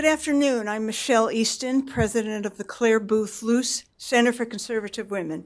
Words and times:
good 0.00 0.08
afternoon. 0.08 0.66
I'm 0.66 0.86
Michelle 0.86 1.30
Easton, 1.30 1.84
president 1.84 2.46
of 2.46 2.56
the 2.56 2.64
Clare 2.64 3.00
Boothe 3.00 3.42
Luce 3.42 3.84
Center 3.98 4.32
for 4.32 4.46
Conservative 4.46 5.10
Women. 5.10 5.44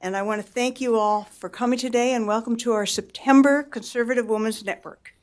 And 0.00 0.16
I 0.16 0.22
want 0.22 0.40
to 0.40 0.46
thank 0.46 0.80
you 0.80 0.96
all 0.96 1.24
for 1.24 1.48
coming 1.48 1.80
today 1.80 2.14
and 2.14 2.24
welcome 2.24 2.56
to 2.58 2.70
our 2.70 2.86
September 2.86 3.64
Conservative 3.64 4.28
Women's 4.28 4.64
Network. 4.64 5.14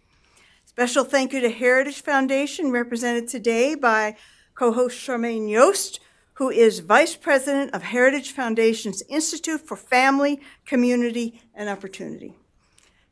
Special 0.66 1.06
thank 1.06 1.32
you 1.32 1.40
to 1.40 1.50
Heritage 1.50 2.02
Foundation, 2.02 2.70
represented 2.70 3.30
today 3.30 3.76
by 3.76 4.18
co 4.56 4.74
host 4.74 5.00
Charmaine 5.00 5.50
Yoest, 5.50 6.00
who 6.34 6.50
is 6.50 6.80
Vice 6.80 7.16
President 7.16 7.74
of 7.74 7.82
Heritage 7.82 8.34
Foundation's 8.34 9.02
Institute 9.04 9.66
for 9.66 9.78
Family, 9.78 10.42
Community, 10.66 11.42
and 11.54 11.70
Opportunity. 11.70 12.34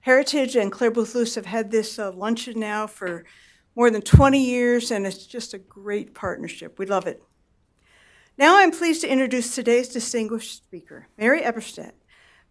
Heritage 0.01 0.57
and 0.57 0.73
Clare 0.73 0.91
Boothe 0.91 1.15
Luce 1.15 1.35
have 1.35 1.45
had 1.45 1.71
this 1.71 1.97
uh, 1.97 2.11
luncheon 2.11 2.59
now 2.59 2.85
for 2.85 3.23
more 3.75 3.89
than 3.89 4.01
20 4.01 4.43
years, 4.43 4.91
and 4.91 5.05
it's 5.05 5.25
just 5.25 5.53
a 5.53 5.57
great 5.57 6.13
partnership. 6.13 6.77
We 6.77 6.85
love 6.85 7.07
it. 7.07 7.23
Now 8.37 8.57
I'm 8.57 8.71
pleased 8.71 9.01
to 9.01 9.11
introduce 9.11 9.53
today's 9.53 9.89
distinguished 9.89 10.57
speaker, 10.57 11.07
Mary 11.17 11.41
Eberstadt. 11.41 11.93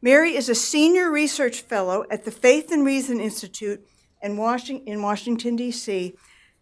Mary 0.00 0.36
is 0.36 0.48
a 0.48 0.54
senior 0.54 1.10
research 1.10 1.60
fellow 1.60 2.04
at 2.10 2.24
the 2.24 2.30
Faith 2.30 2.72
and 2.72 2.84
Reason 2.84 3.20
Institute 3.20 3.86
in 4.20 4.36
Washington, 4.36 5.56
D.C., 5.56 6.14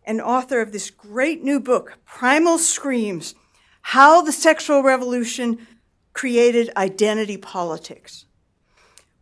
and 0.05 0.21
author 0.21 0.61
of 0.61 0.73
this 0.73 0.91
great 0.91 1.43
new 1.45 1.61
book, 1.61 1.99
Primal 2.07 2.59
Screams 2.59 3.35
How 3.83 4.23
the 4.23 4.33
Sexual 4.33 4.83
Revolution 4.83 5.67
Created 6.15 6.71
Identity 6.77 7.37
Politics, 7.37 8.25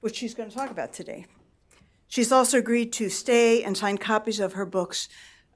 which 0.00 0.16
she's 0.16 0.34
going 0.34 0.48
to 0.48 0.54
talk 0.54 0.70
about 0.70 0.92
today. 0.92 1.26
She's 2.08 2.32
also 2.32 2.58
agreed 2.58 2.92
to 2.94 3.10
stay 3.10 3.62
and 3.62 3.76
sign 3.76 3.98
copies 3.98 4.40
of 4.40 4.54
her 4.54 4.66
books 4.66 5.08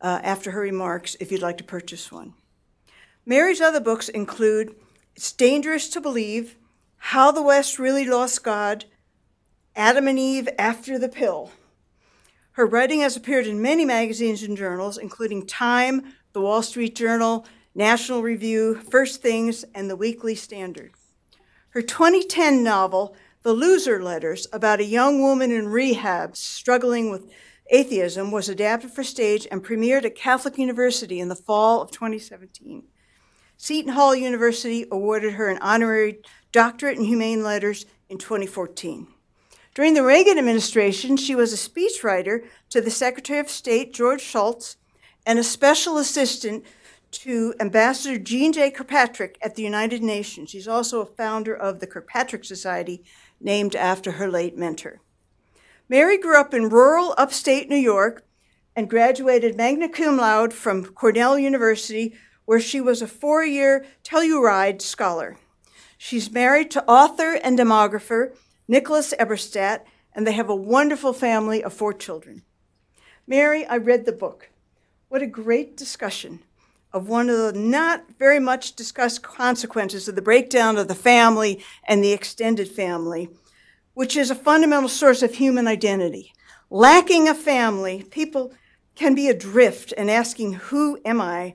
uh, 0.02 0.20
after 0.22 0.50
her 0.50 0.60
remarks 0.60 1.16
if 1.18 1.32
you'd 1.32 1.42
like 1.42 1.58
to 1.58 1.64
purchase 1.64 2.12
one. 2.12 2.34
Mary's 3.24 3.60
other 3.60 3.80
books 3.80 4.08
include 4.08 4.74
It's 5.16 5.32
Dangerous 5.32 5.88
to 5.90 6.00
Believe, 6.00 6.56
How 6.98 7.32
the 7.32 7.42
West 7.42 7.78
Really 7.78 8.04
Lost 8.04 8.44
God, 8.44 8.84
Adam 9.74 10.06
and 10.06 10.18
Eve 10.18 10.48
After 10.58 10.98
the 10.98 11.08
Pill. 11.08 11.50
Her 12.52 12.66
writing 12.66 13.00
has 13.00 13.16
appeared 13.16 13.46
in 13.46 13.62
many 13.62 13.86
magazines 13.86 14.42
and 14.42 14.56
journals, 14.56 14.98
including 14.98 15.46
Time, 15.46 16.12
The 16.34 16.42
Wall 16.42 16.62
Street 16.62 16.94
Journal, 16.94 17.46
National 17.74 18.22
Review, 18.22 18.74
First 18.74 19.22
Things, 19.22 19.64
and 19.74 19.88
The 19.88 19.96
Weekly 19.96 20.34
Standard. 20.34 20.92
Her 21.70 21.80
2010 21.80 22.62
novel, 22.62 23.16
the 23.42 23.52
Loser 23.52 24.02
Letters, 24.02 24.46
about 24.52 24.80
a 24.80 24.84
young 24.84 25.20
woman 25.20 25.50
in 25.50 25.68
rehab 25.68 26.36
struggling 26.36 27.10
with 27.10 27.30
atheism, 27.70 28.30
was 28.30 28.48
adapted 28.48 28.90
for 28.90 29.02
stage 29.02 29.46
and 29.50 29.64
premiered 29.64 30.04
at 30.04 30.14
Catholic 30.14 30.58
University 30.58 31.18
in 31.18 31.28
the 31.28 31.34
fall 31.34 31.82
of 31.82 31.90
2017. 31.90 32.84
Seton 33.56 33.92
Hall 33.92 34.14
University 34.14 34.86
awarded 34.90 35.34
her 35.34 35.48
an 35.48 35.58
honorary 35.58 36.20
doctorate 36.52 36.98
in 36.98 37.04
humane 37.04 37.42
letters 37.42 37.86
in 38.08 38.18
2014. 38.18 39.08
During 39.74 39.94
the 39.94 40.04
Reagan 40.04 40.38
administration, 40.38 41.16
she 41.16 41.34
was 41.34 41.52
a 41.52 41.70
speechwriter 41.70 42.44
to 42.70 42.80
the 42.80 42.90
Secretary 42.90 43.38
of 43.38 43.48
State, 43.48 43.92
George 43.92 44.20
Shultz, 44.20 44.76
and 45.24 45.38
a 45.38 45.44
special 45.44 45.98
assistant 45.98 46.64
to 47.12 47.54
Ambassador 47.60 48.18
Jeane 48.18 48.52
J. 48.52 48.70
Kirkpatrick 48.70 49.38
at 49.42 49.54
the 49.54 49.62
United 49.62 50.02
Nations. 50.02 50.50
She's 50.50 50.66
also 50.66 51.00
a 51.00 51.06
founder 51.06 51.54
of 51.54 51.78
the 51.78 51.86
Kirkpatrick 51.86 52.44
Society, 52.44 53.04
named 53.44 53.74
after 53.74 54.12
her 54.12 54.30
late 54.30 54.56
mentor. 54.56 55.00
Mary 55.88 56.16
grew 56.16 56.40
up 56.40 56.54
in 56.54 56.68
rural 56.68 57.14
upstate 57.18 57.68
New 57.68 57.76
York 57.76 58.24
and 58.74 58.88
graduated 58.88 59.56
magna 59.56 59.88
cum 59.88 60.16
laude 60.16 60.52
from 60.54 60.84
Cornell 60.84 61.38
University, 61.38 62.14
where 62.44 62.60
she 62.60 62.80
was 62.80 63.02
a 63.02 63.06
four 63.06 63.44
year 63.44 63.84
Telluride 64.02 64.80
scholar. 64.80 65.36
She's 65.98 66.32
married 66.32 66.70
to 66.72 66.84
author 66.86 67.34
and 67.34 67.58
demographer 67.58 68.34
Nicholas 68.66 69.12
Eberstadt, 69.18 69.84
and 70.14 70.26
they 70.26 70.32
have 70.32 70.48
a 70.48 70.56
wonderful 70.56 71.12
family 71.12 71.62
of 71.62 71.72
four 71.72 71.92
children. 71.92 72.42
Mary, 73.26 73.64
I 73.66 73.76
read 73.76 74.04
the 74.04 74.12
book. 74.12 74.50
What 75.08 75.22
a 75.22 75.26
great 75.26 75.76
discussion 75.76 76.40
of 76.92 77.08
one 77.08 77.30
of 77.30 77.36
the 77.36 77.52
not 77.58 78.04
very 78.18 78.38
much 78.38 78.74
discussed 78.74 79.22
consequences 79.22 80.08
of 80.08 80.14
the 80.14 80.22
breakdown 80.22 80.76
of 80.76 80.88
the 80.88 80.94
family 80.94 81.62
and 81.84 82.02
the 82.02 82.12
extended 82.12 82.68
family, 82.68 83.28
which 83.94 84.16
is 84.16 84.30
a 84.30 84.34
fundamental 84.34 84.88
source 84.88 85.22
of 85.22 85.34
human 85.34 85.66
identity. 85.66 86.32
Lacking 86.70 87.28
a 87.28 87.34
family, 87.34 88.04
people 88.10 88.52
can 88.94 89.14
be 89.14 89.28
adrift 89.28 89.92
and 89.96 90.10
asking, 90.10 90.54
Who 90.54 90.98
am 91.04 91.20
I? 91.20 91.54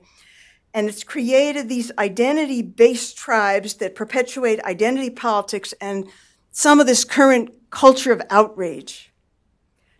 And 0.74 0.88
it's 0.88 1.04
created 1.04 1.68
these 1.68 1.90
identity 1.98 2.62
based 2.62 3.16
tribes 3.16 3.74
that 3.74 3.94
perpetuate 3.94 4.60
identity 4.64 5.10
politics 5.10 5.72
and 5.80 6.08
some 6.50 6.80
of 6.80 6.86
this 6.86 7.04
current 7.04 7.50
culture 7.70 8.12
of 8.12 8.22
outrage. 8.30 9.12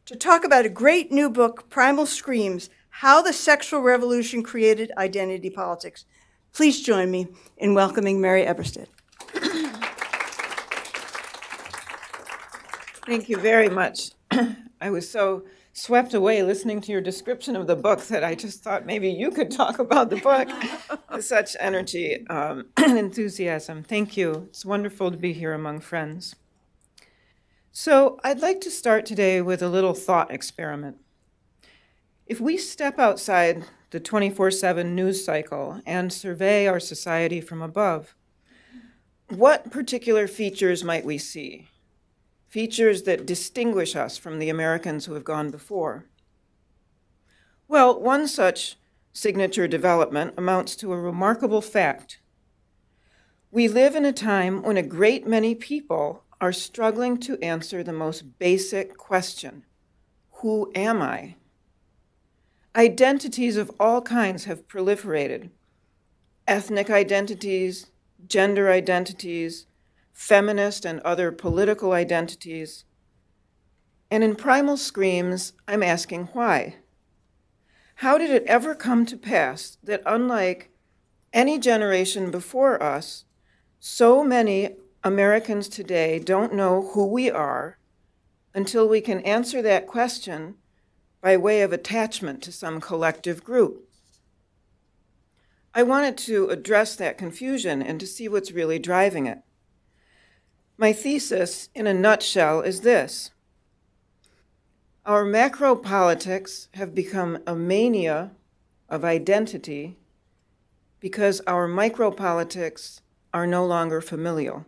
To 0.06 0.16
talk 0.16 0.44
about 0.44 0.65
a 0.65 0.70
great 0.70 1.12
new 1.12 1.31
book, 1.31 1.69
Primal 1.69 2.06
Screams 2.06 2.70
how 2.98 3.22
the 3.22 3.32
Sexual 3.32 3.81
Revolution 3.81 4.42
Created 4.42 4.91
Identity 4.98 5.50
Politics. 5.50 6.04
Please 6.53 6.82
join 6.82 7.12
me 7.12 7.28
in 7.56 7.72
welcoming 7.72 8.20
Mary 8.20 8.44
Eberstadt. 8.44 8.88
Thank 13.06 13.28
you 13.28 13.37
very 13.37 13.69
much. 13.69 14.10
I 14.81 14.91
was 14.91 15.08
so 15.08 15.44
swept 15.72 16.12
away 16.12 16.42
listening 16.42 16.81
to 16.81 16.91
your 16.91 17.00
description 17.00 17.54
of 17.54 17.69
the 17.69 17.76
book 17.76 18.00
that 18.06 18.25
I 18.25 18.34
just 18.34 18.64
thought 18.64 18.84
maybe 18.84 19.08
you 19.08 19.31
could 19.31 19.53
talk 19.53 19.78
about 19.78 20.10
the 20.10 20.16
book 20.16 20.48
with 21.12 21.25
such 21.25 21.56
energy 21.60 22.26
um, 22.28 22.66
and 22.78 22.98
enthusiasm. 22.98 23.84
Thank 23.84 24.16
you. 24.16 24.48
It's 24.48 24.64
wonderful 24.64 25.12
to 25.12 25.16
be 25.16 25.32
here 25.32 25.53
among 25.53 25.81
friends. 25.82 26.34
So, 27.70 28.19
I'd 28.25 28.41
like 28.41 28.60
to 28.62 28.72
start 28.72 29.06
today 29.06 29.41
with 29.41 29.62
a 29.62 29.69
little 29.69 29.94
thought 29.94 30.32
experiment. 30.32 30.97
If 32.28 32.43
we 32.43 32.59
step 32.59 32.99
outside 32.99 33.65
the 33.89 34.00
24 34.00 34.50
7 34.50 34.94
news 34.94 35.25
cycle 35.25 35.81
and 35.87 36.12
survey 36.12 36.66
our 36.66 36.78
society 36.78 37.41
from 37.41 37.62
above, 37.62 38.15
what 39.31 39.71
particular 39.71 40.28
features 40.28 40.84
might 40.84 41.06
we 41.06 41.17
see? 41.17 41.69
Features 42.47 43.05
that 43.05 43.25
distinguish 43.25 43.97
us 43.97 44.19
from 44.19 44.38
the 44.38 44.50
Americans 44.50 45.06
who 45.06 45.15
have 45.15 45.25
gone 45.25 45.50
before. 45.50 46.05
Well, 47.67 47.99
one 47.99 48.28
such 48.28 48.77
signature 49.15 49.67
development 49.67 50.34
amounts 50.37 50.77
to 50.77 50.93
a 50.93 51.00
remarkable 51.00 51.62
fact. 51.62 52.21
We 53.50 53.69
live 53.69 53.97
in 53.97 54.05
a 54.05 54.12
time 54.12 54.62
when 54.62 54.77
a 54.77 54.83
great 54.83 55.27
many 55.27 55.55
people 55.55 56.25
are 56.43 56.53
struggling 56.53 57.17
to 57.21 57.43
answer 57.43 57.83
the 57.83 57.94
most 57.94 58.38
basic 58.38 58.99
question 58.99 59.65
Who 60.43 60.71
am 60.75 61.00
I? 61.00 61.37
Identities 62.77 63.56
of 63.56 63.71
all 63.81 64.03
kinds 64.03 64.45
have 64.45 64.69
proliferated 64.69 65.51
ethnic 66.47 66.89
identities, 66.89 67.91
gender 68.27 68.71
identities, 68.71 69.67
feminist 70.12 70.84
and 70.84 70.99
other 71.01 71.31
political 71.31 71.93
identities. 71.93 72.84
And 74.11 74.25
in 74.25 74.34
Primal 74.34 74.77
Screams, 74.77 75.53
I'm 75.69 75.83
asking 75.83 76.31
why. 76.33 76.77
How 77.97 78.17
did 78.17 78.31
it 78.31 78.45
ever 78.47 78.75
come 78.75 79.05
to 79.06 79.17
pass 79.17 79.77
that, 79.83 80.03
unlike 80.06 80.71
any 81.33 81.59
generation 81.59 82.31
before 82.31 82.83
us, 82.83 83.25
so 83.79 84.25
many 84.25 84.71
Americans 85.05 85.69
today 85.69 86.19
don't 86.19 86.55
know 86.55 86.91
who 86.95 87.06
we 87.06 87.31
are 87.31 87.79
until 88.55 88.89
we 88.89 89.00
can 89.00 89.21
answer 89.21 89.62
that 89.62 89.87
question 89.87 90.55
by 91.20 91.37
way 91.37 91.62
of 91.62 91.73
attachment 91.73 92.43
to 92.43 92.53
some 92.53 92.81
collective 92.81 93.43
group. 93.43 93.88
I 95.75 95.82
wanted 95.82 96.17
to 96.19 96.49
address 96.49 96.97
that 96.97 97.19
confusion 97.19 97.82
and 97.82 98.00
to 98.00 98.06
see 98.06 98.29
what's 98.29 98.53
really 98.53 98.79
driving 98.79 99.26
it. 99.26 99.38
My 100.76 100.93
thesis, 100.93 101.69
in 101.75 101.87
a 101.87 101.94
nutshell, 101.94 102.61
is 102.61 102.81
this 102.82 103.31
Our 105.05 105.25
macro 105.25 105.75
politics 105.75 106.69
have 106.75 106.94
become 106.94 107.38
a 107.47 107.55
mania 107.55 108.32
of 108.88 109.05
identity 109.05 109.99
because 111.00 111.41
our 111.47 111.69
micro 111.69 112.11
politics 112.11 113.00
are 113.32 113.47
no 113.47 113.67
longer 113.67 114.00
familial. 114.00 114.67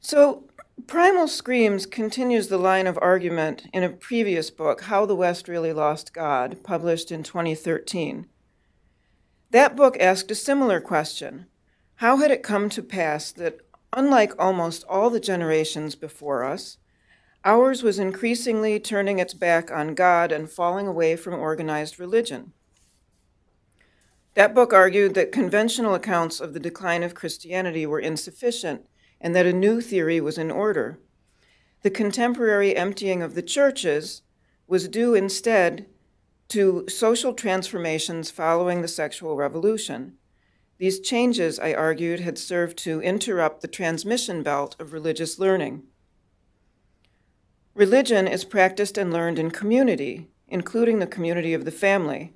So, 0.00 0.44
Primal 0.82 1.28
Screams 1.28 1.86
continues 1.86 2.48
the 2.48 2.58
line 2.58 2.88
of 2.88 2.98
argument 3.00 3.68
in 3.72 3.84
a 3.84 3.88
previous 3.88 4.50
book, 4.50 4.82
How 4.82 5.06
the 5.06 5.14
West 5.14 5.48
Really 5.48 5.72
Lost 5.72 6.12
God, 6.12 6.62
published 6.64 7.12
in 7.12 7.22
2013. 7.22 8.26
That 9.50 9.76
book 9.76 9.96
asked 9.98 10.32
a 10.32 10.34
similar 10.34 10.80
question 10.80 11.46
How 11.96 12.16
had 12.16 12.32
it 12.32 12.42
come 12.42 12.68
to 12.70 12.82
pass 12.82 13.30
that, 13.32 13.60
unlike 13.92 14.32
almost 14.36 14.84
all 14.88 15.10
the 15.10 15.20
generations 15.20 15.94
before 15.94 16.42
us, 16.42 16.78
ours 17.44 17.84
was 17.84 18.00
increasingly 18.00 18.80
turning 18.80 19.20
its 19.20 19.32
back 19.32 19.70
on 19.70 19.94
God 19.94 20.32
and 20.32 20.50
falling 20.50 20.88
away 20.88 21.14
from 21.14 21.34
organized 21.34 22.00
religion? 22.00 22.52
That 24.34 24.54
book 24.54 24.72
argued 24.72 25.14
that 25.14 25.32
conventional 25.32 25.94
accounts 25.94 26.40
of 26.40 26.52
the 26.52 26.60
decline 26.60 27.04
of 27.04 27.14
Christianity 27.14 27.86
were 27.86 28.00
insufficient 28.00 28.86
and 29.24 29.34
that 29.34 29.46
a 29.46 29.52
new 29.54 29.80
theory 29.80 30.20
was 30.20 30.36
in 30.36 30.50
order. 30.50 30.98
The 31.80 31.90
contemporary 31.90 32.76
emptying 32.76 33.22
of 33.22 33.34
the 33.34 33.42
churches 33.42 34.20
was 34.66 34.86
due 34.86 35.14
instead 35.14 35.86
to 36.48 36.84
social 36.88 37.32
transformations 37.32 38.30
following 38.30 38.82
the 38.82 38.88
sexual 38.88 39.34
revolution. 39.34 40.18
These 40.76 41.00
changes, 41.00 41.58
I 41.58 41.72
argued, 41.72 42.20
had 42.20 42.36
served 42.36 42.76
to 42.80 43.00
interrupt 43.00 43.62
the 43.62 43.68
transmission 43.68 44.42
belt 44.42 44.76
of 44.78 44.92
religious 44.92 45.38
learning. 45.38 45.84
Religion 47.74 48.28
is 48.28 48.44
practiced 48.44 48.98
and 48.98 49.10
learned 49.10 49.38
in 49.38 49.50
community, 49.50 50.28
including 50.48 50.98
the 50.98 51.06
community 51.06 51.54
of 51.54 51.64
the 51.64 51.72
family, 51.72 52.34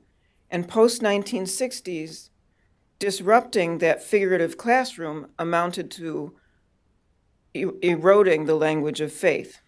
and 0.50 0.67
post 0.67 1.02
1960s, 1.02 2.31
disrupting 2.99 3.76
that 3.79 4.02
figurative 4.02 4.56
classroom 4.56 5.29
amounted 5.38 5.90
to 5.90 6.35
eroding 7.55 8.45
the 8.45 8.55
language 8.55 9.00
of 9.00 9.12
faith. 9.12 9.61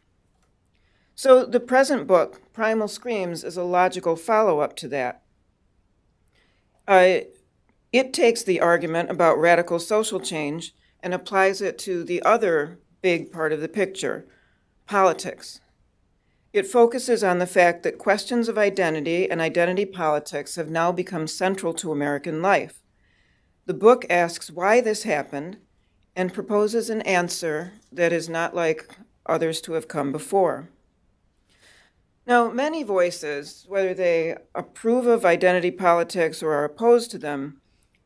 So 1.15 1.45
the 1.45 1.61
present 1.61 2.07
book, 2.07 2.41
Primal 2.53 2.89
Screams, 2.89 3.45
is 3.45 3.57
a 3.57 3.63
logical 3.63 4.17
follow 4.17 4.61
up 4.61 4.75
to 4.77 4.89
that. 4.89 5.23
Uh, 6.89 7.21
it 7.93 8.13
takes 8.13 8.43
the 8.43 8.61
argument 8.61 9.11
about 9.11 9.39
radical 9.39 9.79
social 9.79 10.21
change 10.21 10.75
and 11.01 11.13
applies 11.13 11.61
it 11.61 11.79
to 11.81 12.05
the 12.05 12.23
other 12.23 12.79
big 13.03 13.33
part 13.33 13.53
of 13.53 13.61
the 13.61 13.69
picture 13.69 14.27
politics. 14.87 15.61
It 16.53 16.67
focuses 16.67 17.23
on 17.23 17.39
the 17.39 17.47
fact 17.47 17.83
that 17.85 17.99
questions 17.99 18.49
of 18.49 18.59
identity 18.59 19.31
and 19.31 19.41
identity 19.41 19.85
politics 19.85 20.57
have 20.57 20.69
now 20.69 20.91
become 20.91 21.27
central 21.27 21.73
to 21.75 21.93
American 21.93 22.43
life. 22.43 22.83
The 23.67 23.75
book 23.75 24.05
asks 24.11 24.51
why 24.51 24.81
this 24.81 25.05
happened 25.05 25.59
and 26.17 26.35
proposes 26.35 26.91
an 26.91 27.01
answer 27.03 27.73
that 27.93 28.13
is 28.13 28.29
not 28.29 28.55
like 28.55 28.97
others 29.27 29.61
to 29.63 29.73
have 29.73 29.89
come 29.89 30.13
before. 30.13 30.69
Now, 32.27 32.51
many 32.51 32.83
voices, 32.83 33.65
whether 33.69 33.95
they 33.95 34.37
approve 34.55 35.07
of 35.07 35.25
identity 35.25 35.71
politics 35.71 36.43
or 36.43 36.53
are 36.53 36.65
opposed 36.65 37.11
to 37.13 37.19
them, 37.19 37.61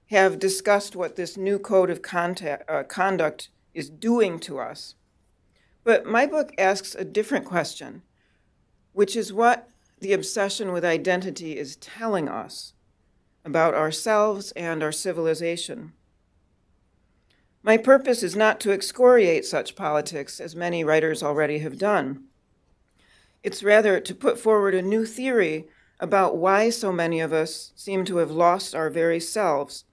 have 0.07 0.39
discussed 0.39 0.95
what 0.95 1.17
this 1.17 1.37
new 1.37 1.59
code 1.59 1.91
of 1.91 2.03
contact, 2.03 2.69
uh, 2.71 2.85
conduct 2.85 3.49
is 3.73 3.91
doing 3.91 4.39
to 4.41 4.59
us. 4.59 4.95
But 5.83 6.07
my 6.07 6.27
book 6.27 6.53
asks 6.57 6.95
a 6.95 7.05
different 7.05 7.45
question, 7.45 8.03
which 8.93 9.17
is 9.17 9.33
what 9.33 9.69
the 10.01 10.13
obsession 10.13 10.73
with 10.73 10.85
identity 10.85 11.59
is 11.59 11.77
telling 11.77 12.29
us 12.29 12.75
about 13.45 13.75
ourselves 13.75 14.53
and 14.53 14.83
our 14.83 14.93
civilization. 14.93 15.93
My 17.67 17.79
purpose 17.79 18.23
is 18.23 18.37
not 18.37 18.61
to 18.61 18.73
excoriate 18.73 19.47
such 19.47 19.75
politics, 19.75 20.39
as 20.39 20.55
many 20.55 20.85
writers 20.85 21.23
already 21.23 21.61
have 21.61 21.79
done. 21.79 22.25
It's 23.43 23.63
rather 23.63 24.01
to 24.01 24.15
put 24.15 24.39
forward 24.39 24.75
a 24.75 24.83
new 24.83 25.07
theory 25.07 25.69
about 25.99 26.37
why 26.37 26.69
so 26.69 26.93
many 26.93 27.21
of 27.21 27.33
us 27.33 27.73
seem 27.75 28.05
to 28.05 28.19
have 28.19 28.31
lost 28.31 28.75
our 28.75 28.91
very 28.91 29.19
selves, 29.19 29.85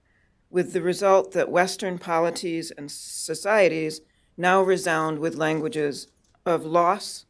with 0.50 0.74
the 0.74 0.82
result 0.82 1.32
that 1.32 1.50
Western 1.50 1.98
polities 1.98 2.70
and 2.72 2.90
societies 2.90 4.02
now 4.36 4.60
resound 4.60 5.18
with 5.18 5.36
languages 5.36 6.08
of 6.44 6.66
loss, 6.66 7.24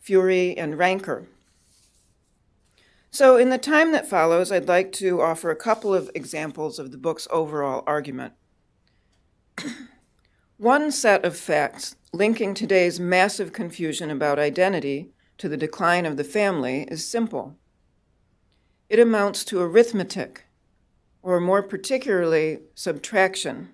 fury, 0.00 0.58
and 0.58 0.76
rancor. 0.76 1.28
So, 3.12 3.36
in 3.36 3.50
the 3.50 3.58
time 3.58 3.92
that 3.92 4.08
follows, 4.08 4.50
I'd 4.50 4.66
like 4.66 4.90
to 4.94 5.22
offer 5.22 5.52
a 5.52 5.56
couple 5.56 5.94
of 5.94 6.10
examples 6.12 6.80
of 6.80 6.90
the 6.90 6.98
book's 6.98 7.28
overall 7.30 7.84
argument. 7.86 8.32
One 10.56 10.90
set 10.90 11.24
of 11.24 11.36
facts 11.36 11.96
linking 12.12 12.54
today's 12.54 12.98
massive 12.98 13.52
confusion 13.52 14.10
about 14.10 14.38
identity 14.38 15.10
to 15.38 15.48
the 15.48 15.56
decline 15.56 16.06
of 16.06 16.16
the 16.16 16.24
family 16.24 16.82
is 16.90 17.06
simple. 17.06 17.56
It 18.88 18.98
amounts 18.98 19.44
to 19.46 19.60
arithmetic, 19.60 20.46
or 21.22 21.40
more 21.40 21.62
particularly, 21.62 22.60
subtraction. 22.74 23.70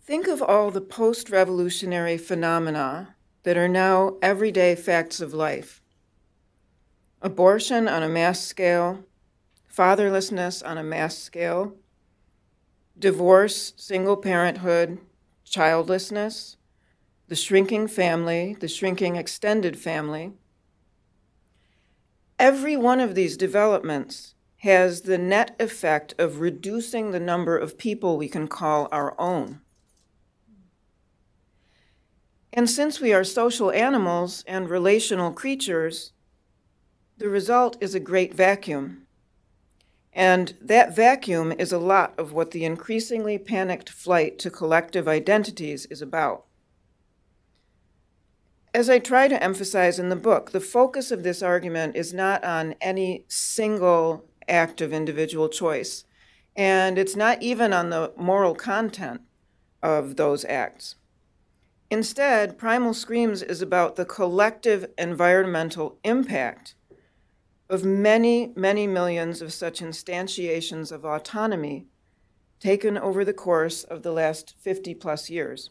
Think 0.00 0.26
of 0.26 0.42
all 0.42 0.70
the 0.70 0.80
post 0.80 1.30
revolutionary 1.30 2.18
phenomena 2.18 3.14
that 3.44 3.56
are 3.56 3.68
now 3.68 4.16
everyday 4.22 4.74
facts 4.74 5.20
of 5.20 5.34
life 5.34 5.80
abortion 7.24 7.86
on 7.86 8.02
a 8.02 8.08
mass 8.08 8.40
scale, 8.40 9.04
fatherlessness 9.72 10.60
on 10.66 10.76
a 10.76 10.82
mass 10.82 11.16
scale, 11.16 11.76
divorce, 13.02 13.74
single 13.76 14.16
parenthood, 14.16 14.96
childlessness, 15.44 16.56
the 17.26 17.34
shrinking 17.34 17.88
family, 17.88 18.56
the 18.60 18.68
shrinking 18.68 19.16
extended 19.16 19.76
family. 19.76 20.32
Every 22.38 22.76
one 22.76 23.00
of 23.00 23.16
these 23.16 23.36
developments 23.36 24.34
has 24.58 25.02
the 25.02 25.18
net 25.18 25.56
effect 25.58 26.14
of 26.16 26.38
reducing 26.38 27.10
the 27.10 27.18
number 27.18 27.58
of 27.58 27.76
people 27.76 28.16
we 28.16 28.28
can 28.28 28.46
call 28.46 28.88
our 28.92 29.20
own. 29.20 29.60
And 32.52 32.70
since 32.70 33.00
we 33.00 33.12
are 33.12 33.24
social 33.24 33.72
animals 33.72 34.44
and 34.46 34.70
relational 34.70 35.32
creatures, 35.32 36.12
the 37.18 37.28
result 37.28 37.76
is 37.80 37.96
a 37.96 38.00
great 38.00 38.32
vacuum. 38.32 39.08
And 40.12 40.54
that 40.60 40.94
vacuum 40.94 41.52
is 41.52 41.72
a 41.72 41.78
lot 41.78 42.14
of 42.18 42.32
what 42.32 42.50
the 42.50 42.64
increasingly 42.64 43.38
panicked 43.38 43.88
flight 43.88 44.38
to 44.40 44.50
collective 44.50 45.08
identities 45.08 45.86
is 45.86 46.02
about. 46.02 46.44
As 48.74 48.88
I 48.88 48.98
try 48.98 49.28
to 49.28 49.42
emphasize 49.42 49.98
in 49.98 50.08
the 50.08 50.16
book, 50.16 50.50
the 50.50 50.60
focus 50.60 51.10
of 51.10 51.22
this 51.22 51.42
argument 51.42 51.96
is 51.96 52.14
not 52.14 52.42
on 52.44 52.74
any 52.80 53.24
single 53.28 54.24
act 54.48 54.80
of 54.80 54.92
individual 54.92 55.48
choice, 55.48 56.04
and 56.56 56.98
it's 56.98 57.16
not 57.16 57.42
even 57.42 57.72
on 57.72 57.90
the 57.90 58.12
moral 58.16 58.54
content 58.54 59.22
of 59.82 60.16
those 60.16 60.44
acts. 60.46 60.96
Instead, 61.90 62.56
Primal 62.56 62.94
Screams 62.94 63.42
is 63.42 63.60
about 63.60 63.96
the 63.96 64.06
collective 64.06 64.86
environmental 64.96 65.98
impact 66.04 66.74
of 67.72 67.86
many, 67.86 68.52
many 68.54 68.86
millions 68.86 69.40
of 69.40 69.50
such 69.50 69.80
instantiations 69.80 70.92
of 70.92 71.06
autonomy 71.06 71.86
taken 72.60 72.98
over 72.98 73.24
the 73.24 73.32
course 73.32 73.82
of 73.82 74.02
the 74.02 74.12
last 74.12 74.54
50 74.60 74.94
plus 74.94 75.30
years. 75.30 75.70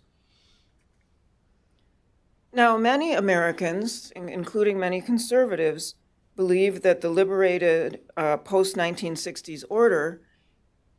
Now, 2.51 2.75
many 2.75 3.13
Americans, 3.13 4.11
including 4.15 4.79
many 4.79 4.99
conservatives, 4.99 5.93
believe 6.35 6.81
that 6.81 7.01
the 7.01 7.09
liberated 7.09 7.99
uh, 8.17 8.37
post 8.37 8.75
1960s 8.75 9.63
order 9.69 10.23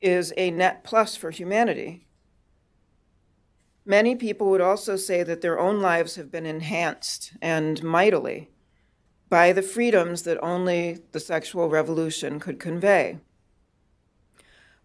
is 0.01 0.33
a 0.37 0.53
net 0.53 0.85
plus 0.85 1.17
for 1.17 1.33
humanity. 1.33 2.07
Many 3.85 4.15
people 4.15 4.51
would 4.51 4.61
also 4.61 4.95
say 4.95 5.25
that 5.25 5.41
their 5.41 5.59
own 5.59 5.81
lives 5.81 6.15
have 6.15 6.31
been 6.31 6.47
enhanced 6.47 7.33
and 7.43 7.83
mightily 7.83 8.52
by 9.33 9.51
the 9.51 9.63
freedoms 9.63 10.25
that 10.25 10.39
only 10.45 10.99
the 11.13 11.19
sexual 11.19 11.71
revolution 11.71 12.39
could 12.39 12.61
convey. 12.61 13.19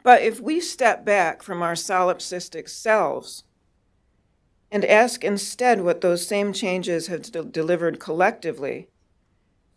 But 0.04 0.22
if 0.22 0.40
we 0.40 0.62
step 0.62 1.04
back 1.04 1.44
from 1.44 1.62
our 1.62 1.74
solipsistic 1.74 2.70
selves 2.70 3.44
and 4.72 4.86
ask 4.86 5.26
instead 5.26 5.82
what 5.82 6.00
those 6.00 6.26
same 6.26 6.54
changes 6.54 7.08
have 7.08 7.24
de- 7.24 7.44
delivered 7.44 8.00
collectively, 8.00 8.88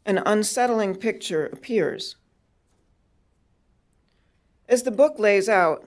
an 0.06 0.22
unsettling 0.24 0.94
picture 0.94 1.46
appears. 1.46 2.14
As 4.68 4.84
the 4.84 4.92
book 4.92 5.18
lays 5.18 5.48
out, 5.48 5.84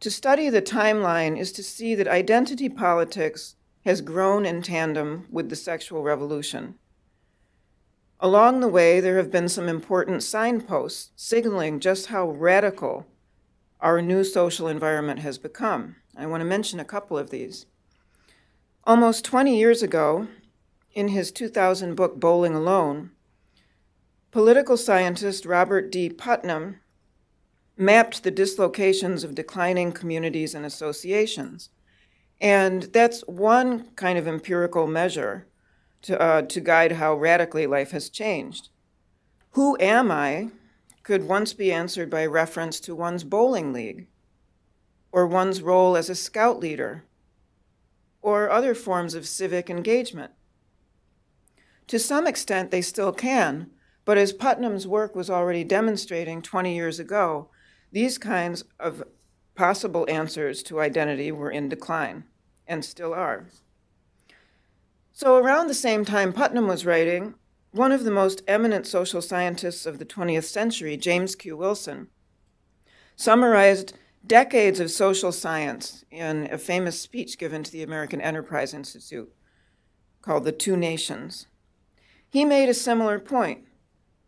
to 0.00 0.10
study 0.10 0.48
the 0.48 0.62
timeline 0.62 1.38
is 1.38 1.52
to 1.52 1.62
see 1.62 1.94
that 1.94 2.08
identity 2.08 2.70
politics 2.70 3.56
has 3.84 4.00
grown 4.00 4.46
in 4.46 4.62
tandem 4.62 5.26
with 5.30 5.50
the 5.50 5.56
sexual 5.56 6.02
revolution. 6.02 6.78
Along 8.20 8.60
the 8.60 8.68
way, 8.68 9.00
there 9.00 9.16
have 9.16 9.30
been 9.30 9.48
some 9.48 9.68
important 9.68 10.22
signposts 10.22 11.10
signaling 11.16 11.80
just 11.80 12.06
how 12.06 12.30
radical 12.30 13.06
our 13.80 14.00
new 14.00 14.24
social 14.24 14.68
environment 14.68 15.20
has 15.20 15.36
become. 15.36 15.96
I 16.16 16.26
want 16.26 16.40
to 16.40 16.46
mention 16.46 16.80
a 16.80 16.84
couple 16.84 17.18
of 17.18 17.30
these. 17.30 17.66
Almost 18.84 19.24
20 19.24 19.56
years 19.56 19.82
ago, 19.82 20.28
in 20.94 21.08
his 21.08 21.32
2000 21.32 21.94
book 21.94 22.20
Bowling 22.20 22.54
Alone, 22.54 23.10
political 24.30 24.76
scientist 24.76 25.44
Robert 25.44 25.90
D. 25.90 26.08
Putnam 26.08 26.80
mapped 27.76 28.22
the 28.22 28.30
dislocations 28.30 29.24
of 29.24 29.34
declining 29.34 29.90
communities 29.92 30.54
and 30.54 30.64
associations. 30.64 31.70
And 32.40 32.84
that's 32.84 33.22
one 33.22 33.90
kind 33.96 34.18
of 34.18 34.28
empirical 34.28 34.86
measure 34.86 35.46
to, 36.04 36.20
uh, 36.20 36.42
to 36.42 36.60
guide 36.60 36.92
how 36.92 37.14
radically 37.14 37.66
life 37.66 37.90
has 37.90 38.08
changed. 38.08 38.68
Who 39.50 39.76
am 39.80 40.10
I 40.10 40.50
could 41.02 41.28
once 41.28 41.52
be 41.52 41.72
answered 41.72 42.08
by 42.10 42.26
reference 42.26 42.80
to 42.80 42.94
one's 42.94 43.24
bowling 43.24 43.72
league, 43.72 44.06
or 45.12 45.26
one's 45.26 45.62
role 45.62 45.96
as 45.96 46.08
a 46.08 46.14
scout 46.14 46.58
leader, 46.58 47.04
or 48.20 48.50
other 48.50 48.74
forms 48.74 49.14
of 49.14 49.28
civic 49.28 49.68
engagement. 49.68 50.32
To 51.88 51.98
some 51.98 52.26
extent, 52.26 52.70
they 52.70 52.80
still 52.80 53.12
can, 53.12 53.70
but 54.06 54.16
as 54.16 54.32
Putnam's 54.32 54.86
work 54.86 55.14
was 55.14 55.28
already 55.28 55.62
demonstrating 55.62 56.40
20 56.40 56.74
years 56.74 56.98
ago, 56.98 57.50
these 57.92 58.16
kinds 58.16 58.64
of 58.80 59.04
possible 59.54 60.06
answers 60.08 60.62
to 60.64 60.80
identity 60.80 61.30
were 61.30 61.50
in 61.50 61.68
decline 61.68 62.24
and 62.66 62.84
still 62.84 63.12
are. 63.12 63.46
So, 65.16 65.36
around 65.36 65.68
the 65.68 65.74
same 65.74 66.04
time 66.04 66.32
Putnam 66.32 66.66
was 66.66 66.84
writing, 66.84 67.36
one 67.70 67.92
of 67.92 68.02
the 68.02 68.10
most 68.10 68.42
eminent 68.48 68.84
social 68.84 69.22
scientists 69.22 69.86
of 69.86 70.00
the 70.00 70.04
20th 70.04 70.42
century, 70.42 70.96
James 70.96 71.36
Q. 71.36 71.56
Wilson, 71.56 72.08
summarized 73.14 73.94
decades 74.26 74.80
of 74.80 74.90
social 74.90 75.30
science 75.30 76.04
in 76.10 76.48
a 76.50 76.58
famous 76.58 77.00
speech 77.00 77.38
given 77.38 77.62
to 77.62 77.70
the 77.70 77.84
American 77.84 78.20
Enterprise 78.20 78.74
Institute 78.74 79.32
called 80.20 80.42
The 80.42 80.50
Two 80.50 80.76
Nations. 80.76 81.46
He 82.28 82.44
made 82.44 82.68
a 82.68 82.74
similar 82.74 83.20
point. 83.20 83.60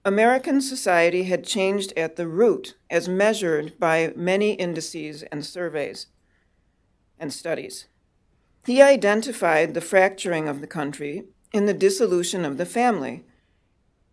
American 0.05 0.61
society 0.61 1.25
had 1.25 1.43
changed 1.43 1.93
at 1.97 2.15
the 2.15 2.29
root 2.29 2.77
as 2.89 3.09
measured 3.09 3.77
by 3.81 4.13
many 4.15 4.53
indices 4.53 5.25
and 5.25 5.45
surveys 5.45 6.07
and 7.19 7.33
studies. 7.33 7.87
He 8.67 8.83
identified 8.83 9.75
the 9.75 9.81
fracturing 9.81 10.49
of 10.49 10.61
the 10.61 10.67
country 10.67 11.23
in 11.53 11.67
the 11.67 11.73
dissolution 11.73 12.45
of 12.45 12.57
the 12.57 12.67
family, 12.67 13.25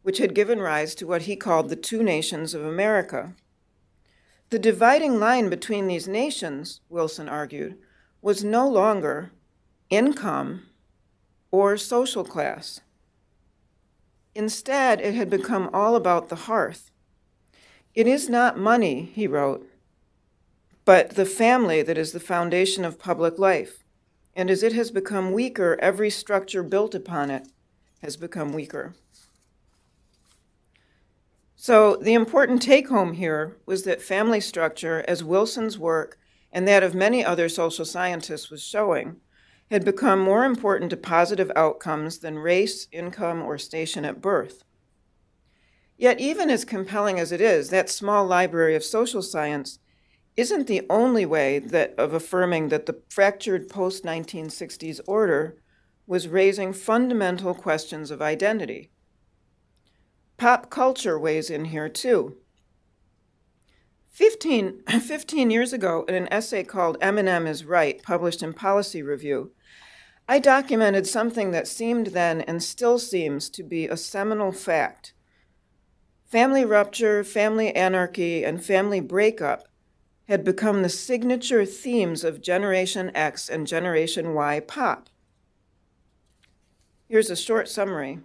which 0.03 0.19
had 0.19 0.35
given 0.35 0.59
rise 0.59 0.93
to 0.95 1.07
what 1.07 1.23
he 1.23 1.35
called 1.35 1.69
the 1.69 1.75
two 1.75 2.03
nations 2.03 2.53
of 2.53 2.63
America. 2.63 3.33
The 4.51 4.59
dividing 4.59 5.19
line 5.19 5.49
between 5.49 5.87
these 5.87 6.07
nations, 6.07 6.81
Wilson 6.87 7.27
argued, 7.27 7.79
was 8.21 8.43
no 8.43 8.69
longer 8.69 9.31
income 9.89 10.67
or 11.49 11.75
social 11.75 12.23
class. 12.23 12.81
Instead, 14.35 15.01
it 15.01 15.15
had 15.15 15.31
become 15.31 15.67
all 15.73 15.95
about 15.95 16.29
the 16.29 16.45
hearth. 16.45 16.91
It 17.95 18.05
is 18.05 18.29
not 18.29 18.55
money, 18.55 19.11
he 19.15 19.25
wrote, 19.25 19.67
but 20.85 21.15
the 21.15 21.25
family 21.25 21.81
that 21.81 21.97
is 21.97 22.11
the 22.11 22.19
foundation 22.19 22.85
of 22.85 22.99
public 22.99 23.39
life. 23.39 23.82
And 24.35 24.49
as 24.49 24.63
it 24.63 24.73
has 24.73 24.91
become 24.91 25.31
weaker, 25.31 25.77
every 25.79 26.09
structure 26.09 26.63
built 26.63 26.95
upon 26.95 27.29
it 27.29 27.47
has 28.01 28.17
become 28.17 28.51
weaker. 28.53 28.95
So, 31.55 31.95
the 31.95 32.13
important 32.13 32.61
take 32.61 32.89
home 32.89 33.13
here 33.13 33.55
was 33.65 33.83
that 33.83 34.01
family 34.01 34.41
structure, 34.41 35.05
as 35.07 35.23
Wilson's 35.23 35.79
work 35.79 36.17
and 36.51 36.67
that 36.67 36.83
of 36.83 36.93
many 36.93 37.23
other 37.23 37.47
social 37.47 37.85
scientists 37.85 38.49
was 38.49 38.61
showing, 38.61 39.21
had 39.71 39.85
become 39.85 40.19
more 40.19 40.43
important 40.45 40.89
to 40.89 40.97
positive 40.97 41.51
outcomes 41.55 42.19
than 42.19 42.37
race, 42.37 42.87
income, 42.91 43.41
or 43.41 43.57
station 43.57 44.03
at 44.03 44.21
birth. 44.21 44.63
Yet, 45.97 46.19
even 46.19 46.49
as 46.49 46.65
compelling 46.65 47.19
as 47.19 47.31
it 47.31 47.39
is, 47.39 47.69
that 47.69 47.89
small 47.89 48.25
library 48.25 48.75
of 48.75 48.83
social 48.83 49.21
science 49.21 49.79
isn't 50.35 50.67
the 50.67 50.85
only 50.89 51.25
way 51.25 51.59
that, 51.59 51.93
of 51.97 52.13
affirming 52.13 52.69
that 52.69 52.85
the 52.85 52.99
fractured 53.09 53.69
post 53.69 54.03
1960s 54.03 54.99
order 55.07 55.57
was 56.07 56.27
raising 56.27 56.73
fundamental 56.73 57.53
questions 57.53 58.11
of 58.11 58.21
identity. 58.21 58.89
Pop 60.37 60.69
culture 60.69 61.19
weighs 61.19 61.49
in 61.49 61.65
here 61.65 61.87
too. 61.87 62.37
15, 64.09 64.81
15 64.87 65.51
years 65.51 65.73
ago, 65.73 66.03
in 66.07 66.15
an 66.15 66.27
essay 66.31 66.63
called 66.63 66.99
Eminem 66.99 67.47
is 67.47 67.65
Right, 67.65 68.01
published 68.03 68.43
in 68.43 68.53
Policy 68.53 69.01
Review, 69.01 69.51
I 70.27 70.39
documented 70.39 71.05
something 71.05 71.51
that 71.51 71.67
seemed 71.67 72.07
then 72.07 72.41
and 72.41 72.63
still 72.63 72.97
seems 72.97 73.49
to 73.49 73.63
be 73.63 73.87
a 73.87 73.97
seminal 73.97 74.51
fact. 74.51 75.13
Family 76.25 76.63
rupture, 76.63 77.23
family 77.23 77.75
anarchy, 77.75 78.43
and 78.43 78.63
family 78.63 78.99
breakup 78.99 79.67
had 80.27 80.43
become 80.43 80.81
the 80.81 80.89
signature 80.89 81.65
themes 81.65 82.23
of 82.23 82.41
Generation 82.41 83.11
X 83.13 83.49
and 83.49 83.67
Generation 83.67 84.33
Y 84.33 84.59
pop. 84.61 85.09
Here's 87.07 87.29
a 87.29 87.35
short 87.35 87.67
summary. 87.67 88.19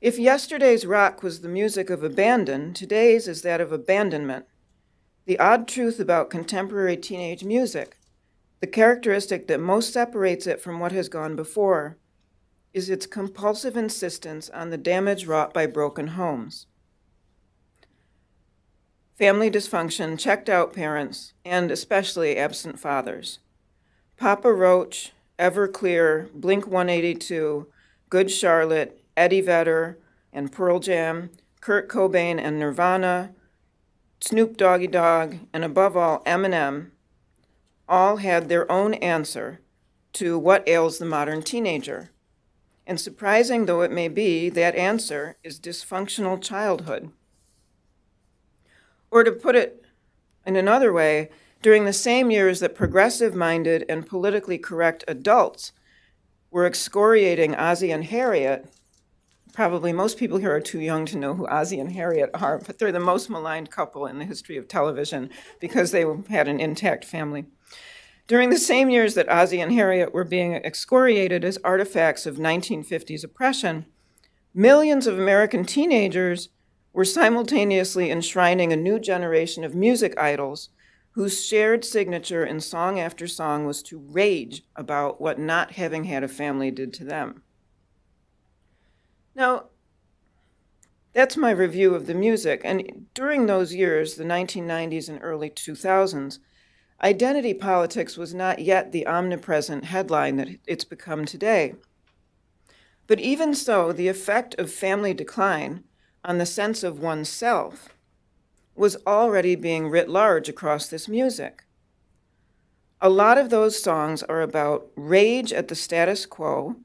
If 0.00 0.18
yesterday's 0.18 0.86
rock 0.86 1.22
was 1.22 1.40
the 1.40 1.48
music 1.48 1.90
of 1.90 2.02
abandon, 2.02 2.74
today's 2.74 3.28
is 3.28 3.42
that 3.42 3.60
of 3.60 3.72
abandonment. 3.72 4.46
The 5.26 5.38
odd 5.38 5.66
truth 5.68 5.98
about 6.00 6.30
contemporary 6.30 6.96
teenage 6.96 7.44
music, 7.44 7.98
the 8.60 8.66
characteristic 8.66 9.48
that 9.48 9.60
most 9.60 9.92
separates 9.92 10.46
it 10.46 10.60
from 10.60 10.80
what 10.80 10.92
has 10.92 11.08
gone 11.08 11.36
before, 11.36 11.98
is 12.72 12.90
its 12.90 13.06
compulsive 13.06 13.76
insistence 13.76 14.50
on 14.50 14.70
the 14.70 14.78
damage 14.78 15.26
wrought 15.26 15.54
by 15.54 15.66
broken 15.66 16.08
homes. 16.08 16.66
Family 19.16 19.50
dysfunction, 19.50 20.18
checked 20.18 20.50
out 20.50 20.74
parents, 20.74 21.32
and 21.42 21.70
especially 21.70 22.36
absent 22.36 22.78
fathers. 22.78 23.38
Papa 24.18 24.52
Roach, 24.52 25.12
Everclear, 25.38 26.30
Blink 26.34 26.66
182, 26.66 27.66
Good 28.10 28.30
Charlotte, 28.30 29.02
Eddie 29.16 29.40
Vedder, 29.40 29.98
and 30.34 30.52
Pearl 30.52 30.80
Jam, 30.80 31.30
Kurt 31.62 31.88
Cobain 31.88 32.38
and 32.38 32.58
Nirvana, 32.58 33.32
Snoop 34.20 34.58
Doggy 34.58 34.86
Dogg, 34.86 35.36
and 35.50 35.64
above 35.64 35.96
all, 35.96 36.22
Eminem, 36.24 36.90
all 37.88 38.18
had 38.18 38.50
their 38.50 38.70
own 38.70 38.92
answer 38.94 39.60
to 40.12 40.38
what 40.38 40.68
ails 40.68 40.98
the 40.98 41.06
modern 41.06 41.42
teenager. 41.42 42.10
And 42.86 43.00
surprising 43.00 43.64
though 43.64 43.80
it 43.80 43.90
may 43.90 44.08
be, 44.08 44.50
that 44.50 44.76
answer 44.76 45.36
is 45.42 45.58
dysfunctional 45.58 46.42
childhood. 46.42 47.12
Or 49.10 49.24
to 49.24 49.32
put 49.32 49.56
it 49.56 49.84
in 50.44 50.56
another 50.56 50.92
way, 50.92 51.30
during 51.62 51.84
the 51.84 51.92
same 51.92 52.30
years 52.30 52.60
that 52.60 52.74
progressive 52.74 53.34
minded 53.34 53.84
and 53.88 54.06
politically 54.06 54.58
correct 54.58 55.04
adults 55.08 55.72
were 56.50 56.66
excoriating 56.66 57.54
Ozzie 57.54 57.90
and 57.90 58.04
Harriet, 58.04 58.66
probably 59.52 59.92
most 59.92 60.18
people 60.18 60.38
here 60.38 60.54
are 60.54 60.60
too 60.60 60.80
young 60.80 61.06
to 61.06 61.16
know 61.16 61.34
who 61.34 61.46
Ozzie 61.48 61.80
and 61.80 61.92
Harriet 61.92 62.30
are, 62.34 62.58
but 62.58 62.78
they're 62.78 62.92
the 62.92 63.00
most 63.00 63.30
maligned 63.30 63.70
couple 63.70 64.06
in 64.06 64.18
the 64.18 64.24
history 64.24 64.56
of 64.56 64.68
television 64.68 65.30
because 65.60 65.90
they 65.90 66.04
had 66.28 66.46
an 66.46 66.60
intact 66.60 67.04
family. 67.04 67.46
During 68.26 68.50
the 68.50 68.58
same 68.58 68.90
years 68.90 69.14
that 69.14 69.28
Ozzie 69.28 69.60
and 69.60 69.72
Harriet 69.72 70.12
were 70.12 70.24
being 70.24 70.54
excoriated 70.54 71.44
as 71.44 71.58
artifacts 71.64 72.26
of 72.26 72.36
1950s 72.36 73.24
oppression, 73.24 73.86
millions 74.52 75.06
of 75.06 75.18
American 75.18 75.64
teenagers 75.64 76.48
were 76.96 77.04
simultaneously 77.04 78.10
enshrining 78.10 78.72
a 78.72 78.76
new 78.76 78.98
generation 78.98 79.64
of 79.64 79.74
music 79.74 80.18
idols 80.18 80.70
whose 81.10 81.44
shared 81.44 81.84
signature 81.84 82.42
in 82.42 82.58
song 82.58 82.98
after 82.98 83.26
song 83.26 83.66
was 83.66 83.82
to 83.82 83.98
rage 83.98 84.62
about 84.74 85.20
what 85.20 85.38
not 85.38 85.72
having 85.72 86.04
had 86.04 86.24
a 86.24 86.28
family 86.28 86.70
did 86.70 86.94
to 86.94 87.04
them. 87.04 87.42
Now, 89.34 89.64
that's 91.12 91.36
my 91.36 91.50
review 91.50 91.94
of 91.94 92.06
the 92.06 92.14
music. 92.14 92.62
And 92.64 93.04
during 93.12 93.44
those 93.44 93.74
years, 93.74 94.14
the 94.14 94.24
1990s 94.24 95.10
and 95.10 95.18
early 95.20 95.50
2000s, 95.50 96.38
identity 97.02 97.52
politics 97.52 98.16
was 98.16 98.32
not 98.32 98.60
yet 98.60 98.92
the 98.92 99.06
omnipresent 99.06 99.84
headline 99.84 100.36
that 100.36 100.48
it's 100.66 100.84
become 100.84 101.26
today. 101.26 101.74
But 103.06 103.20
even 103.20 103.54
so, 103.54 103.92
the 103.92 104.08
effect 104.08 104.54
of 104.54 104.72
family 104.72 105.12
decline 105.12 105.84
on 106.26 106.38
the 106.38 106.44
sense 106.44 106.82
of 106.82 106.98
oneself 106.98 107.90
was 108.74 108.96
already 109.06 109.54
being 109.54 109.88
writ 109.88 110.08
large 110.08 110.48
across 110.48 110.88
this 110.88 111.08
music. 111.08 111.64
A 113.00 113.08
lot 113.08 113.38
of 113.38 113.48
those 113.48 113.80
songs 113.80 114.22
are 114.24 114.42
about 114.42 114.88
rage 114.96 115.52
at 115.52 115.68
the 115.68 115.74
status 115.74 116.26
quo 116.26 116.76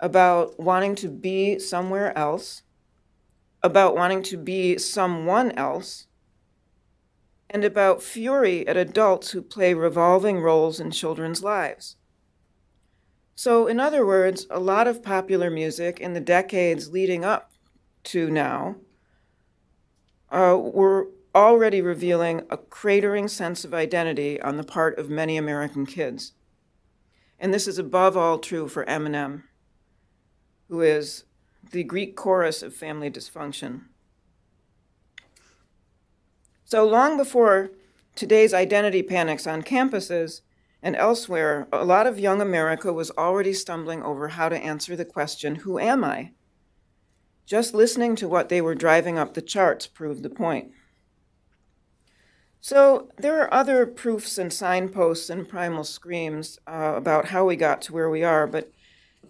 about 0.00 0.58
wanting 0.58 0.94
to 0.96 1.08
be 1.08 1.58
somewhere 1.58 2.16
else, 2.16 2.62
about 3.62 3.94
wanting 3.94 4.22
to 4.22 4.36
be 4.36 4.78
someone 4.78 5.52
else, 5.52 6.06
and 7.50 7.64
about 7.64 8.02
fury 8.02 8.66
at 8.66 8.76
adults 8.76 9.30
who 9.30 9.42
play 9.42 9.74
revolving 9.74 10.40
roles 10.40 10.80
in 10.80 10.90
children's 10.90 11.42
lives. 11.42 11.96
So, 13.34 13.66
in 13.66 13.78
other 13.78 14.06
words, 14.06 14.46
a 14.50 14.60
lot 14.60 14.86
of 14.86 15.02
popular 15.02 15.50
music 15.50 16.00
in 16.00 16.14
the 16.14 16.20
decades 16.20 16.90
leading 16.90 17.24
up 17.24 17.52
to 18.04 18.30
now 18.30 18.76
uh, 20.30 20.56
were 20.58 21.08
already 21.34 21.80
revealing 21.80 22.40
a 22.50 22.56
cratering 22.56 23.28
sense 23.28 23.64
of 23.64 23.74
identity 23.74 24.40
on 24.40 24.56
the 24.56 24.64
part 24.64 24.98
of 24.98 25.08
many 25.08 25.36
American 25.36 25.86
kids. 25.86 26.32
And 27.38 27.54
this 27.54 27.68
is 27.68 27.78
above 27.78 28.16
all 28.16 28.38
true 28.38 28.68
for 28.68 28.84
Eminem 28.84 29.44
who 30.70 30.80
is 30.80 31.24
the 31.72 31.82
Greek 31.82 32.16
chorus 32.16 32.62
of 32.62 32.72
family 32.72 33.10
dysfunction. 33.10 33.82
So 36.64 36.86
long 36.86 37.16
before 37.16 37.72
today's 38.14 38.54
identity 38.54 39.02
panics 39.02 39.48
on 39.48 39.62
campuses 39.62 40.42
and 40.80 40.94
elsewhere, 40.94 41.66
a 41.72 41.84
lot 41.84 42.06
of 42.06 42.20
young 42.20 42.40
America 42.40 42.92
was 42.92 43.10
already 43.18 43.52
stumbling 43.52 44.02
over 44.02 44.28
how 44.28 44.48
to 44.48 44.56
answer 44.56 44.94
the 44.94 45.04
question, 45.04 45.56
Who 45.56 45.78
am 45.80 46.04
I? 46.04 46.30
Just 47.50 47.74
listening 47.74 48.14
to 48.14 48.28
what 48.28 48.48
they 48.48 48.60
were 48.60 48.76
driving 48.76 49.18
up 49.18 49.34
the 49.34 49.42
charts 49.42 49.88
proved 49.88 50.22
the 50.22 50.30
point. 50.30 50.70
So 52.60 53.08
there 53.18 53.40
are 53.40 53.52
other 53.52 53.86
proofs 53.86 54.38
and 54.38 54.52
signposts 54.52 55.28
and 55.28 55.48
primal 55.48 55.82
screams 55.82 56.60
uh, 56.68 56.94
about 56.96 57.30
how 57.30 57.44
we 57.44 57.56
got 57.56 57.82
to 57.82 57.92
where 57.92 58.08
we 58.08 58.22
are, 58.22 58.46
but 58.46 58.70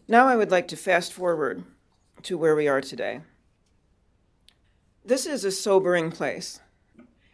now 0.06 0.26
I 0.26 0.36
would 0.36 0.50
like 0.50 0.68
to 0.68 0.76
fast 0.76 1.14
forward 1.14 1.64
to 2.24 2.36
where 2.36 2.54
we 2.54 2.68
are 2.68 2.82
today. 2.82 3.22
This 5.02 5.24
is 5.24 5.42
a 5.42 5.50
sobering 5.50 6.10
place. 6.10 6.60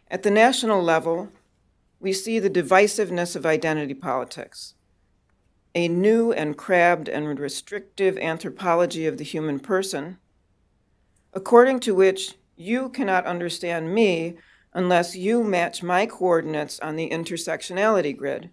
At 0.09 0.23
the 0.23 0.31
national 0.31 0.81
level, 0.81 1.33
we 1.99 2.13
see 2.13 2.39
the 2.39 2.49
divisiveness 2.49 3.35
of 3.35 3.45
identity 3.45 3.93
politics, 3.93 4.75
a 5.75 5.89
new 5.89 6.31
and 6.31 6.55
crabbed 6.55 7.09
and 7.09 7.37
restrictive 7.37 8.17
anthropology 8.19 9.05
of 9.05 9.17
the 9.17 9.25
human 9.25 9.59
person, 9.59 10.19
according 11.33 11.79
to 11.81 11.93
which 11.93 12.35
you 12.55 12.89
cannot 12.89 13.25
understand 13.25 13.93
me 13.93 14.37
unless 14.73 15.15
you 15.15 15.43
match 15.43 15.81
my 15.81 16.05
coordinates 16.05 16.79
on 16.79 16.95
the 16.95 17.09
intersectionality 17.09 18.15
grid. 18.15 18.49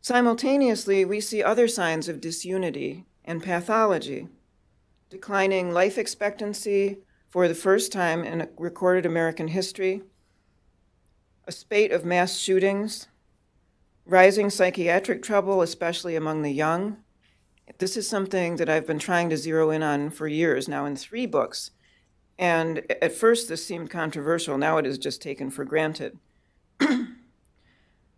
Simultaneously, 0.00 1.04
we 1.04 1.20
see 1.20 1.42
other 1.42 1.68
signs 1.68 2.08
of 2.08 2.20
disunity 2.20 3.04
and 3.24 3.42
pathology, 3.42 4.28
declining 5.10 5.72
life 5.72 5.98
expectancy 5.98 6.98
for 7.28 7.46
the 7.46 7.54
first 7.54 7.92
time 7.92 8.24
in 8.24 8.48
recorded 8.56 9.06
American 9.06 9.48
history, 9.48 10.02
a 11.46 11.52
spate 11.52 11.92
of 11.92 12.04
mass 12.04 12.36
shootings, 12.36 13.08
rising 14.04 14.50
psychiatric 14.50 15.22
trouble, 15.22 15.62
especially 15.62 16.16
among 16.16 16.42
the 16.42 16.50
young. 16.50 16.96
This 17.80 17.96
is 17.96 18.08
something 18.08 18.56
that 18.56 18.68
I've 18.68 18.86
been 18.86 18.98
trying 19.00 19.28
to 19.30 19.36
zero 19.36 19.70
in 19.70 19.82
on 19.82 20.10
for 20.10 20.28
years 20.28 20.68
now 20.68 20.86
in 20.86 20.94
three 20.94 21.26
books 21.26 21.72
and 22.40 22.90
at 23.02 23.12
first, 23.12 23.50
this 23.50 23.66
seemed 23.66 23.90
controversial. 23.90 24.56
Now 24.56 24.78
it 24.78 24.86
is 24.86 24.96
just 24.96 25.20
taken 25.20 25.50
for 25.50 25.62
granted. 25.62 26.18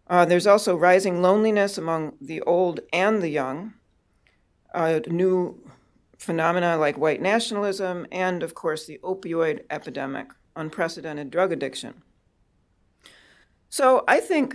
uh, 0.07 0.25
there's 0.27 0.47
also 0.47 0.77
rising 0.77 1.21
loneliness 1.21 1.77
among 1.77 2.13
the 2.21 2.41
old 2.43 2.79
and 2.93 3.21
the 3.21 3.31
young, 3.31 3.75
uh, 4.73 5.01
new 5.09 5.61
phenomena 6.17 6.77
like 6.77 6.97
white 6.97 7.21
nationalism, 7.21 8.07
and 8.13 8.45
of 8.45 8.55
course, 8.55 8.87
the 8.87 9.01
opioid 9.03 9.65
epidemic, 9.71 10.29
unprecedented 10.55 11.29
drug 11.29 11.51
addiction. 11.51 12.03
So 13.71 14.05
I 14.07 14.21
think 14.21 14.55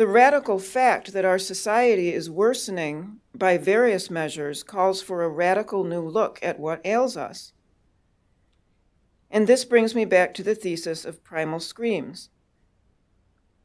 the 0.00 0.06
radical 0.06 0.58
fact 0.58 1.12
that 1.12 1.26
our 1.26 1.38
society 1.38 2.10
is 2.10 2.30
worsening 2.30 3.20
by 3.34 3.58
various 3.58 4.08
measures 4.08 4.62
calls 4.62 5.02
for 5.02 5.22
a 5.22 5.28
radical 5.28 5.84
new 5.84 6.00
look 6.00 6.38
at 6.40 6.58
what 6.58 6.80
ails 6.86 7.18
us. 7.18 7.52
And 9.30 9.46
this 9.46 9.66
brings 9.66 9.94
me 9.94 10.06
back 10.06 10.32
to 10.32 10.42
the 10.42 10.54
thesis 10.54 11.04
of 11.04 11.22
primal 11.22 11.60
screams. 11.60 12.30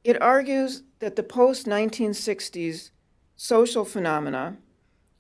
It 0.04 0.22
argues 0.22 0.84
that 1.00 1.16
the 1.16 1.24
post 1.24 1.68
1960s 1.68 2.90
social 3.38 3.86
phenomena 3.86 4.58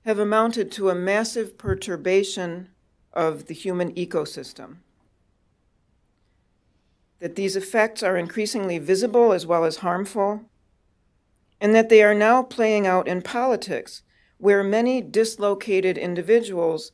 have 0.03 0.19
amounted 0.19 0.69
to 0.73 0.89
a 0.89 0.95
massive 0.95 1.57
perturbation 1.57 2.67
of 3.13 3.45
the 3.45 3.53
human 3.53 3.93
ecosystem. 3.93 4.79
That 7.19 7.37
these 7.37 7.55
effects 7.55 8.03
are 8.03 8.17
increasingly 8.17 8.79
visible 8.79 9.31
as 9.31 9.45
well 9.45 9.63
as 9.63 9.77
harmful, 9.77 10.49
and 11.59 11.73
that 11.73 11.89
they 11.89 12.03
are 12.03 12.15
now 12.15 12.43
playing 12.43 12.85
out 12.85 13.07
in 13.07 13.21
politics, 13.21 14.01
where 14.37 14.63
many 14.63 15.01
dislocated 15.01 15.97
individuals 15.97 16.91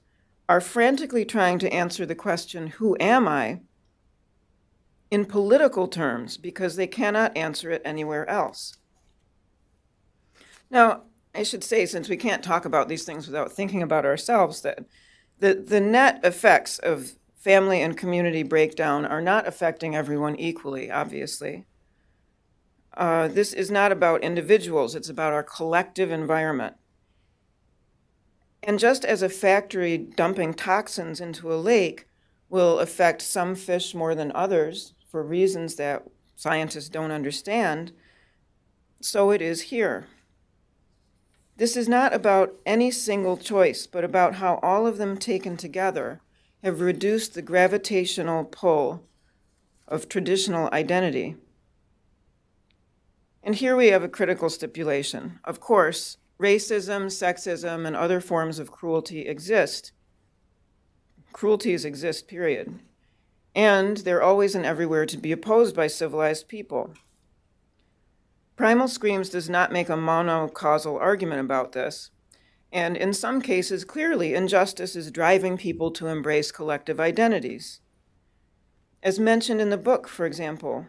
are 0.47 0.61
frantically 0.61 1.25
trying 1.25 1.59
to 1.59 1.73
answer 1.73 2.05
the 2.05 2.15
question, 2.15 2.67
Who 2.67 2.95
am 2.99 3.27
I? 3.27 3.61
in 5.11 5.25
political 5.25 5.89
terms 5.89 6.37
because 6.37 6.77
they 6.77 6.87
cannot 6.87 7.35
answer 7.35 7.69
it 7.69 7.81
anywhere 7.83 8.27
else. 8.29 8.77
Now, 10.69 11.03
I 11.35 11.43
should 11.43 11.63
say, 11.63 11.85
since 11.85 12.07
we 12.07 12.17
can't 12.17 12.43
talk 12.43 12.63
about 12.63 12.87
these 12.87 13.03
things 13.03 13.27
without 13.27 13.51
thinking 13.51 13.83
about 13.83 14.05
ourselves, 14.05 14.61
that 14.61 14.85
the, 15.39 15.53
the 15.53 15.81
net 15.81 16.21
effects 16.23 16.79
of 16.79 17.11
family 17.35 17.81
and 17.81 17.97
community 17.97 18.43
breakdown 18.43 19.05
are 19.05 19.21
not 19.21 19.47
affecting 19.47 19.95
everyone 19.95 20.37
equally, 20.37 20.89
obviously. 20.89 21.65
Uh, 23.01 23.27
this 23.27 23.51
is 23.51 23.71
not 23.71 23.91
about 23.91 24.21
individuals, 24.21 24.93
it's 24.93 25.09
about 25.09 25.33
our 25.33 25.41
collective 25.41 26.11
environment. 26.11 26.75
And 28.61 28.77
just 28.77 29.03
as 29.03 29.23
a 29.23 29.27
factory 29.27 29.97
dumping 29.97 30.53
toxins 30.53 31.19
into 31.19 31.51
a 31.51 31.57
lake 31.57 32.05
will 32.47 32.77
affect 32.77 33.23
some 33.23 33.55
fish 33.55 33.95
more 33.95 34.13
than 34.13 34.31
others 34.35 34.93
for 35.09 35.23
reasons 35.23 35.77
that 35.77 36.03
scientists 36.35 36.89
don't 36.89 37.09
understand, 37.09 37.91
so 38.99 39.31
it 39.31 39.41
is 39.41 39.61
here. 39.73 40.05
This 41.57 41.75
is 41.75 41.89
not 41.89 42.13
about 42.13 42.53
any 42.67 42.91
single 42.91 43.35
choice, 43.35 43.87
but 43.87 44.03
about 44.03 44.35
how 44.35 44.59
all 44.61 44.85
of 44.85 44.99
them 44.99 45.17
taken 45.17 45.57
together 45.57 46.21
have 46.63 46.81
reduced 46.81 47.33
the 47.33 47.41
gravitational 47.41 48.43
pull 48.43 49.07
of 49.87 50.07
traditional 50.07 50.69
identity. 50.71 51.35
And 53.43 53.55
here 53.55 53.75
we 53.75 53.87
have 53.87 54.03
a 54.03 54.09
critical 54.09 54.49
stipulation. 54.49 55.39
Of 55.43 55.59
course, 55.59 56.17
racism, 56.39 57.05
sexism, 57.05 57.85
and 57.85 57.95
other 57.95 58.21
forms 58.21 58.59
of 58.59 58.71
cruelty 58.71 59.21
exist. 59.21 59.91
Cruelties 61.33 61.85
exist, 61.85 62.27
period. 62.27 62.79
And 63.55 63.97
they're 63.97 64.21
always 64.21 64.55
and 64.55 64.65
everywhere 64.65 65.05
to 65.05 65.17
be 65.17 65.31
opposed 65.31 65.75
by 65.75 65.87
civilized 65.87 66.47
people. 66.47 66.93
Primal 68.55 68.87
Screams 68.87 69.29
does 69.29 69.49
not 69.49 69.71
make 69.71 69.89
a 69.89 69.93
monocausal 69.93 70.99
argument 70.99 71.41
about 71.41 71.71
this. 71.71 72.11
And 72.71 72.95
in 72.95 73.11
some 73.13 73.41
cases, 73.41 73.83
clearly, 73.83 74.33
injustice 74.33 74.95
is 74.95 75.11
driving 75.11 75.57
people 75.57 75.91
to 75.91 76.07
embrace 76.07 76.51
collective 76.51 76.99
identities. 76.99 77.81
As 79.03 79.19
mentioned 79.19 79.59
in 79.59 79.71
the 79.71 79.77
book, 79.77 80.07
for 80.07 80.25
example, 80.25 80.85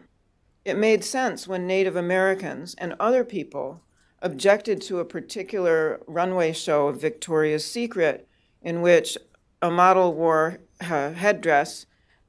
it 0.65 0.77
made 0.77 1.03
sense 1.03 1.47
when 1.47 1.67
Native 1.67 1.95
Americans 1.95 2.75
and 2.77 2.95
other 2.99 3.23
people 3.23 3.81
objected 4.21 4.81
to 4.81 4.99
a 4.99 5.05
particular 5.05 6.01
runway 6.07 6.53
show 6.53 6.87
of 6.87 7.01
Victoria's 7.01 7.65
Secret 7.65 8.27
in 8.61 8.81
which 8.81 9.17
a 9.61 9.69
model 9.69 10.13
wore 10.13 10.59
a 10.79 11.11
headdress 11.11 11.85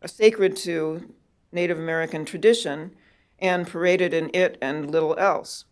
sacred 0.06 0.56
to 0.56 1.14
Native 1.52 1.78
American 1.78 2.24
tradition 2.24 2.94
and 3.38 3.66
paraded 3.66 4.12
in 4.12 4.30
it 4.34 4.58
and 4.60 4.90
little 4.90 5.16
else. 5.18 5.64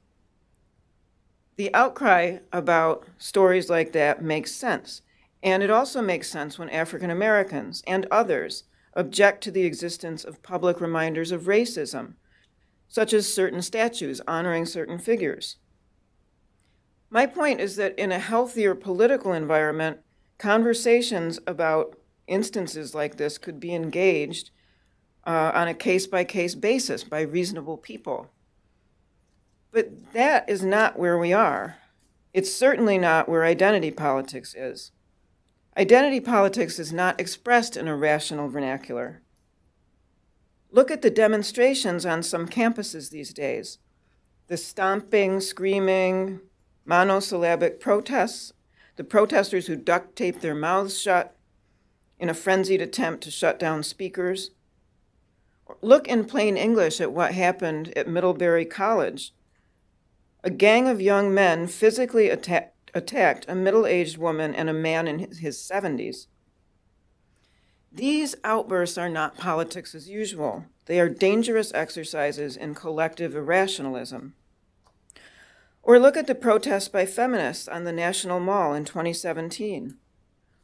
The 1.56 1.74
outcry 1.74 2.38
about 2.52 3.06
stories 3.18 3.68
like 3.68 3.92
that 3.92 4.22
makes 4.22 4.52
sense, 4.52 5.02
and 5.42 5.62
it 5.62 5.70
also 5.70 6.00
makes 6.00 6.30
sense 6.30 6.58
when 6.58 6.70
African 6.70 7.10
Americans 7.10 7.82
and 7.86 8.06
others 8.10 8.64
object 8.94 9.42
to 9.44 9.50
the 9.50 9.64
existence 9.64 10.24
of 10.24 10.42
public 10.42 10.80
reminders 10.80 11.32
of 11.32 11.42
racism, 11.42 12.14
such 12.92 13.14
as 13.14 13.32
certain 13.32 13.62
statues 13.62 14.20
honoring 14.28 14.66
certain 14.66 14.98
figures. 14.98 15.56
My 17.08 17.24
point 17.24 17.58
is 17.58 17.76
that 17.76 17.98
in 17.98 18.12
a 18.12 18.18
healthier 18.18 18.74
political 18.74 19.32
environment, 19.32 20.00
conversations 20.36 21.38
about 21.46 21.96
instances 22.26 22.94
like 22.94 23.16
this 23.16 23.38
could 23.38 23.58
be 23.58 23.74
engaged 23.74 24.50
uh, 25.26 25.52
on 25.54 25.68
a 25.68 25.74
case 25.74 26.06
by 26.06 26.22
case 26.24 26.54
basis 26.54 27.02
by 27.02 27.22
reasonable 27.22 27.78
people. 27.78 28.30
But 29.70 30.12
that 30.12 30.46
is 30.50 30.62
not 30.62 30.98
where 30.98 31.16
we 31.16 31.32
are. 31.32 31.78
It's 32.34 32.54
certainly 32.54 32.98
not 32.98 33.26
where 33.26 33.42
identity 33.42 33.90
politics 33.90 34.54
is. 34.54 34.92
Identity 35.78 36.20
politics 36.20 36.78
is 36.78 36.92
not 36.92 37.18
expressed 37.18 37.74
in 37.74 37.88
a 37.88 37.96
rational 37.96 38.50
vernacular. 38.50 39.22
Look 40.74 40.90
at 40.90 41.02
the 41.02 41.10
demonstrations 41.10 42.06
on 42.06 42.22
some 42.22 42.48
campuses 42.48 43.10
these 43.10 43.32
days 43.32 43.78
the 44.48 44.56
stomping, 44.56 45.40
screaming, 45.40 46.40
monosyllabic 46.84 47.80
protests, 47.80 48.52
the 48.96 49.04
protesters 49.04 49.66
who 49.66 49.76
duct 49.76 50.16
tape 50.16 50.40
their 50.40 50.54
mouths 50.54 51.00
shut 51.00 51.36
in 52.18 52.28
a 52.28 52.34
frenzied 52.34 52.80
attempt 52.80 53.22
to 53.22 53.30
shut 53.30 53.58
down 53.58 53.82
speakers. 53.82 54.50
Look 55.80 56.06
in 56.06 56.24
plain 56.24 56.56
English 56.56 57.00
at 57.00 57.12
what 57.12 57.32
happened 57.32 57.96
at 57.96 58.08
Middlebury 58.08 58.66
College. 58.66 59.32
A 60.44 60.50
gang 60.50 60.88
of 60.88 61.00
young 61.00 61.32
men 61.32 61.66
physically 61.66 62.30
atta- 62.30 62.70
attacked 62.92 63.46
a 63.48 63.54
middle 63.54 63.86
aged 63.86 64.18
woman 64.18 64.54
and 64.54 64.68
a 64.68 64.74
man 64.74 65.08
in 65.08 65.18
his 65.18 65.58
70s. 65.58 66.26
These 67.94 68.36
outbursts 68.42 68.96
are 68.96 69.10
not 69.10 69.36
politics 69.36 69.94
as 69.94 70.08
usual. 70.08 70.64
They 70.86 70.98
are 70.98 71.10
dangerous 71.10 71.74
exercises 71.74 72.56
in 72.56 72.74
collective 72.74 73.36
irrationalism. 73.36 74.34
Or 75.82 75.98
look 75.98 76.16
at 76.16 76.26
the 76.26 76.34
protests 76.34 76.88
by 76.88 77.04
feminists 77.04 77.68
on 77.68 77.84
the 77.84 77.92
National 77.92 78.40
Mall 78.40 78.72
in 78.72 78.86
2017, 78.86 79.98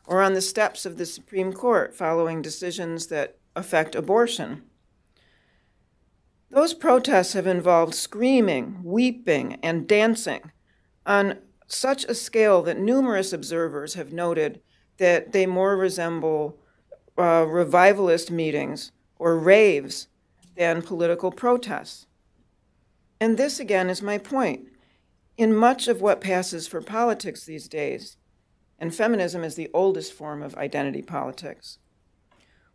or 0.07 0.23
on 0.23 0.33
the 0.33 0.41
steps 0.41 0.87
of 0.87 0.97
the 0.97 1.05
Supreme 1.05 1.53
Court 1.53 1.95
following 1.95 2.41
decisions 2.41 3.09
that 3.09 3.37
affect 3.55 3.95
abortion. 3.95 4.63
Those 6.51 6.73
protests 6.73 7.35
have 7.35 7.47
involved 7.47 7.95
screaming, 7.95 8.81
weeping, 8.83 9.59
and 9.63 9.87
dancing 9.87 10.51
on 11.05 11.39
such 11.67 12.05
a 12.05 12.15
scale 12.15 12.63
that 12.63 12.79
numerous 12.79 13.35
observers 13.35 13.95
have 13.95 14.15
noted 14.15 14.63
that 14.97 15.33
they 15.33 15.45
more 15.45 15.77
resemble 15.77 16.59
uh, 17.19 17.45
revivalist 17.49 18.31
meetings 18.31 18.93
or 19.19 19.39
raves 19.39 20.09
than 20.57 20.83
political 20.83 21.31
protests. 21.31 22.07
And 23.21 23.37
this, 23.37 23.59
again, 23.59 23.91
is 23.91 24.03
my 24.03 24.19
point. 24.19 24.69
In 25.37 25.55
much 25.55 25.89
of 25.89 26.01
what 26.01 26.21
passes 26.21 26.67
for 26.67 26.81
politics 26.81 27.45
these 27.45 27.69
days, 27.69 28.17
and 28.79 28.95
feminism 28.95 29.43
is 29.43 29.57
the 29.57 29.71
oldest 29.75 30.13
form 30.13 30.43
of 30.43 30.57
identity 30.57 31.03
politics, 31.03 31.79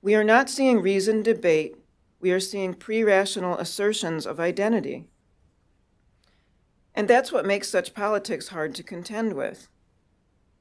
we 0.01 0.15
are 0.15 0.23
not 0.23 0.49
seeing 0.49 0.81
reasoned 0.81 1.23
debate 1.23 1.77
we 2.23 2.31
are 2.31 2.39
seeing 2.39 2.73
pre 2.73 3.03
rational 3.03 3.57
assertions 3.57 4.25
of 4.25 4.39
identity. 4.39 5.09
And 6.95 7.05
that's 7.05 7.33
what 7.33 7.45
makes 7.45 7.67
such 7.67 7.93
politics 7.93 8.47
hard 8.47 8.73
to 8.75 8.83
contend 8.83 9.33
with 9.33 9.67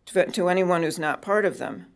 to, 0.06 0.26
to, 0.26 0.48
anyone 0.48 0.82
who's 0.82 0.98
not 0.98 1.22
part 1.22 1.44
of 1.44 1.58
them. 1.58 1.86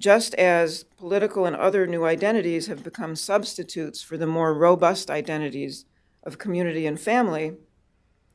Just 0.00 0.34
as 0.36 0.84
political 0.84 1.44
and 1.44 1.54
other 1.54 1.86
new 1.86 2.06
identities 2.06 2.68
have 2.68 2.82
become 2.82 3.14
substitutes 3.14 4.00
for 4.00 4.16
the 4.16 4.26
more 4.26 4.54
robust 4.54 5.10
identities 5.10 5.84
of 6.22 6.38
community 6.38 6.86
and 6.86 6.98
family, 6.98 7.58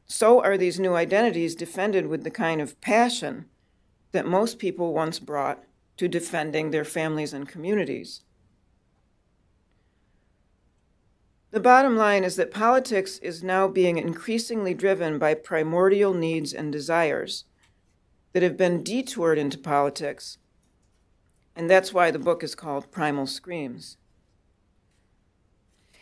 so 0.05 0.43
are 0.43 0.59
these 0.59 0.79
new 0.79 0.93
identities 0.93 1.55
defended 1.55 2.05
with 2.05 2.23
the 2.23 2.29
kind 2.29 2.61
of 2.61 2.79
passion 2.81 3.45
that 4.11 4.27
most 4.27 4.59
people 4.59 4.93
once 4.93 5.17
brought 5.17 5.63
to 5.97 6.07
defending 6.07 6.69
their 6.69 6.85
families 6.85 7.33
and 7.33 7.49
communities. 7.49 8.21
The 11.49 11.59
bottom 11.59 11.97
line 11.97 12.23
is 12.23 12.35
that 12.35 12.51
politics 12.51 13.17
is 13.19 13.41
now 13.41 13.67
being 13.67 13.97
increasingly 13.97 14.75
driven 14.75 15.17
by 15.17 15.33
primordial 15.33 16.13
needs 16.13 16.53
and 16.53 16.71
desires 16.71 17.45
that 18.33 18.43
have 18.43 18.55
been 18.55 18.83
detoured 18.83 19.39
into 19.39 19.57
politics. 19.57 20.37
And 21.55 21.69
that's 21.69 21.93
why 21.93 22.11
the 22.11 22.19
book 22.19 22.43
is 22.43 22.55
called 22.55 22.91
Primal 22.91 23.27
Screams. 23.27 23.97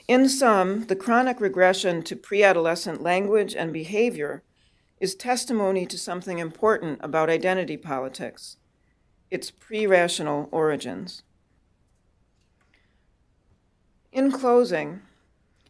In 0.07 0.27
sum, 0.27 0.85
the 0.87 0.95
chronic 0.95 1.39
regression 1.39 2.03
to 2.03 2.15
pre 2.15 2.43
adolescent 2.43 3.01
language 3.01 3.55
and 3.55 3.71
behavior 3.71 4.43
is 4.99 5.15
testimony 5.15 5.85
to 5.85 5.97
something 5.97 6.39
important 6.39 6.99
about 7.01 7.29
identity 7.29 7.77
politics 7.77 8.57
its 9.31 9.49
pre 9.49 9.87
rational 9.87 10.49
origins. 10.51 11.23
In 14.11 14.31
closing, 14.31 15.01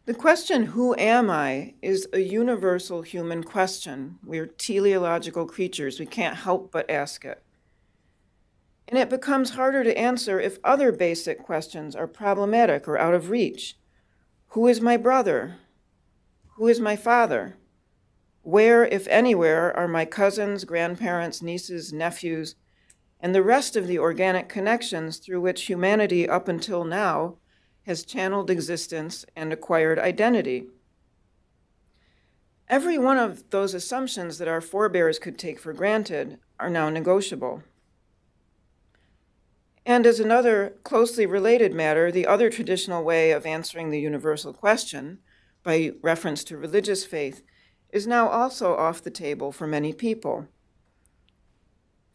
the 0.06 0.14
question, 0.14 0.64
who 0.64 0.94
am 0.98 1.30
I, 1.30 1.76
is 1.82 2.08
a 2.12 2.20
universal 2.20 3.04
human 3.04 3.42
question. 3.42 4.20
We're 4.26 4.48
teleological 4.48 5.46
creatures. 5.46 5.98
We 5.98 6.06
can't 6.06 6.36
help 6.36 6.74
but 6.74 6.90
ask 6.90 7.24
it. 7.24 7.42
And 8.94 9.00
it 9.00 9.10
becomes 9.10 9.56
harder 9.56 9.84
to 9.84 9.98
answer 9.98 10.40
if 10.40 10.60
other 10.64 10.92
basic 10.92 11.42
questions 11.42 11.96
are 11.96 12.06
problematic 12.06 12.88
or 12.88 12.96
out 12.96 13.16
of 13.16 13.32
reach. 13.32 13.76
Who 14.50 14.68
is 14.68 14.82
my 14.82 14.98
brother? 14.98 15.56
Who 16.58 16.68
is 16.68 16.80
my 16.80 16.96
father? 16.96 17.58
Where, 18.44 18.86
if 18.86 19.08
anywhere, 19.08 19.76
are 19.76 19.88
my 19.88 20.06
cousins, 20.06 20.64
grandparents, 20.64 21.42
nieces, 21.42 21.92
nephews, 21.92 22.54
and 23.20 23.34
the 23.34 23.42
rest 23.42 23.76
of 23.76 23.88
the 23.88 23.98
organic 23.98 24.48
connections 24.48 25.18
through 25.18 25.42
which 25.42 25.64
humanity 25.64 26.30
up 26.30 26.48
until 26.48 26.84
now 26.84 27.38
has 27.88 28.06
channeled 28.06 28.52
existence 28.52 29.26
and 29.36 29.52
acquired 29.52 29.98
identity. 29.98 30.68
Every 32.70 33.00
one 33.00 33.18
of 33.18 33.50
those 33.50 33.74
assumptions 33.74 34.38
that 34.38 34.48
our 34.48 34.62
forebears 34.62 35.18
could 35.18 35.40
take 35.40 35.58
for 35.58 35.74
granted 35.74 36.38
are 36.60 36.70
now 36.70 36.92
negotiable. 36.92 37.64
And 39.86 40.06
as 40.06 40.20
another 40.20 40.78
closely 40.84 41.26
related 41.26 41.74
matter, 41.74 42.12
the 42.12 42.26
other 42.26 42.50
traditional 42.50 43.04
way 43.04 43.32
of 43.32 43.46
answering 43.46 43.90
the 43.90 44.00
universal 44.00 44.54
question, 44.54 45.20
by 45.62 45.92
reference 46.02 46.44
to 46.46 46.58
religious 46.58 47.06
faith, 47.06 47.44
is 47.90 48.08
now 48.08 48.28
also 48.28 48.76
off 48.76 49.04
the 49.04 49.12
table 49.12 49.52
for 49.52 49.68
many 49.68 49.94
people. 49.94 50.48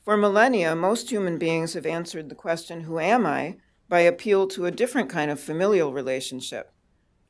For 0.03 0.17
millennia, 0.17 0.75
most 0.75 1.11
human 1.11 1.37
beings 1.37 1.75
have 1.75 1.85
answered 1.85 2.29
the 2.29 2.35
question, 2.35 2.83
Who 2.83 2.99
am 2.99 3.27
I? 3.27 3.57
by 3.89 4.01
appeal 4.01 4.47
to 4.47 4.67
a 4.67 4.71
different 4.71 5.09
kind 5.09 5.31
of 5.31 5.41
familial 5.41 5.93
relationship. 5.93 6.73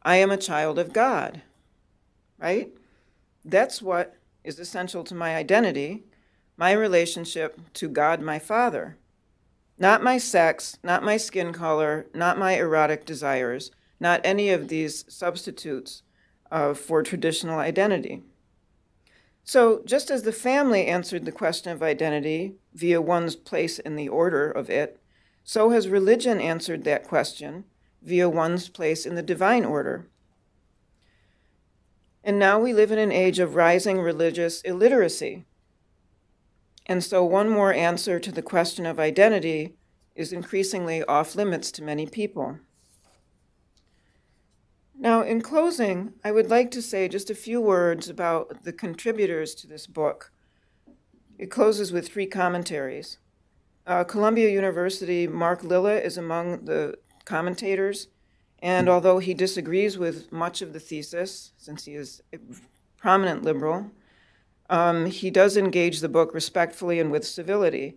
I 0.03 0.17
am 0.17 0.31
a 0.31 0.37
child 0.37 0.79
of 0.79 0.93
God, 0.93 1.43
right? 2.39 2.73
That's 3.45 3.81
what 3.81 4.17
is 4.43 4.59
essential 4.59 5.05
to 5.05 5.15
my 5.15 5.37
identity, 5.37 6.05
my 6.57 6.73
relationship 6.73 7.61
to 7.75 7.89
God, 7.89 8.21
my 8.21 8.39
Father. 8.39 8.97
Not 9.79 10.03
my 10.03 10.19
sex, 10.19 10.79
not 10.83 11.05
my 11.05 11.17
skin 11.17 11.53
color, 11.53 12.07
not 12.13 12.39
my 12.39 12.53
erotic 12.53 13.05
desires, 13.05 13.71
not 14.01 14.21
any 14.25 14.51
of 14.51 14.69
these 14.69 15.05
substitutes 15.09 16.03
uh, 16.51 16.75
for 16.75 17.03
traditional 17.03 17.59
identity. 17.59 18.23
So, 19.45 19.83
just 19.87 20.11
as 20.11 20.25
the 20.25 20.33
family 20.33 20.87
answered 20.87 21.25
the 21.25 21.33
question 21.33 21.73
of 21.73 21.83
identity 21.83 22.57
via 22.75 23.01
one's 23.01 23.37
place 23.37 23.79
in 23.79 23.97
the 23.97 24.09
order 24.09 24.51
of 24.51 24.69
it, 24.69 25.01
so 25.43 25.71
has 25.71 25.89
religion 25.89 26.41
answered 26.41 26.85
that 26.85 27.09
question 27.09 27.65
via 28.03 28.29
one's 28.29 28.69
place 28.69 29.07
in 29.07 29.15
the 29.15 29.23
divine 29.23 29.65
order. 29.65 30.07
And 32.23 32.39
now 32.39 32.59
we 32.61 32.75
live 32.75 32.93
in 32.93 32.99
an 32.99 33.13
age 33.13 33.39
of 33.39 33.55
rising 33.55 34.01
religious 34.01 34.61
illiteracy. 34.63 35.45
And 36.89 37.05
so, 37.05 37.23
one 37.23 37.51
more 37.51 37.73
answer 37.73 38.19
to 38.19 38.33
the 38.33 38.43
question 38.43 38.87
of 38.87 38.99
identity 38.99 39.77
is 40.15 40.33
increasingly 40.33 41.05
off 41.05 41.37
limits 41.37 41.71
to 41.73 41.83
many 41.83 42.07
people. 42.07 42.59
Now, 44.99 45.23
in 45.23 45.43
closing, 45.43 46.15
I 46.25 46.33
would 46.33 46.51
like 46.51 46.73
to 46.73 46.83
say 46.83 47.07
just 47.07 47.31
a 47.31 47.35
few 47.35 47.61
words 47.61 48.09
about 48.09 48.65
the 48.65 48.73
contributors 48.73 49.55
to 49.57 49.69
this 49.69 49.87
book. 49.87 50.33
It 51.39 51.53
closes 51.53 51.93
with 51.93 52.09
three 52.09 52.27
commentaries. 52.27 53.19
Uh, 53.87 54.03
Columbia 54.03 54.51
University, 54.51 55.29
Mark 55.29 55.63
Lilla 55.63 55.95
is 55.99 56.19
among 56.19 56.65
the 56.65 56.97
commentators, 57.25 58.09
and 58.61 58.89
although 58.89 59.19
he 59.19 59.35
disagrees 59.35 59.97
with 59.97 60.33
much 60.33 60.63
of 60.63 60.73
the 60.73 60.81
thesis, 60.81 61.53
since 61.57 61.85
he 61.85 61.95
is 61.95 62.21
a 62.35 62.39
prominent 62.97 63.45
liberal, 63.45 63.93
um, 64.69 65.07
he 65.07 65.31
does 65.31 65.57
engage 65.57 66.01
the 66.01 66.09
book 66.09 66.35
respectfully 66.35 67.01
and 67.01 67.11
with 67.11 67.27
civility. 67.27 67.97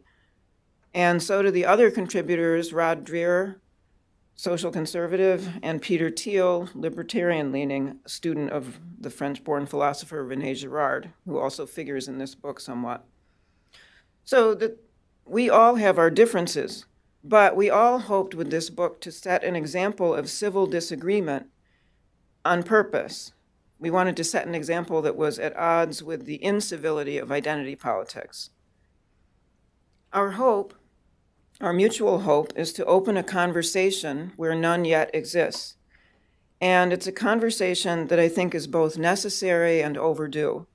And 0.94 1.22
so 1.22 1.42
do 1.42 1.52
the 1.52 1.66
other 1.66 1.90
contributors, 1.92 2.74
Rod 2.74 3.06
Dreher, 3.06 3.56
social 4.36 4.72
conservative, 4.72 5.50
and 5.62 5.82
Peter 5.82 6.10
Thiel, 6.10 6.70
libertarian 6.74 7.52
leaning, 7.52 8.00
student 8.06 8.52
of 8.52 8.80
the 9.00 9.10
French 9.10 9.44
born 9.44 9.66
philosopher 9.66 10.24
Rene 10.24 10.54
Girard, 10.56 11.12
who 11.26 11.38
also 11.38 11.66
figures 11.66 12.08
in 12.08 12.18
this 12.18 12.36
book 12.36 12.60
somewhat. 12.60 13.06
So 14.24 14.54
the 14.54 14.78
we 15.26 15.50
all 15.50 15.76
have 15.76 15.98
our 15.98 16.10
differences, 16.10 16.86
but 17.24 17.56
we 17.56 17.70
all 17.70 18.00
hoped 18.00 18.36
with 18.36 18.50
this 18.50 18.70
book 18.70 19.00
to 19.02 19.12
set 19.12 19.44
an 19.44 19.56
example 19.56 20.14
of 20.14 20.30
civil 20.30 20.66
disagreement 20.66 21.48
on 22.44 22.64
purpose. 22.64 23.34
We 23.82 23.90
wanted 23.90 24.16
to 24.18 24.24
set 24.24 24.46
an 24.46 24.54
example 24.54 25.02
that 25.02 25.18
was 25.18 25.40
at 25.40 25.58
odds 25.58 26.02
with 26.02 26.26
the 26.26 26.42
incivility 26.42 27.18
of 27.18 27.32
identity 27.32 27.76
politics. 27.76 28.52
Our 30.14 30.32
hope, 30.32 30.76
our 31.60 31.74
mutual 31.74 32.20
hope, 32.20 32.54
is 32.56 32.72
to 32.74 32.86
open 32.86 33.18
a 33.18 33.24
conversation 33.24 34.34
where 34.38 34.54
none 34.54 34.86
yet 34.86 35.10
exists. 35.14 35.78
And 36.62 36.94
it's 36.94 37.08
a 37.08 37.12
conversation 37.12 38.08
that 38.08 38.20
I 38.20 38.30
think 38.30 38.54
is 38.54 38.68
both 38.68 39.00
necessary 39.00 39.82
and 39.82 39.98
overdue. 39.98 40.68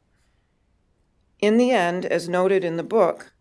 In 1.39 1.59
the 1.59 1.71
end, 1.71 2.05
as 2.05 2.29
noted 2.29 2.65
in 2.65 2.77
the 2.77 2.83
book, 2.83 3.33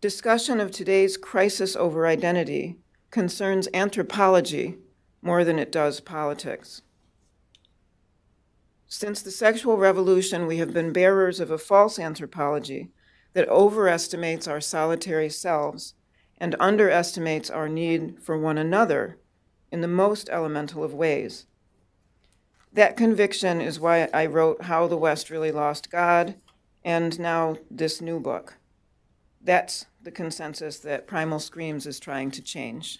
Discussion 0.00 0.60
of 0.60 0.70
today's 0.70 1.18
crisis 1.18 1.76
over 1.76 2.06
identity 2.06 2.78
concerns 3.10 3.68
anthropology 3.74 4.78
more 5.20 5.44
than 5.44 5.58
it 5.58 5.70
does 5.70 6.00
politics. 6.00 6.80
Since 8.92 9.22
the 9.22 9.30
sexual 9.30 9.76
revolution, 9.76 10.48
we 10.48 10.56
have 10.56 10.74
been 10.74 10.92
bearers 10.92 11.38
of 11.38 11.48
a 11.52 11.58
false 11.58 11.96
anthropology 11.96 12.90
that 13.34 13.48
overestimates 13.48 14.48
our 14.48 14.60
solitary 14.60 15.28
selves 15.28 15.94
and 16.38 16.56
underestimates 16.58 17.50
our 17.50 17.68
need 17.68 18.20
for 18.20 18.36
one 18.36 18.58
another 18.58 19.16
in 19.70 19.80
the 19.80 19.86
most 19.86 20.28
elemental 20.28 20.82
of 20.82 20.92
ways. 20.92 21.46
That 22.72 22.96
conviction 22.96 23.60
is 23.60 23.78
why 23.78 24.08
I 24.12 24.26
wrote 24.26 24.62
How 24.62 24.88
the 24.88 24.96
West 24.96 25.30
Really 25.30 25.52
Lost 25.52 25.88
God 25.92 26.34
and 26.84 27.16
now 27.20 27.58
this 27.70 28.00
new 28.00 28.18
book. 28.18 28.56
That's 29.40 29.86
the 30.02 30.10
consensus 30.10 30.78
that 30.80 31.06
Primal 31.06 31.38
Screams 31.38 31.86
is 31.86 32.00
trying 32.00 32.32
to 32.32 32.42
change. 32.42 32.98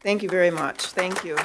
Thank 0.00 0.22
you 0.22 0.28
very 0.28 0.52
much. 0.52 0.80
Thank 0.86 1.24
you. 1.24 1.36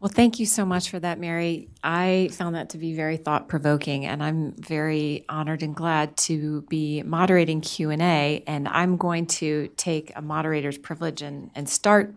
Well, 0.00 0.08
thank 0.08 0.38
you 0.38 0.46
so 0.46 0.64
much 0.64 0.88
for 0.88 0.98
that, 0.98 1.20
Mary. 1.20 1.68
I 1.84 2.30
found 2.32 2.54
that 2.54 2.70
to 2.70 2.78
be 2.78 2.94
very 2.94 3.18
thought 3.18 3.48
provoking, 3.48 4.06
and 4.06 4.22
I'm 4.22 4.52
very 4.52 5.26
honored 5.28 5.62
and 5.62 5.76
glad 5.76 6.16
to 6.18 6.62
be 6.62 7.02
moderating 7.02 7.60
Q 7.60 7.90
and 7.90 8.00
A. 8.00 8.42
And 8.46 8.66
I'm 8.66 8.96
going 8.96 9.26
to 9.26 9.68
take 9.76 10.10
a 10.16 10.22
moderator's 10.22 10.78
privilege 10.78 11.20
and, 11.20 11.50
and 11.54 11.68
start 11.68 12.14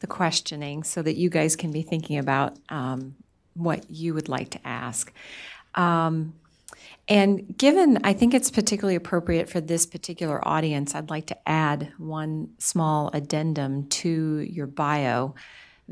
the 0.00 0.06
questioning 0.06 0.82
so 0.82 1.00
that 1.00 1.16
you 1.16 1.30
guys 1.30 1.56
can 1.56 1.72
be 1.72 1.80
thinking 1.80 2.18
about 2.18 2.58
um, 2.68 3.14
what 3.54 3.90
you 3.90 4.12
would 4.12 4.28
like 4.28 4.50
to 4.50 4.60
ask. 4.68 5.10
Um, 5.74 6.34
and 7.08 7.56
given, 7.56 7.98
I 8.04 8.12
think 8.12 8.34
it's 8.34 8.50
particularly 8.50 8.96
appropriate 8.96 9.48
for 9.48 9.62
this 9.62 9.86
particular 9.86 10.46
audience, 10.46 10.94
I'd 10.94 11.08
like 11.08 11.28
to 11.28 11.48
add 11.48 11.94
one 11.96 12.50
small 12.58 13.10
addendum 13.14 13.88
to 13.88 14.40
your 14.40 14.66
bio 14.66 15.34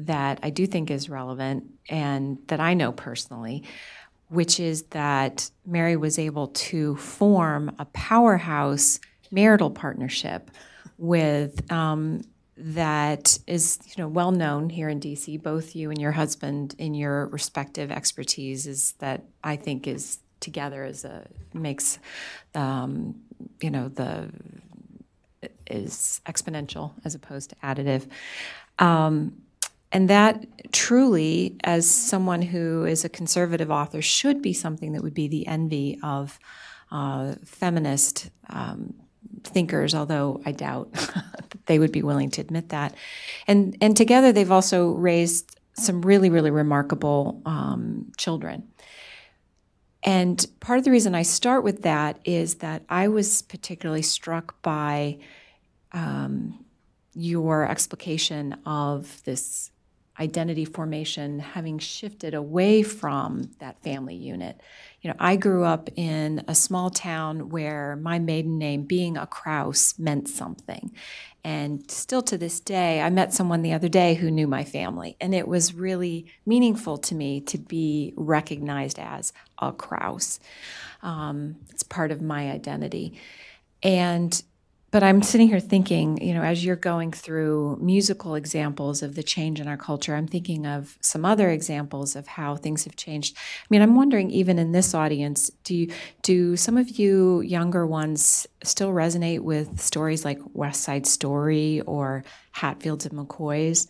that 0.07 0.39
I 0.43 0.51
do 0.51 0.67
think 0.67 0.91
is 0.91 1.09
relevant 1.09 1.65
and 1.89 2.39
that 2.49 2.61
I 2.61 2.75
know 2.75 2.93
personally, 2.93 3.65
which 4.29 4.61
is 4.61 4.83
that 4.91 5.51
Mary 5.67 5.97
was 5.97 6.19
able 6.19 6.49
to 6.49 6.97
form 6.97 7.75
a 7.79 7.85
powerhouse 7.87 9.01
marital 9.31 9.71
partnership 9.71 10.51
with 10.99 11.71
um, 11.73 12.23
that 12.57 13.39
is 13.47 13.79
you 13.87 13.95
know 14.03 14.09
well 14.09 14.33
known 14.33 14.69
here 14.69 14.89
in 14.89 15.01
DC. 15.01 15.43
Both 15.43 15.75
you 15.75 15.91
and 15.91 16.01
your 16.01 16.13
husband 16.13 16.75
in 16.79 16.95
your 16.95 17.27
respective 17.27 17.91
expertise 17.91 18.67
is 18.67 18.93
that 18.99 19.25
I 19.43 19.57
think 19.57 19.87
is 19.87 20.19
together 20.41 20.85
as 20.85 21.05
a 21.05 21.27
makes 21.55 21.99
um, 22.55 23.15
you 23.61 23.71
know 23.71 23.89
the 23.89 24.31
is 25.67 26.21
exponential 26.27 26.93
as 27.05 27.15
opposed 27.15 27.51
to 27.51 27.57
additive. 27.57 28.07
Um, 28.79 29.43
and 29.92 30.09
that 30.09 30.72
truly, 30.72 31.57
as 31.64 31.88
someone 31.88 32.42
who 32.42 32.85
is 32.85 33.05
a 33.05 33.09
conservative 33.09 33.70
author, 33.70 34.00
should 34.00 34.40
be 34.40 34.53
something 34.53 34.92
that 34.92 35.03
would 35.03 35.14
be 35.14 35.29
the 35.29 35.46
envy 35.46 35.98
of 36.03 36.38
uh, 36.92 37.35
feminist 37.44 38.31
um, 38.48 38.94
thinkers, 39.44 39.94
although 39.94 40.40
I 40.44 40.53
doubt 40.53 40.90
they 41.66 41.79
would 41.79 41.92
be 41.92 42.03
willing 42.03 42.31
to 42.31 42.40
admit 42.40 42.68
that. 42.70 42.94
And, 43.46 43.76
and 43.81 43.96
together, 43.96 44.33
they've 44.33 44.50
also 44.50 44.90
raised 44.90 45.59
some 45.74 46.03
really, 46.03 46.31
really 46.31 46.50
remarkable 46.50 47.42
um, 47.46 48.12
children. 48.16 48.68
And 50.03 50.44
part 50.61 50.79
of 50.79 50.85
the 50.85 50.90
reason 50.90 51.14
I 51.14 51.22
start 51.22 51.62
with 51.62 51.83
that 51.83 52.18
is 52.24 52.57
that 52.57 52.83
I 52.88 53.09
was 53.09 53.42
particularly 53.42 54.03
struck 54.03 54.61
by 54.62 55.18
um, 55.92 56.64
your 57.14 57.68
explication 57.68 58.57
of 58.64 59.22
this 59.24 59.70
identity 60.18 60.64
formation 60.64 61.38
having 61.38 61.79
shifted 61.79 62.35
away 62.35 62.83
from 62.83 63.51
that 63.59 63.83
family 63.83 64.14
unit. 64.14 64.61
You 65.01 65.11
know, 65.11 65.16
I 65.18 65.37
grew 65.37 65.64
up 65.64 65.88
in 65.96 66.44
a 66.46 66.55
small 66.55 66.90
town 66.90 67.49
where 67.49 67.96
my 67.96 68.18
maiden 68.18 68.59
name, 68.59 68.83
being 68.83 69.16
a 69.16 69.27
Kraus, 69.27 69.99
meant 69.99 70.29
something. 70.29 70.92
And 71.42 71.90
still 71.90 72.20
to 72.23 72.37
this 72.37 72.61
day, 72.61 73.01
I 73.01 73.09
met 73.09 73.33
someone 73.33 73.62
the 73.62 73.73
other 73.73 73.88
day 73.88 74.14
who 74.14 74.31
knew 74.31 74.46
my 74.46 74.62
family, 74.62 75.16
and 75.20 75.35
it 75.35 75.49
was 75.49 75.73
really 75.73 76.27
meaningful 76.44 76.99
to 76.99 77.14
me 77.14 77.40
to 77.42 77.57
be 77.57 78.12
recognized 78.16 78.99
as 78.99 79.33
a 79.59 79.73
Kraus. 79.73 80.38
Um, 81.03 81.57
it's 81.70 81.83
part 81.83 82.12
of 82.12 82.20
my 82.20 82.51
identity. 82.51 83.18
And 83.83 84.42
but 84.90 85.05
I'm 85.05 85.22
sitting 85.22 85.48
here 85.48 85.61
thinking, 85.61 86.20
you 86.20 86.35
know, 86.35 86.42
as 86.42 86.64
you're 86.64 86.74
going 86.74 87.12
through 87.12 87.79
musical 87.81 88.35
examples 88.35 89.03
of 89.03 89.14
the 89.14 89.22
change 89.22 89.61
in 89.61 89.68
our 89.68 89.76
culture, 89.76 90.16
I'm 90.16 90.26
thinking 90.26 90.66
of 90.66 90.98
some 91.00 91.24
other 91.24 91.48
examples 91.50 92.16
of 92.16 92.26
how 92.26 92.57
things 92.57 92.85
have 92.85 92.96
changed. 92.96 93.37
I 93.37 93.66
mean, 93.70 93.83
I'm 93.83 93.94
wondering, 93.94 94.31
even 94.31 94.59
in 94.59 94.72
this 94.72 94.92
audience, 94.92 95.48
do 95.62 95.76
you, 95.76 95.92
do 96.22 96.57
some 96.57 96.76
of 96.76 96.98
you 96.98 97.40
younger 97.42 97.87
ones 97.87 98.48
still 98.64 98.90
resonate 98.90 99.40
with 99.40 99.81
stories 99.81 100.24
like 100.24 100.40
West 100.55 100.83
Side 100.83 101.07
Story 101.07 101.83
or 101.83 102.24
Hatfields 102.50 103.07
and 103.07 103.14
McCoys? 103.14 103.87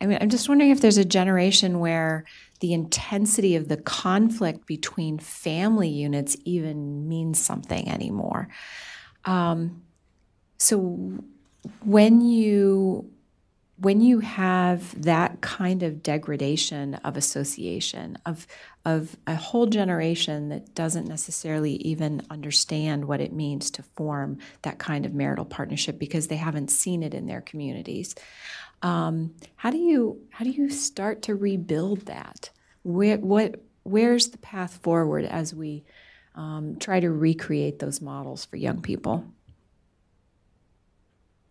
I 0.00 0.06
mean, 0.06 0.18
I'm 0.20 0.30
just 0.30 0.48
wondering 0.48 0.70
if 0.70 0.80
there's 0.80 0.96
a 0.96 1.04
generation 1.04 1.80
where 1.80 2.24
the 2.60 2.72
intensity 2.72 3.56
of 3.56 3.68
the 3.68 3.76
conflict 3.78 4.66
between 4.66 5.18
family 5.18 5.88
units 5.88 6.36
even 6.44 7.08
means 7.08 7.40
something 7.40 7.88
anymore. 7.88 8.48
Um, 9.24 9.82
so 10.60 10.78
when 11.84 12.20
you 12.20 13.10
when 13.78 14.02
you 14.02 14.20
have 14.20 15.02
that 15.02 15.40
kind 15.40 15.82
of 15.82 16.02
degradation 16.02 16.94
of 16.96 17.16
association 17.16 18.18
of 18.26 18.46
of 18.84 19.16
a 19.26 19.34
whole 19.34 19.66
generation 19.66 20.50
that 20.50 20.74
doesn't 20.74 21.08
necessarily 21.08 21.72
even 21.76 22.22
understand 22.30 23.06
what 23.06 23.20
it 23.20 23.32
means 23.32 23.70
to 23.70 23.82
form 23.82 24.38
that 24.62 24.78
kind 24.78 25.06
of 25.06 25.14
marital 25.14 25.44
partnership 25.44 25.98
because 25.98 26.28
they 26.28 26.36
haven't 26.36 26.70
seen 26.70 27.02
it 27.02 27.14
in 27.14 27.26
their 27.26 27.40
communities 27.40 28.14
um, 28.82 29.34
how 29.56 29.70
do 29.70 29.78
you 29.78 30.20
how 30.30 30.44
do 30.44 30.50
you 30.50 30.70
start 30.70 31.22
to 31.22 31.34
rebuild 31.34 32.06
that? 32.06 32.50
Where 32.82 33.18
what 33.18 33.62
where's 33.82 34.28
the 34.28 34.38
path 34.38 34.78
forward 34.78 35.24
as 35.24 35.54
we 35.54 35.84
um, 36.34 36.76
try 36.78 37.00
to 37.00 37.10
recreate 37.10 37.78
those 37.78 38.00
models 38.00 38.44
for 38.44 38.56
young 38.56 38.80
people 38.80 39.24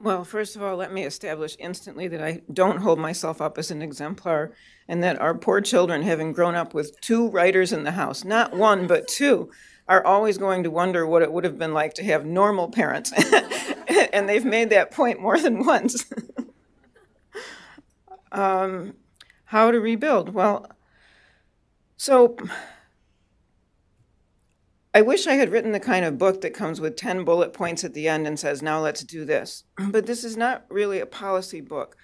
well, 0.02 0.24
first 0.24 0.56
of 0.56 0.64
all, 0.64 0.78
let 0.78 0.94
me 0.94 1.04
establish 1.04 1.58
instantly 1.60 2.08
that 2.08 2.24
I 2.24 2.42
don't 2.52 2.82
hold 2.82 3.00
myself 3.00 3.42
up 3.42 3.58
as 3.58 3.70
an 3.70 3.82
exemplar 3.82 4.54
and 4.88 5.04
that 5.04 5.20
our 5.20 5.36
poor 5.36 5.60
children, 5.60 6.04
having 6.04 6.32
grown 6.32 6.56
up 6.56 6.74
with 6.74 7.00
two 7.02 7.30
writers 7.30 7.74
in 7.74 7.84
the 7.84 7.92
house, 7.92 8.24
not 8.24 8.56
one, 8.56 8.88
but 8.88 9.08
two, 9.10 9.52
are 9.90 10.06
always 10.06 10.38
going 10.38 10.64
to 10.64 10.72
wonder 10.72 11.06
what 11.06 11.22
it 11.22 11.32
would 11.32 11.44
have 11.44 11.58
been 11.58 11.74
like 11.74 11.94
to 11.96 12.04
have 12.04 12.26
normal 12.26 12.70
parents. 12.70 13.12
and 14.14 14.30
they've 14.30 14.46
made 14.46 14.70
that 14.70 14.92
point 14.92 15.20
more 15.20 15.38
than 15.38 15.66
once. 15.66 16.06
um, 18.32 18.94
how 19.46 19.70
to 19.70 19.80
rebuild? 19.82 20.34
Well, 20.34 20.72
so 21.98 22.38
I 24.94 25.02
wish 25.02 25.28
I 25.28 25.36
had 25.36 25.52
written 25.52 25.72
the 25.72 25.80
kind 25.80 26.04
of 26.04 26.18
book 26.18 26.42
that 26.42 26.54
comes 26.54 26.82
with 26.82 26.96
10 26.96 27.24
bullet 27.24 27.54
points 27.54 27.84
at 27.84 27.94
the 27.94 28.08
end 28.08 28.26
and 28.26 28.40
says, 28.40 28.62
now 28.62 28.80
let's 28.80 29.04
do 29.04 29.24
this. 29.24 29.64
But 29.92 30.08
this 30.08 30.24
is 30.24 30.36
not 30.36 30.66
really 30.70 31.00
a 31.00 31.06
policy 31.06 31.62
book. 31.62 31.96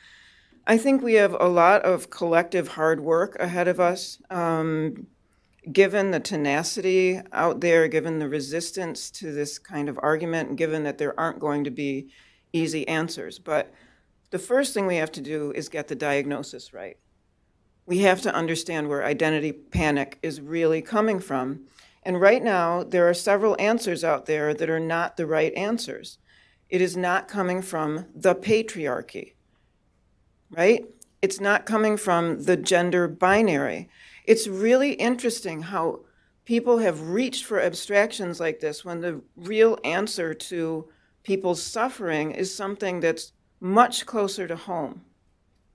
I 0.68 0.78
think 0.78 1.02
we 1.02 1.16
have 1.16 1.36
a 1.40 1.48
lot 1.48 1.82
of 1.84 2.10
collective 2.10 2.70
hard 2.70 3.00
work 3.00 3.36
ahead 3.40 3.68
of 3.68 3.80
us. 3.80 4.22
Um, 4.30 5.08
given 5.72 6.12
the 6.12 6.20
tenacity 6.20 7.20
out 7.32 7.62
there, 7.62 7.88
given 7.88 8.20
the 8.20 8.30
resistance 8.30 9.10
to 9.10 9.32
this 9.32 9.58
kind 9.58 9.90
of 9.90 10.00
argument, 10.04 10.50
and 10.50 10.58
given 10.58 10.84
that 10.84 11.00
there 11.00 11.20
aren't 11.20 11.40
going 11.40 11.64
to 11.64 11.72
be 11.72 12.10
easy 12.54 12.88
answers. 12.88 13.40
But 13.40 13.74
the 14.30 14.40
first 14.40 14.74
thing 14.74 14.86
we 14.86 14.98
have 14.98 15.12
to 15.14 15.22
do 15.22 15.52
is 15.54 15.70
get 15.70 15.88
the 15.88 15.96
diagnosis 15.96 16.74
right. 16.74 16.98
We 17.88 18.00
have 18.00 18.22
to 18.22 18.34
understand 18.34 18.90
where 18.90 19.04
identity 19.04 19.52
panic 19.52 20.20
is 20.22 20.42
really 20.42 20.82
coming 20.82 21.20
from 21.20 21.66
and 22.06 22.22
right 22.22 22.44
now, 22.44 22.84
there 22.84 23.10
are 23.10 23.16
several 23.16 23.56
answers 23.60 24.04
out 24.04 24.28
there 24.28 24.54
that 24.54 24.70
are 24.70 24.80
not 24.80 25.18
the 25.18 25.26
right 25.26 25.54
answers. 25.56 26.20
It 26.70 26.80
is 26.80 26.96
not 26.96 27.28
coming 27.28 27.64
from 27.64 28.06
the 28.14 28.36
patriarchy, 28.36 29.34
right? 30.52 30.86
It's 31.24 31.40
not 31.40 31.66
coming 31.66 31.98
from 31.98 32.44
the 32.44 32.58
gender 32.58 33.08
binary. 33.08 33.90
It's 34.24 34.48
really 34.48 34.94
interesting 34.94 35.64
how 35.64 36.02
people 36.46 36.78
have 36.78 37.10
reached 37.10 37.46
for 37.46 37.60
abstractions 37.60 38.40
like 38.40 38.60
this 38.60 38.86
when 38.86 39.02
the 39.02 39.22
real 39.36 39.80
answer 39.84 40.36
to 40.36 40.88
people's 41.24 41.62
suffering 41.62 42.32
is 42.32 42.54
something 42.54 43.00
that's 43.00 43.34
much 43.60 44.06
closer 44.06 44.48
to 44.48 44.56
home. 44.56 45.02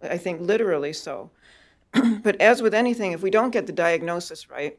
I 0.00 0.16
think 0.16 0.40
literally 0.40 0.92
so. 0.92 1.32
but 2.22 2.40
as 2.40 2.62
with 2.62 2.72
anything, 2.72 3.10
if 3.10 3.22
we 3.22 3.30
don't 3.30 3.50
get 3.50 3.66
the 3.66 3.72
diagnosis 3.72 4.48
right, 4.48 4.78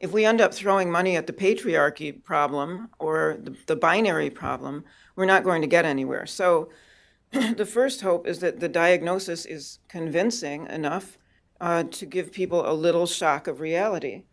if 0.00 0.12
we 0.12 0.24
end 0.24 0.40
up 0.40 0.54
throwing 0.54 0.90
money 0.90 1.16
at 1.16 1.26
the 1.26 1.32
patriarchy 1.32 2.24
problem 2.24 2.88
or 2.98 3.36
the, 3.42 3.54
the 3.66 3.76
binary 3.76 4.30
problem, 4.30 4.84
we're 5.14 5.26
not 5.26 5.44
going 5.44 5.60
to 5.60 5.68
get 5.68 5.84
anywhere. 5.84 6.26
So 6.26 6.70
the 7.30 7.66
first 7.66 8.00
hope 8.00 8.26
is 8.26 8.40
that 8.40 8.60
the 8.60 8.68
diagnosis 8.68 9.44
is 9.44 9.78
convincing 9.88 10.66
enough 10.68 11.18
uh, 11.60 11.84
to 11.84 12.06
give 12.06 12.32
people 12.32 12.68
a 12.68 12.72
little 12.72 13.06
shock 13.06 13.46
of 13.46 13.60
reality, 13.60 14.24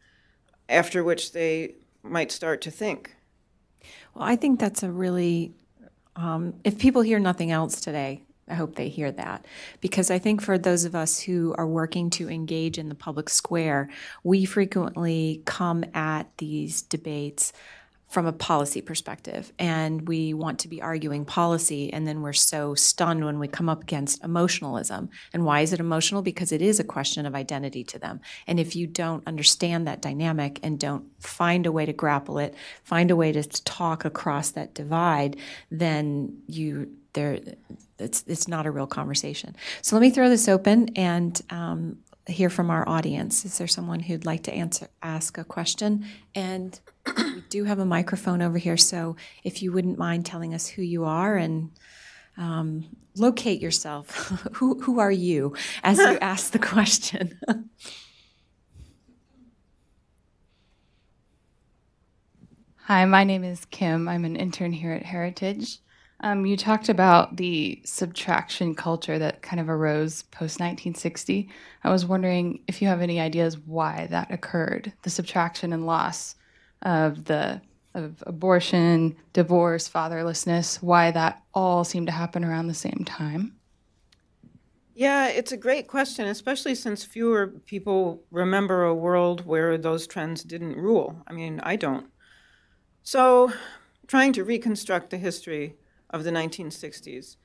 after 0.70 1.04
which 1.04 1.34
they 1.34 1.76
might 2.02 2.32
start 2.32 2.62
to 2.62 2.72
think. 2.72 3.16
Well, 4.14 4.24
I 4.24 4.38
think 4.38 4.60
that's 4.60 4.84
a 4.84 4.92
really 4.92 5.54
um, 6.18 6.56
if 6.64 6.80
people 6.80 7.04
hear 7.04 7.20
nothing 7.20 7.52
else 7.52 7.80
today, 7.80 8.24
I 8.48 8.54
hope 8.54 8.76
they 8.76 8.90
hear 8.90 9.12
that. 9.12 9.46
Because 9.82 10.10
I 10.10 10.20
think 10.20 10.42
for 10.42 10.58
those 10.58 10.86
of 10.86 10.96
us 10.96 11.20
who 11.20 11.54
are 11.58 11.68
working 11.68 12.10
to 12.12 12.30
engage 12.30 12.78
in 12.78 12.90
the 12.90 12.96
public 12.96 13.30
square, 13.30 13.90
we 14.24 14.46
frequently 14.46 15.42
come 15.46 15.84
at 15.94 16.30
these 16.38 16.82
debates 16.82 17.52
from 18.08 18.26
a 18.26 18.32
policy 18.32 18.82
perspective 18.82 19.52
and 19.60 20.08
we 20.08 20.34
want 20.34 20.60
to 20.60 20.70
be 20.70 20.82
arguing 20.82 21.26
policy 21.26 21.92
and 21.92 22.08
then 22.08 22.22
we're 22.22 22.32
so 22.32 22.74
stunned 22.74 23.26
when 23.26 23.38
we 23.38 23.50
come 23.50 23.68
up 23.68 23.84
against 23.84 24.24
emotionalism. 24.24 25.10
And 25.34 25.44
why 25.44 25.60
is 25.60 25.74
it 25.74 25.82
emotional? 25.82 26.22
Because 26.22 26.54
it 26.54 26.62
is 26.62 26.80
a 26.80 26.86
question 26.86 27.26
of 27.26 27.36
identity 27.36 27.84
to 27.84 28.00
them. 28.00 28.22
And 28.48 28.62
if 28.62 28.78
you 28.78 28.88
don't 28.88 29.28
understand 29.28 29.88
that 29.88 30.02
dynamic 30.02 30.60
and 30.64 30.80
don't 30.80 31.06
find 31.22 31.66
a 31.66 31.72
way 31.72 31.86
to 31.86 31.94
grapple 31.94 32.38
it 32.38 32.56
find 32.84 33.12
a 33.12 33.16
way 33.16 33.32
to 33.32 33.44
talk 33.64 34.06
across 34.06 34.52
that 34.52 34.74
divide 34.74 35.36
then 35.72 36.42
you 36.48 36.90
there 37.18 37.40
it's 38.00 38.24
it's 38.28 38.48
not 38.48 38.66
a 38.66 38.72
real 38.72 38.88
conversation 38.88 39.56
so 39.82 39.96
let 39.96 40.02
me 40.02 40.10
throw 40.10 40.30
this 40.30 40.48
open 40.48 40.90
and 40.96 41.42
um, 41.50 41.98
hear 42.28 42.50
from 42.50 42.70
our 42.70 42.88
audience 42.88 43.46
is 43.46 43.58
there 43.58 43.68
someone 43.68 44.00
who'd 44.00 44.26
like 44.26 44.44
to 44.44 44.54
answer 44.54 44.88
ask 45.02 45.38
a 45.38 45.44
question 45.44 46.06
and 46.36 46.80
we 47.16 47.44
do 47.50 47.64
have 47.66 47.80
a 47.80 47.86
microphone 47.86 48.42
over 48.42 48.58
here, 48.58 48.78
so 48.78 49.16
if 49.44 49.62
you 49.62 49.72
wouldn't 49.72 49.98
mind 49.98 50.26
telling 50.26 50.54
us 50.54 50.68
who 50.68 50.82
you 50.82 51.06
are 51.06 51.36
and 51.36 51.72
um, 52.38 52.86
locate 53.16 53.62
yourself. 53.62 54.12
who, 54.54 54.80
who 54.82 55.00
are 55.00 55.12
you 55.12 55.56
as 55.84 55.98
you 55.98 56.18
ask 56.22 56.52
the 56.52 56.60
question? 56.60 57.40
Hi, 62.84 63.04
my 63.06 63.24
name 63.24 63.44
is 63.44 63.66
Kim. 63.66 64.08
I'm 64.08 64.24
an 64.24 64.36
intern 64.36 64.72
here 64.72 64.94
at 64.94 65.04
Heritage. 65.04 65.80
Um, 66.22 66.46
you 66.46 66.58
talked 66.58 66.90
about 66.90 67.38
the 67.38 67.80
subtraction 67.86 68.74
culture 68.74 69.20
that 69.20 69.44
kind 69.44 69.60
of 69.60 69.70
arose 69.70 70.24
post 70.24 70.60
1960. 70.60 71.48
I 71.84 71.92
was 71.92 72.06
wondering 72.06 72.62
if 72.68 72.82
you 72.82 72.88
have 72.88 73.02
any 73.02 73.20
ideas 73.20 73.58
why 73.58 74.08
that 74.10 74.32
occurred, 74.32 74.94
the 75.04 75.12
subtraction 75.12 75.74
and 75.74 75.86
loss 75.86 76.36
of 76.82 77.26
the 77.26 77.62
of 77.94 78.24
abortion, 78.28 79.16
divorce, 79.34 79.90
fatherlessness, 79.90 80.84
why 80.84 81.10
that 81.10 81.42
all 81.54 81.84
seemed 81.84 82.06
to 82.06 82.14
happen 82.14 82.46
around 82.46 82.68
the 82.68 82.74
same 82.74 83.04
time. 83.06 83.56
Yeah, 84.94 85.30
it's 85.30 85.52
a 85.52 85.58
great 85.58 85.88
question, 85.88 86.28
especially 86.28 86.76
since 86.76 87.04
fewer 87.04 87.48
people 87.48 88.24
remember 88.30 88.84
a 88.84 88.94
world 88.94 89.46
where 89.46 89.78
those 89.78 90.06
trends 90.06 90.44
didn't 90.44 90.76
rule. 90.76 91.24
I 91.28 91.34
mean, 91.34 91.60
I 91.64 91.76
don't. 91.76 92.08
So, 93.02 93.52
trying 94.06 94.34
to 94.34 94.44
reconstruct 94.44 95.10
the 95.10 95.18
history 95.18 95.76
of 96.10 96.24
the 96.24 96.32
1960s. 96.32 97.38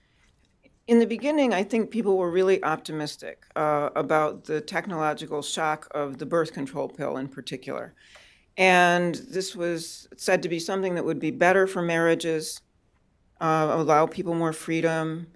In 0.88 0.98
the 0.98 1.06
beginning, 1.06 1.54
I 1.54 1.62
think 1.62 1.90
people 1.90 2.16
were 2.16 2.30
really 2.30 2.62
optimistic 2.64 3.44
uh, 3.54 3.90
about 3.94 4.44
the 4.44 4.60
technological 4.60 5.42
shock 5.42 5.88
of 5.92 6.18
the 6.18 6.26
birth 6.26 6.52
control 6.52 6.88
pill 6.88 7.16
in 7.16 7.28
particular. 7.28 7.94
And 8.56 9.14
this 9.14 9.56
was 9.56 10.08
said 10.16 10.42
to 10.42 10.48
be 10.48 10.58
something 10.58 10.94
that 10.96 11.04
would 11.04 11.20
be 11.20 11.30
better 11.30 11.66
for 11.66 11.82
marriages, 11.82 12.60
uh, 13.40 13.68
allow 13.72 14.06
people 14.06 14.34
more 14.34 14.52
freedom. 14.52 15.28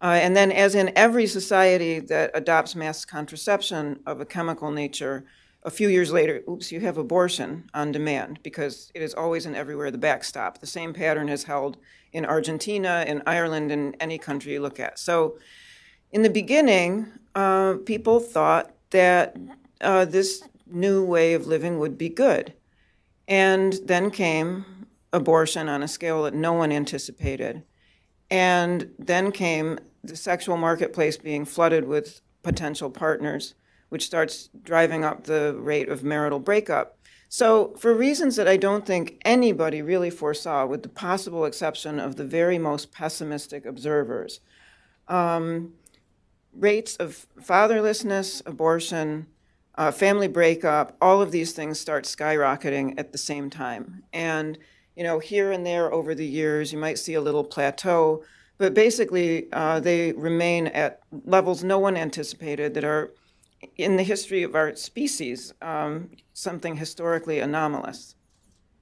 Uh, 0.00 0.18
and 0.20 0.36
then, 0.36 0.52
as 0.52 0.74
in 0.74 0.92
every 0.96 1.26
society 1.26 2.00
that 2.00 2.30
adopts 2.34 2.74
mass 2.74 3.04
contraception 3.04 4.00
of 4.06 4.20
a 4.20 4.26
chemical 4.26 4.70
nature, 4.70 5.24
a 5.66 5.70
few 5.70 5.88
years 5.88 6.12
later, 6.12 6.42
oops, 6.48 6.70
you 6.70 6.80
have 6.80 6.96
abortion 6.96 7.68
on 7.74 7.90
demand 7.90 8.38
because 8.42 8.92
it 8.94 9.02
is 9.02 9.14
always 9.14 9.46
and 9.46 9.56
everywhere 9.56 9.90
the 9.90 9.98
backstop. 9.98 10.58
The 10.58 10.66
same 10.66 10.92
pattern 10.92 11.28
is 11.28 11.44
held 11.44 11.76
in 12.12 12.24
Argentina, 12.24 13.04
in 13.06 13.22
Ireland, 13.26 13.70
in 13.70 13.94
any 14.00 14.18
country 14.18 14.52
you 14.52 14.60
look 14.60 14.80
at. 14.80 14.98
So, 14.98 15.38
in 16.12 16.22
the 16.22 16.30
beginning, 16.30 17.06
uh, 17.34 17.74
people 17.84 18.20
thought 18.20 18.72
that 18.90 19.36
uh, 19.80 20.04
this 20.04 20.42
new 20.66 21.04
way 21.04 21.34
of 21.34 21.46
living 21.46 21.78
would 21.78 21.98
be 21.98 22.08
good. 22.08 22.54
And 23.28 23.78
then 23.84 24.10
came 24.10 24.86
abortion 25.12 25.68
on 25.68 25.82
a 25.82 25.88
scale 25.88 26.24
that 26.24 26.34
no 26.34 26.52
one 26.52 26.72
anticipated. 26.72 27.62
And 28.30 28.90
then 28.98 29.32
came 29.32 29.78
the 30.02 30.16
sexual 30.16 30.56
marketplace 30.56 31.16
being 31.16 31.44
flooded 31.44 31.86
with 31.86 32.20
potential 32.42 32.90
partners, 32.90 33.54
which 33.88 34.06
starts 34.06 34.48
driving 34.62 35.04
up 35.04 35.24
the 35.24 35.56
rate 35.58 35.88
of 35.88 36.04
marital 36.04 36.38
breakup. 36.38 36.95
So, 37.28 37.74
for 37.76 37.92
reasons 37.92 38.36
that 38.36 38.46
I 38.46 38.56
don't 38.56 38.86
think 38.86 39.20
anybody 39.24 39.82
really 39.82 40.10
foresaw, 40.10 40.64
with 40.66 40.82
the 40.82 40.88
possible 40.88 41.44
exception 41.44 41.98
of 41.98 42.16
the 42.16 42.24
very 42.24 42.58
most 42.58 42.92
pessimistic 42.92 43.66
observers, 43.66 44.40
um, 45.08 45.74
rates 46.52 46.96
of 46.96 47.26
fatherlessness, 47.40 48.42
abortion, 48.46 49.26
uh, 49.76 49.90
family 49.90 50.28
breakup, 50.28 50.96
all 51.00 51.20
of 51.20 51.32
these 51.32 51.52
things 51.52 51.78
start 51.78 52.04
skyrocketing 52.04 52.94
at 52.98 53.12
the 53.12 53.18
same 53.18 53.50
time. 53.50 54.04
And, 54.12 54.58
you 54.94 55.02
know, 55.02 55.18
here 55.18 55.52
and 55.52 55.66
there 55.66 55.92
over 55.92 56.14
the 56.14 56.26
years, 56.26 56.72
you 56.72 56.78
might 56.78 56.98
see 56.98 57.14
a 57.14 57.20
little 57.20 57.44
plateau, 57.44 58.24
but 58.58 58.72
basically 58.72 59.48
uh, 59.52 59.80
they 59.80 60.12
remain 60.12 60.68
at 60.68 61.00
levels 61.24 61.62
no 61.62 61.78
one 61.78 61.96
anticipated 61.96 62.72
that 62.74 62.84
are, 62.84 63.12
in 63.76 63.96
the 63.96 64.02
history 64.02 64.42
of 64.42 64.54
our 64.54 64.74
species, 64.76 65.52
um, 65.62 66.10
something 66.32 66.76
historically 66.76 67.40
anomalous. 67.40 68.14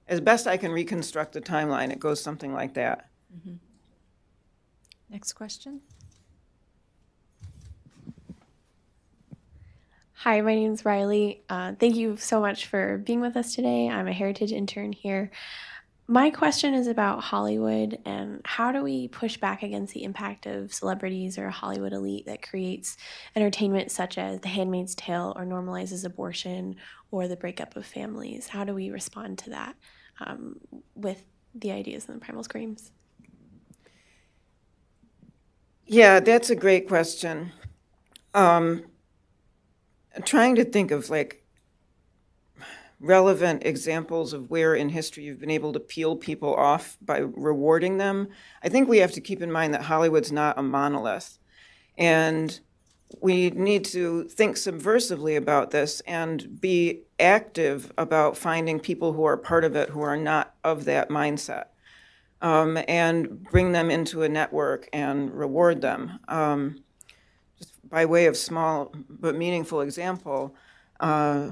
As 0.07 0.21
best 0.21 0.47
I 0.47 0.57
can 0.57 0.73
reconstruct 0.73 1.33
the 1.33 1.41
timeline, 1.41 1.91
it 1.91 1.99
goes 1.99 2.21
something 2.21 2.53
like 2.53 2.75
that. 2.75 3.09
Mm-hmm. 3.35 3.55
Next 5.11 5.33
question. 5.33 5.81
Hi, 10.25 10.41
my 10.41 10.55
name 10.55 10.73
is 10.73 10.85
Riley. 10.85 11.45
Uh, 11.51 11.75
thank 11.79 11.97
you 11.97 12.17
so 12.17 12.41
much 12.41 12.67
for 12.67 12.99
being 12.99 13.21
with 13.21 13.37
us 13.37 13.55
today. 13.55 13.89
I'm 13.91 14.09
a 14.09 14.13
heritage 14.13 14.53
intern 14.53 14.93
here. 14.93 15.31
My 16.07 16.29
question 16.29 16.75
is 16.75 16.87
about 16.87 17.23
Hollywood 17.23 17.99
and 18.05 18.43
how 18.45 18.73
do 18.73 18.83
we 18.83 19.09
push 19.09 19.39
back 19.39 19.63
against 19.63 19.95
the 19.95 20.05
impact 20.05 20.45
of 20.45 20.75
celebrities 20.75 21.39
or 21.39 21.49
Hollywood 21.49 21.95
elite 21.95 22.27
that 22.27 22.47
creates 22.47 22.99
entertainment 23.35 23.91
such 23.91 24.19
as 24.19 24.41
The 24.41 24.49
Handmaid's 24.49 24.95
Tale 24.95 25.33
or 25.35 25.47
normalizes 25.47 26.05
abortion 26.05 26.77
or 27.11 27.27
the 27.27 27.37
breakup 27.37 27.75
of 27.75 27.87
families? 27.87 28.49
How 28.49 28.65
do 28.65 28.75
we 28.75 28.91
respond 28.91 29.39
to 29.39 29.51
that 29.51 29.77
um, 30.21 30.57
with 30.95 31.25
the 31.55 31.73
ideas 31.73 32.07
in 32.07 32.15
the 32.15 32.21
Primal 32.21 32.45
Screams? 32.45 32.91
Yeah, 35.87 36.21
that's 36.21 36.51
a 36.51 36.57
great 36.57 36.87
question. 36.87 37.53
Um, 38.35 38.85
trying 40.27 40.57
to 40.57 40.65
think 40.65 40.91
of 40.91 41.09
like 41.09 41.44
relevant 43.05 43.65
examples 43.67 44.33
of 44.33 44.51
where 44.51 44.75
in 44.75 44.89
history 44.89 45.25
you've 45.25 45.41
been 45.41 45.51
able 45.51 45.73
to 45.73 45.81
peel 45.81 46.17
people 46.17 46.55
off 46.55 46.97
by 47.03 47.19
rewarding 47.19 47.99
them. 47.99 48.29
I 48.63 48.69
think 48.69 48.89
we 48.89 48.99
have 48.99 49.13
to 49.13 49.21
keep 49.21 49.43
in 49.43 49.53
mind 49.53 49.75
that 49.75 49.83
Hollywood's 49.83 50.33
not 50.33 50.59
a 50.59 50.63
monolith. 50.63 51.39
And 51.99 52.59
we 53.21 53.51
need 53.51 53.85
to 53.85 54.25
think 54.25 54.57
subversively 54.57 55.37
about 55.37 55.71
this 55.71 56.01
and 56.01 56.61
be 56.61 57.03
active 57.21 57.93
about 57.99 58.37
finding 58.37 58.81
people 58.81 59.13
who 59.13 59.25
are 59.25 59.37
part 59.37 59.65
of 59.65 59.77
it 59.77 59.91
who 59.91 60.01
are 60.01 60.17
not 60.17 60.55
of 60.65 60.85
that 60.87 61.11
mindset 61.11 61.67
um, 62.41 62.79
and 62.89 63.45
bring 63.45 63.73
them 63.73 63.91
into 63.91 64.23
a 64.23 64.29
network 64.29 64.89
and 64.93 65.33
reward 65.33 65.81
them. 65.81 66.19
Um, 66.29 66.83
just 67.59 67.89
by 67.89 68.07
way 68.07 68.27
of 68.27 68.37
small 68.37 68.93
but 69.09 69.37
meaningful 69.37 69.83
example, 69.83 70.55
uh, 71.01 71.51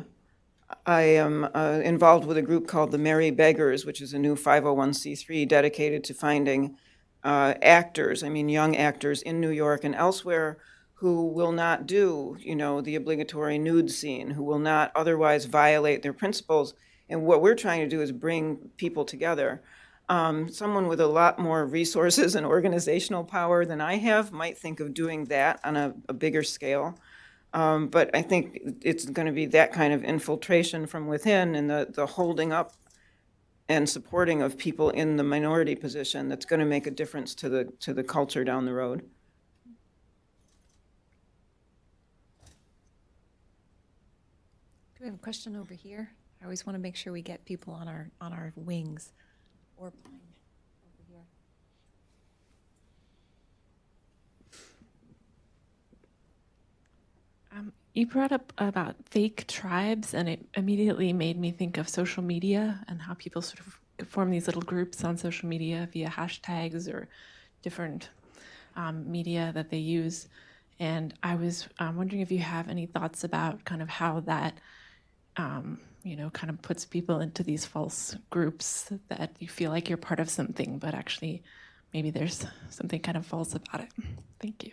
I 0.87 1.03
am 1.03 1.49
uh, 1.55 1.81
involved 1.83 2.27
with 2.27 2.37
a 2.37 2.43
group 2.43 2.67
called 2.67 2.91
the 2.91 2.99
Merry 2.99 3.31
Beggars, 3.31 3.85
which 3.85 4.01
is 4.01 4.13
a 4.13 4.19
new 4.19 4.35
501c3 4.35 5.47
dedicated 5.49 6.05
to 6.05 6.15
finding 6.15 6.77
uh, 7.25 7.55
actors, 7.63 8.23
I 8.23 8.29
mean 8.29 8.49
young 8.49 8.77
actors 8.77 9.23
in 9.23 9.41
New 9.41 9.51
York 9.51 9.85
and 9.85 9.95
elsewhere 9.95 10.59
who 10.95 11.27
will 11.27 11.51
not 11.51 11.87
do, 11.87 12.37
you 12.39 12.55
know, 12.55 12.81
the 12.81 12.95
obligatory 12.95 13.59
nude 13.59 13.91
scene, 13.91 14.31
who 14.31 14.45
will 14.45 14.61
not 14.61 14.93
otherwise 14.95 15.47
violate 15.47 16.03
their 16.03 16.13
principles. 16.13 16.75
And 17.09 17.25
what 17.25 17.43
we're 17.43 17.57
trying 17.57 17.81
to 17.81 17.89
do 17.89 18.01
is 18.01 18.13
bring 18.13 18.71
people 18.77 19.05
together. 19.05 19.63
Um, 20.09 20.49
someone 20.49 20.87
with 20.87 21.01
a 21.01 21.07
lot 21.09 21.41
more 21.41 21.67
resources 21.67 22.35
and 22.37 22.47
organizational 22.47 23.25
power 23.25 23.65
than 23.65 23.81
I 23.81 23.97
have 23.97 24.31
might 24.31 24.57
think 24.57 24.79
of 24.79 24.95
doing 24.95 25.25
that 25.25 25.59
on 25.65 25.77
a, 25.77 25.95
a 26.09 26.13
bigger 26.13 26.45
scale. 26.45 26.97
Um, 27.55 27.89
but 27.89 28.11
I 28.15 28.23
think 28.23 28.61
it's 28.81 29.05
going 29.05 29.27
to 29.27 29.33
be 29.33 29.47
that 29.47 29.73
kind 29.73 29.93
of 29.93 30.03
infiltration 30.05 30.87
from 30.87 31.07
within 31.07 31.55
and 31.55 31.69
the, 31.69 31.89
the 31.93 32.07
holding 32.07 32.51
up 32.53 32.75
and 33.69 33.89
supporting 33.89 34.43
of 34.43 34.57
people 34.59 34.91
in 34.91 35.17
the 35.17 35.23
minority 35.23 35.75
position 35.75 36.29
that's 36.29 36.45
going 36.45 36.61
to 36.61 36.67
make 36.67 36.87
a 36.87 36.91
difference 36.91 37.35
to 37.37 37.49
the 37.49 37.65
to 37.81 37.95
the 37.95 38.03
culture 38.03 38.45
down 38.45 38.65
the 38.65 38.73
road. 38.73 39.01
Do 44.97 45.01
we 45.01 45.07
have 45.07 45.15
a 45.15 45.19
question 45.19 45.57
over 45.57 45.75
here? 45.75 46.13
I 46.41 46.45
always 46.45 46.67
want 46.67 46.75
to 46.75 46.81
make 46.81 46.97
sure 46.97 47.13
we 47.13 47.23
get 47.23 47.45
people 47.45 47.75
on 47.75 47.89
our 47.89 48.11
on 48.21 48.33
our 48.33 48.53
wings 48.57 49.13
or 49.77 49.89
over 49.89 49.95
here. 51.09 51.25
You 57.95 58.07
brought 58.07 58.33
up 58.33 58.53
about 58.57 58.97
fake 59.11 59.47
tribes, 59.47 60.15
and 60.15 60.29
it 60.29 60.47
immediately 60.55 61.13
made 61.13 61.39
me 61.39 61.51
think 61.51 61.77
of 61.77 61.89
social 61.89 62.23
media 62.23 62.83
and 62.89 63.03
how 63.03 63.15
people 63.15 63.43
sort 63.43 63.61
of 63.61 64.09
form 64.09 64.31
these 64.31 64.47
little 64.47 64.63
groups 64.63 65.05
on 65.05 65.19
social 65.19 65.49
media 65.49 65.89
via 65.93 66.09
hashtags 66.09 66.93
or 66.93 67.09
different 67.61 68.09
um, 68.77 69.11
media 69.11 69.53
that 69.55 69.71
they 69.71 69.79
use. 69.79 70.29
And 70.81 71.13
I 71.23 71.35
was 71.35 71.69
um, 71.79 71.97
wondering 71.97 72.23
if 72.23 72.33
you 72.33 72.39
have 72.39 72.69
any 72.69 72.87
thoughts 72.87 73.25
about 73.25 73.65
kind 73.65 73.83
of 73.83 73.89
how 73.89 74.21
that, 74.21 74.55
um, 75.37 75.79
you 76.03 76.17
know, 76.17 76.31
kind 76.31 76.51
of 76.51 76.63
puts 76.63 76.87
people 76.87 77.21
into 77.21 77.43
these 77.43 77.67
false 77.67 78.17
groups 78.31 78.91
that 79.09 79.37
you 79.39 79.49
feel 79.49 79.71
like 79.71 79.89
you're 79.89 79.99
part 79.99 80.19
of 80.19 80.31
something, 80.31 80.79
but 80.79 80.95
actually 80.95 81.43
maybe 81.93 82.11
there's 82.11 82.47
something 82.71 83.01
kind 83.01 83.19
of 83.19 83.27
false 83.27 83.55
about 83.55 83.83
it. 83.83 83.91
Thank 84.41 84.65
you. 84.65 84.73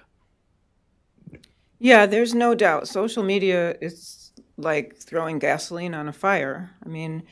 Yeah, 1.80 2.06
there's 2.06 2.36
no 2.36 2.56
doubt. 2.56 2.88
Social 2.88 3.24
media 3.24 3.76
is 3.82 4.32
like 4.58 4.98
throwing 4.98 5.40
gasoline 5.40 5.94
on 5.94 6.10
a 6.10 6.14
fire. 6.14 6.72
I 6.86 6.90
mean, 6.90 7.24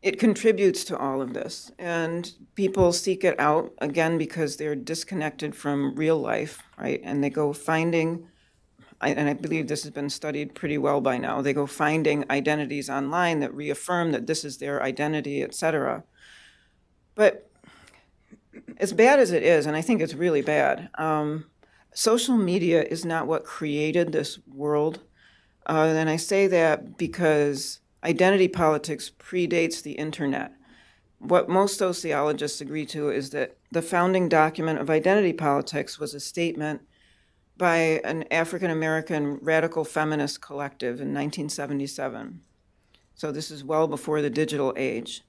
it 0.00 0.18
contributes 0.18 0.84
to 0.84 0.96
all 0.96 1.20
of 1.20 1.34
this. 1.34 1.70
And 1.78 2.32
people 2.54 2.92
seek 2.92 3.24
it 3.24 3.38
out, 3.38 3.74
again, 3.78 4.16
because 4.16 4.56
they're 4.56 4.74
disconnected 4.74 5.54
from 5.54 5.94
real 5.96 6.18
life, 6.18 6.62
right? 6.78 7.00
And 7.04 7.22
they 7.22 7.28
go 7.28 7.52
finding, 7.52 8.28
and 9.02 9.28
I 9.28 9.34
believe 9.34 9.68
this 9.68 9.82
has 9.82 9.92
been 9.92 10.08
studied 10.08 10.54
pretty 10.54 10.78
well 10.78 11.02
by 11.02 11.18
now, 11.18 11.42
they 11.42 11.52
go 11.52 11.66
finding 11.66 12.24
identities 12.30 12.88
online 12.88 13.40
that 13.40 13.54
reaffirm 13.54 14.12
that 14.12 14.26
this 14.26 14.44
is 14.44 14.58
their 14.58 14.82
identity, 14.82 15.42
et 15.42 15.54
cetera. 15.54 16.04
But 17.14 17.50
as 18.78 18.92
bad 18.92 19.18
as 19.18 19.32
it 19.32 19.42
is, 19.42 19.66
and 19.66 19.76
I 19.76 19.82
think 19.82 20.00
it's 20.00 20.14
really 20.14 20.42
bad, 20.42 20.88
um, 20.96 21.44
social 21.98 22.36
media 22.36 22.84
is 22.84 23.04
not 23.04 23.26
what 23.26 23.42
created 23.42 24.12
this 24.12 24.38
world. 24.46 25.00
Uh, 25.68 25.92
and 25.96 26.08
I 26.08 26.14
say 26.14 26.46
that 26.46 26.96
because 26.96 27.80
identity 28.04 28.46
politics 28.46 29.10
predates 29.18 29.82
the 29.82 29.92
internet. 29.92 30.52
What 31.18 31.48
most 31.48 31.76
sociologists 31.76 32.60
agree 32.60 32.86
to 32.86 33.10
is 33.10 33.30
that 33.30 33.56
the 33.72 33.82
founding 33.82 34.28
document 34.28 34.78
of 34.78 34.88
identity 34.88 35.32
politics 35.32 35.98
was 35.98 36.14
a 36.14 36.20
statement 36.20 36.82
by 37.56 38.00
an 38.04 38.26
African 38.30 38.70
American 38.70 39.38
radical 39.42 39.84
feminist 39.84 40.40
collective 40.40 41.00
in 41.00 41.12
1977. 41.12 42.42
So 43.16 43.32
this 43.32 43.50
is 43.50 43.64
well 43.64 43.88
before 43.88 44.22
the 44.22 44.30
digital 44.30 44.72
age. 44.76 45.24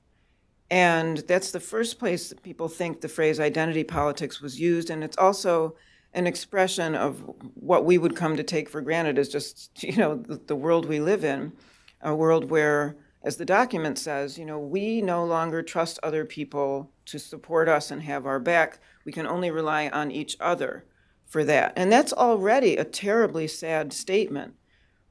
And 0.70 1.18
that's 1.28 1.50
the 1.50 1.60
first 1.60 1.98
place 1.98 2.30
that 2.30 2.44
people 2.44 2.68
think 2.68 3.02
the 3.02 3.10
phrase 3.10 3.40
identity 3.40 3.84
politics 3.84 4.40
was 4.40 4.60
used. 4.60 4.92
And 4.92 5.04
it's 5.04 5.18
also 5.18 5.76
an 6.14 6.28
expression 6.28 6.96
of 6.96 7.24
what 7.54 7.86
we 7.86 7.98
would 7.98 8.16
come 8.16 8.36
to 8.36 8.44
take 8.44 8.70
for 8.70 8.82
granted 8.82 9.18
as 9.20 9.30
just, 9.30 9.72
you 9.84 9.98
know, 9.98 10.16
the, 10.16 10.40
the 10.48 10.56
world 10.56 10.86
we 10.86 11.00
live 11.00 11.24
in, 11.24 11.54
a 12.02 12.16
world 12.16 12.50
where, 12.50 12.98
as 13.22 13.38
the 13.38 13.46
document 13.46 13.98
says, 13.98 14.38
you 14.38 14.46
know, 14.46 14.60
we 14.60 15.02
no 15.02 15.26
longer 15.26 15.62
trust 15.62 16.00
other 16.02 16.26
people 16.26 16.92
to 17.06 17.20
support 17.20 17.68
us 17.68 17.92
and 17.92 18.04
have 18.04 18.26
our 18.26 18.40
back. 18.40 18.80
We 19.04 19.12
can 19.12 19.28
only 19.28 19.52
rely 19.52 19.90
on 19.90 20.12
each 20.12 20.38
other 20.40 20.86
for 21.26 21.44
that. 21.44 21.74
And 21.76 21.92
that's 21.92 22.14
already 22.14 22.78
a 22.78 22.86
terribly 22.86 23.48
sad 23.48 23.92
statement 23.94 24.56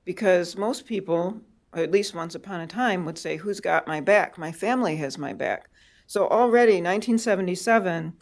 because 0.04 0.56
most 0.56 0.86
people, 0.86 1.40
at 1.74 1.90
least 1.90 2.14
once 2.14 2.34
upon 2.34 2.60
a 2.60 2.66
time, 2.66 3.04
would 3.04 3.18
say, 3.18 3.36
Who's 3.36 3.60
got 3.60 3.86
my 3.86 4.00
back? 4.00 4.38
My 4.38 4.52
family 4.52 4.96
has 4.96 5.18
my 5.18 5.34
back. 5.34 5.68
So 6.06 6.26
already, 6.26 6.80
1977, 6.80 8.14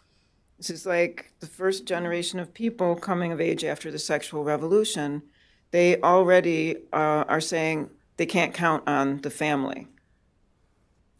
this 0.58 0.70
is 0.70 0.86
like 0.86 1.32
the 1.40 1.46
first 1.46 1.84
generation 1.84 2.40
of 2.40 2.54
people 2.54 2.96
coming 2.96 3.32
of 3.32 3.40
age 3.40 3.64
after 3.64 3.90
the 3.90 3.98
sexual 3.98 4.44
revolution. 4.44 5.22
They 5.70 6.00
already 6.00 6.76
uh, 6.92 7.24
are 7.28 7.40
saying 7.40 7.90
they 8.16 8.26
can't 8.26 8.54
count 8.54 8.84
on 8.86 9.20
the 9.20 9.30
family. 9.30 9.88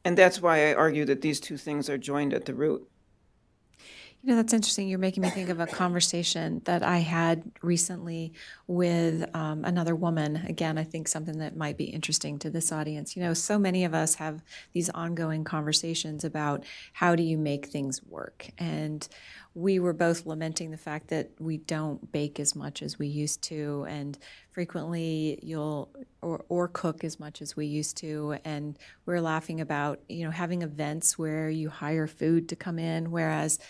And 0.05 0.17
that's 0.17 0.41
why 0.41 0.71
I 0.71 0.75
argue 0.75 1.05
that 1.07 1.21
these 1.21 1.41
two 1.41 1.57
things 1.57 1.91
are 1.91 1.99
joined 1.99 2.33
at 2.33 2.45
the 2.45 2.55
root. 2.55 2.89
You 4.27 4.33
know, 4.33 4.43
that's 4.43 4.53
interesting. 4.53 4.89
You're 4.89 4.99
making 4.99 5.23
me 5.23 5.31
think 5.31 5.51
of 5.51 5.61
a 5.61 5.69
conversation 5.69 6.61
that 6.65 6.83
I 6.83 6.99
had 6.99 7.49
recently 7.63 8.33
with 8.67 9.25
um, 9.37 9.65
another 9.65 9.95
woman. 9.95 10.45
Again, 10.49 10.79
I 10.79 10.83
think 10.83 11.07
something 11.07 11.39
that 11.39 11.57
might 11.57 11.77
be 11.77 11.85
interesting 11.85 12.37
to 12.41 12.51
this 12.51 12.73
audience. 12.73 13.15
You 13.15 13.23
know, 13.23 13.35
so 13.35 13.57
many 13.57 13.85
of 13.85 13.95
us 13.95 14.17
have 14.17 14.43
these 14.73 14.91
ongoing 14.91 15.45
conversations 15.45 16.25
about 16.25 16.65
how 16.93 17.15
do 17.15 17.23
you 17.23 17.39
make 17.39 17.67
things 17.67 18.03
work. 18.03 18.49
And 18.59 19.07
we 19.55 19.79
were 19.79 19.93
both 19.93 20.27
lamenting 20.27 20.73
the 20.73 20.77
fact 20.77 21.07
that 21.09 21.31
we 21.39 21.59
don't 21.59 22.11
bake 22.11 22.41
as 22.41 22.57
much 22.57 22.83
as 22.83 22.99
we 22.99 23.07
used 23.07 23.43
to, 23.43 23.87
and 23.89 24.19
frequently 24.51 25.39
you'll 25.41 25.89
or, 26.21 26.45
or 26.49 26.67
cook 26.67 27.05
as 27.05 27.21
much 27.21 27.41
as 27.41 27.57
we 27.57 27.67
used 27.67 27.97
to. 27.99 28.37
And 28.45 28.77
we're 29.07 29.21
laughing 29.21 29.61
about, 29.61 30.01
you 30.09 30.25
know, 30.25 30.33
having 30.33 30.63
events 30.63 31.17
where 31.17 31.49
you 31.49 31.71
hire 31.71 32.09
food 32.09 32.49
to 32.49 32.57
come 32.57 32.81
in, 32.81 33.13
whereas 33.13 33.61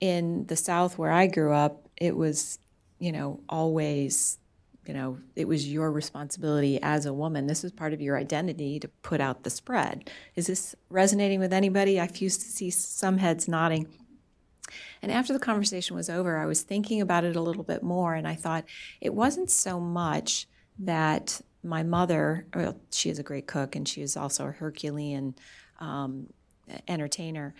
in 0.00 0.46
the 0.46 0.56
South 0.56 0.98
where 0.98 1.10
I 1.10 1.26
grew 1.26 1.52
up, 1.52 1.88
it 1.96 2.16
was, 2.16 2.58
you 2.98 3.12
know, 3.12 3.40
always, 3.48 4.38
you 4.86 4.94
know, 4.94 5.18
it 5.36 5.48
was 5.48 5.70
your 5.70 5.90
responsibility 5.90 6.78
as 6.82 7.06
a 7.06 7.12
woman. 7.12 7.46
This 7.46 7.62
was 7.62 7.72
part 7.72 7.92
of 7.92 8.00
your 8.00 8.18
identity 8.18 8.78
to 8.80 8.88
put 9.02 9.20
out 9.20 9.44
the 9.44 9.50
spread. 9.50 10.10
Is 10.34 10.46
this 10.46 10.74
resonating 10.90 11.40
with 11.40 11.52
anybody? 11.52 11.98
I 12.00 12.08
used 12.14 12.40
to 12.42 12.48
see 12.48 12.70
some 12.70 13.18
heads 13.18 13.48
nodding. 13.48 13.88
And 15.02 15.12
after 15.12 15.32
the 15.32 15.38
conversation 15.38 15.96
was 15.96 16.08
over, 16.08 16.38
I 16.38 16.46
was 16.46 16.62
thinking 16.62 17.00
about 17.00 17.24
it 17.24 17.36
a 17.36 17.40
little 17.40 17.62
bit 17.62 17.82
more, 17.82 18.14
and 18.14 18.26
I 18.26 18.34
thought 18.34 18.64
it 19.00 19.14
wasn't 19.14 19.50
so 19.50 19.78
much 19.78 20.46
that 20.78 21.40
my 21.62 21.82
mother, 21.82 22.46
well, 22.54 22.76
she 22.90 23.10
is 23.10 23.18
a 23.18 23.22
great 23.22 23.46
cook 23.46 23.74
and 23.74 23.88
she 23.88 24.02
is 24.02 24.16
also 24.16 24.46
a 24.46 24.52
Herculean 24.52 25.34
um, 25.80 26.28
entertainer, 26.88 27.54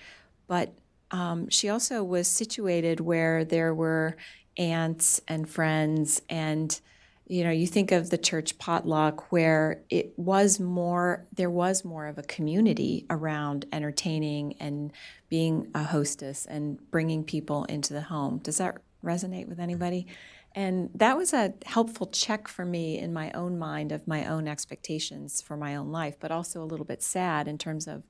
but 0.47 0.74
um, 1.11 1.48
she 1.48 1.68
also 1.68 2.02
was 2.02 2.28
situated 2.28 3.00
where 3.00 3.44
there 3.44 3.74
were 3.74 4.16
aunts 4.57 5.20
and 5.26 5.48
friends 5.48 6.22
and 6.28 6.80
you 7.26 7.42
know 7.42 7.50
you 7.50 7.66
think 7.66 7.90
of 7.90 8.11
the 8.11 8.18
church 8.18 8.57
potluck 8.59 9.32
where 9.32 9.82
it 9.90 10.12
was 10.16 10.61
more 10.61 11.26
there 11.32 11.50
was 11.50 11.84
more 11.84 12.07
of 12.07 12.18
a 12.18 12.22
community 12.22 13.07
around 13.11 13.66
entertaining 13.72 14.55
and 14.61 14.92
being 15.28 15.68
a 15.74 15.82
hostess 15.82 16.46
and 16.46 16.78
bringing 16.90 17.24
people 17.24 17.64
into 17.64 17.92
the 17.92 18.02
home. 18.02 18.38
Does 18.38 18.59
that 18.59 18.76
resonate 19.02 19.48
with 19.48 19.59
anybody? 19.59 20.07
And 20.55 20.90
that 20.94 21.16
was 21.16 21.32
a 21.32 21.55
helpful 21.66 22.07
check 22.07 22.46
for 22.46 22.64
me 22.64 22.98
in 22.98 23.12
my 23.12 23.32
own 23.32 23.59
mind 23.59 23.90
of 23.90 24.07
my 24.07 24.26
own 24.26 24.46
expectations 24.46 25.42
for 25.42 25.57
my 25.57 25.74
own 25.74 25.90
life 25.90 26.16
but 26.20 26.30
also 26.30 26.62
a 26.62 26.64
little 26.64 26.86
bit 26.86 27.02
sad 27.02 27.48
in 27.48 27.59
terms 27.59 27.88
of 27.88 28.05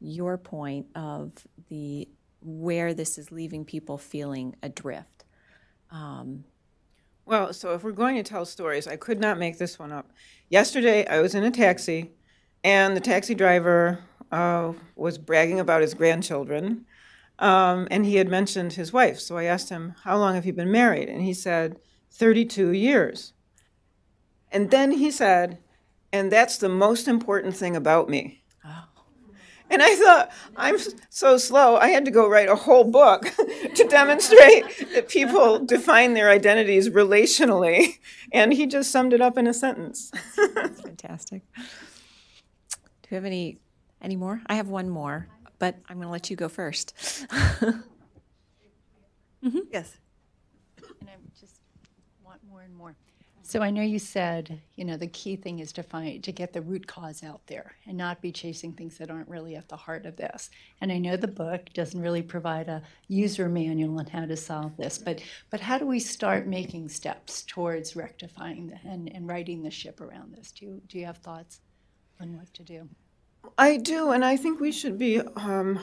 your 0.00 0.36
point 0.36 0.86
of 0.94 1.32
the 1.70 2.08
where 2.46 2.94
this 2.94 3.18
is 3.18 3.32
leaving 3.32 3.64
people 3.64 3.98
feeling 3.98 4.54
adrift. 4.62 5.24
Um, 5.90 6.44
Well, 7.24 7.52
so 7.52 7.74
if 7.74 7.82
we're 7.82 7.90
going 7.90 8.16
to 8.16 8.22
tell 8.22 8.44
stories, 8.44 8.86
I 8.86 8.96
could 8.96 9.18
not 9.18 9.38
make 9.38 9.58
this 9.58 9.78
one 9.78 9.90
up. 9.90 10.12
Yesterday, 10.48 11.04
I 11.08 11.20
was 11.20 11.34
in 11.34 11.42
a 11.42 11.50
taxi, 11.50 12.12
and 12.62 12.96
the 12.96 13.00
taxi 13.00 13.34
driver 13.34 13.98
uh, 14.30 14.74
was 14.94 15.18
bragging 15.18 15.58
about 15.58 15.82
his 15.82 15.94
grandchildren, 15.94 16.86
um, 17.40 17.88
and 17.90 18.06
he 18.06 18.16
had 18.16 18.28
mentioned 18.28 18.74
his 18.74 18.92
wife. 18.92 19.18
So 19.18 19.36
I 19.36 19.44
asked 19.44 19.70
him, 19.70 19.94
How 20.04 20.16
long 20.16 20.36
have 20.36 20.46
you 20.46 20.52
been 20.52 20.70
married? 20.70 21.08
And 21.08 21.22
he 21.22 21.34
said, 21.34 21.80
32 22.12 22.70
years. 22.70 23.32
And 24.52 24.70
then 24.70 24.92
he 24.92 25.10
said, 25.10 25.58
And 26.12 26.30
that's 26.30 26.58
the 26.58 26.68
most 26.68 27.08
important 27.08 27.56
thing 27.56 27.74
about 27.76 28.08
me. 28.08 28.42
And 29.70 29.82
I 29.82 29.94
thought, 29.96 30.30
I'm 30.56 30.76
so 31.10 31.36
slow, 31.38 31.76
I 31.76 31.88
had 31.88 32.04
to 32.04 32.10
go 32.10 32.28
write 32.28 32.48
a 32.48 32.54
whole 32.54 32.84
book 32.84 33.22
to 33.74 33.86
demonstrate 33.88 34.64
that 34.94 35.08
people 35.08 35.58
define 35.64 36.14
their 36.14 36.30
identities 36.30 36.88
relationally. 36.88 37.98
And 38.32 38.52
he 38.52 38.66
just 38.66 38.90
summed 38.90 39.12
it 39.12 39.20
up 39.20 39.36
in 39.36 39.46
a 39.46 39.54
sentence. 39.54 40.12
That's 40.54 40.80
fantastic. 40.80 41.42
Do 41.54 43.08
we 43.10 43.14
have 43.16 43.24
any 43.24 43.58
any 44.00 44.16
more? 44.16 44.42
I 44.46 44.54
have 44.54 44.68
one 44.68 44.88
more, 44.88 45.28
but 45.58 45.76
I'm 45.88 45.96
going 45.96 46.06
to 46.06 46.12
let 46.12 46.30
you 46.30 46.36
go 46.36 46.48
first. 46.48 46.94
Mm-hmm. 49.44 49.58
Yes. 49.70 49.96
And 51.00 51.08
I 51.08 51.12
just 51.38 51.60
want 52.24 52.40
more 52.48 52.62
and 52.62 52.74
more. 52.74 52.96
So 53.48 53.62
I 53.62 53.70
know 53.70 53.82
you 53.82 54.00
said, 54.00 54.60
you 54.74 54.84
know, 54.84 54.96
the 54.96 55.06
key 55.06 55.36
thing 55.36 55.60
is 55.60 55.72
to 55.74 55.84
find, 55.84 56.20
to 56.24 56.32
get 56.32 56.52
the 56.52 56.60
root 56.60 56.88
cause 56.88 57.22
out 57.22 57.46
there 57.46 57.76
and 57.86 57.96
not 57.96 58.20
be 58.20 58.32
chasing 58.32 58.72
things 58.72 58.98
that 58.98 59.08
aren't 59.08 59.28
really 59.28 59.54
at 59.54 59.68
the 59.68 59.76
heart 59.76 60.04
of 60.04 60.16
this. 60.16 60.50
And 60.80 60.90
I 60.90 60.98
know 60.98 61.16
the 61.16 61.28
book 61.28 61.72
doesn't 61.72 62.00
really 62.02 62.22
provide 62.22 62.66
a 62.66 62.82
user 63.06 63.48
manual 63.48 64.00
on 64.00 64.06
how 64.06 64.26
to 64.26 64.36
solve 64.36 64.76
this, 64.76 64.98
but, 64.98 65.22
but 65.48 65.60
how 65.60 65.78
do 65.78 65.86
we 65.86 66.00
start 66.00 66.48
making 66.48 66.88
steps 66.88 67.44
towards 67.44 67.94
rectifying 67.94 68.66
the, 68.66 68.90
and, 68.90 69.14
and 69.14 69.28
righting 69.28 69.62
the 69.62 69.70
ship 69.70 70.00
around 70.00 70.34
this? 70.34 70.50
Do 70.50 70.66
you, 70.66 70.82
do 70.88 70.98
you 70.98 71.06
have 71.06 71.18
thoughts 71.18 71.60
on 72.20 72.36
what 72.36 72.52
to 72.54 72.64
do? 72.64 72.88
I 73.56 73.76
do, 73.76 74.10
and 74.10 74.24
I 74.24 74.36
think 74.36 74.58
we 74.58 74.72
should 74.72 74.98
be 74.98 75.20
um, 75.20 75.78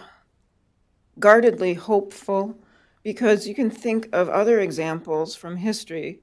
guardedly 1.18 1.76
hopeful 1.76 2.58
because 3.04 3.48
you 3.48 3.56
can 3.56 3.70
think 3.70 4.10
of 4.12 4.28
other 4.28 4.60
examples 4.60 5.34
from 5.34 5.56
history 5.56 6.23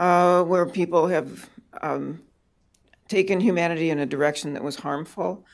uh, 0.00 0.42
where 0.44 0.64
people 0.64 1.08
have 1.08 1.50
um, 1.82 2.22
taken 3.06 3.38
humanity 3.38 3.90
in 3.90 3.98
a 3.98 4.06
direction 4.06 4.54
that 4.54 4.64
was 4.64 4.76
harmful. 4.76 5.44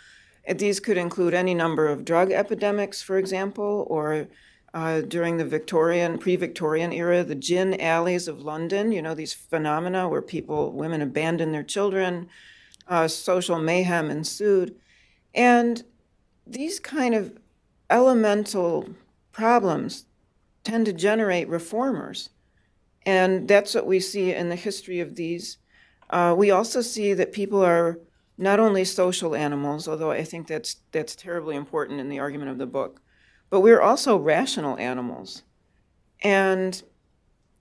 These 0.49 0.79
could 0.79 0.97
include 0.97 1.35
any 1.35 1.53
number 1.53 1.89
of 1.89 2.05
drug 2.05 2.31
epidemics, 2.31 3.03
for 3.03 3.19
example, 3.19 3.85
or 3.91 4.29
uh, 4.73 5.01
during 5.01 5.37
the 5.37 5.45
Victorian, 5.45 6.17
pre-Victorian 6.17 6.93
era, 6.93 7.25
the 7.25 7.35
gin 7.35 7.81
alleys 7.81 8.29
of 8.29 8.43
London, 8.43 8.93
you 8.93 9.03
know, 9.03 9.15
these 9.17 9.35
phenomena 9.35 10.09
where 10.09 10.23
people, 10.23 10.71
women 10.71 11.03
abandon 11.03 11.51
their 11.51 11.65
children, 11.65 12.29
uh, 12.87 13.09
social 13.09 13.59
mayhem 13.59 14.11
ensued. 14.11 14.77
And 15.35 15.83
these 16.47 16.79
kind 16.79 17.17
of 17.17 17.37
elemental 17.91 18.91
problems 19.33 20.07
tend 20.63 20.87
to 20.87 20.93
generate 20.93 21.49
reformers. 21.49 22.31
And 23.07 23.47
that's 23.47 23.75
what 23.75 23.87
we 23.87 24.01
see 24.01 24.35
in 24.35 24.49
the 24.49 24.57
history 24.57 25.01
of 25.01 25.15
these. 25.15 25.59
Uh, 26.11 26.35
we 26.37 26.51
also 26.51 26.81
see 26.83 27.15
that 27.15 27.33
people 27.33 27.65
are 27.65 28.01
not 28.37 28.61
only 28.61 28.85
social 28.85 29.35
animals, 29.35 29.89
although 29.89 30.11
I 30.11 30.25
think 30.25 30.49
that's, 30.49 30.77
that's 30.93 31.17
terribly 31.17 31.57
important 31.57 32.01
in 32.01 32.09
the 32.09 32.19
argument 32.19 32.51
of 32.51 32.59
the 32.59 32.67
book, 32.67 33.01
but 33.49 33.61
we're 33.61 33.81
also 33.81 34.17
rational 34.19 34.77
animals. 34.79 35.43
And 36.23 36.83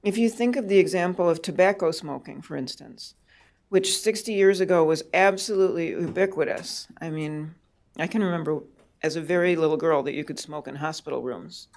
if 0.04 0.18
you 0.18 0.30
think 0.30 0.56
of 0.56 0.68
the 0.68 0.80
example 0.80 1.30
of 1.30 1.42
tobacco 1.42 1.92
smoking, 1.92 2.42
for 2.42 2.58
instance, 2.58 3.14
which 3.70 3.98
60 3.98 4.34
years 4.34 4.60
ago 4.60 4.84
was 4.84 5.04
absolutely 5.14 5.90
ubiquitous. 5.90 6.88
I 7.00 7.10
mean, 7.10 7.56
I 7.98 8.08
can 8.08 8.24
remember 8.24 8.62
as 9.04 9.16
a 9.16 9.22
very 9.22 9.56
little 9.56 9.78
girl 9.78 10.04
that 10.04 10.14
you 10.14 10.24
could 10.24 10.40
smoke 10.40 10.68
in 10.68 10.76
hospital 10.76 11.22
rooms. 11.22 11.68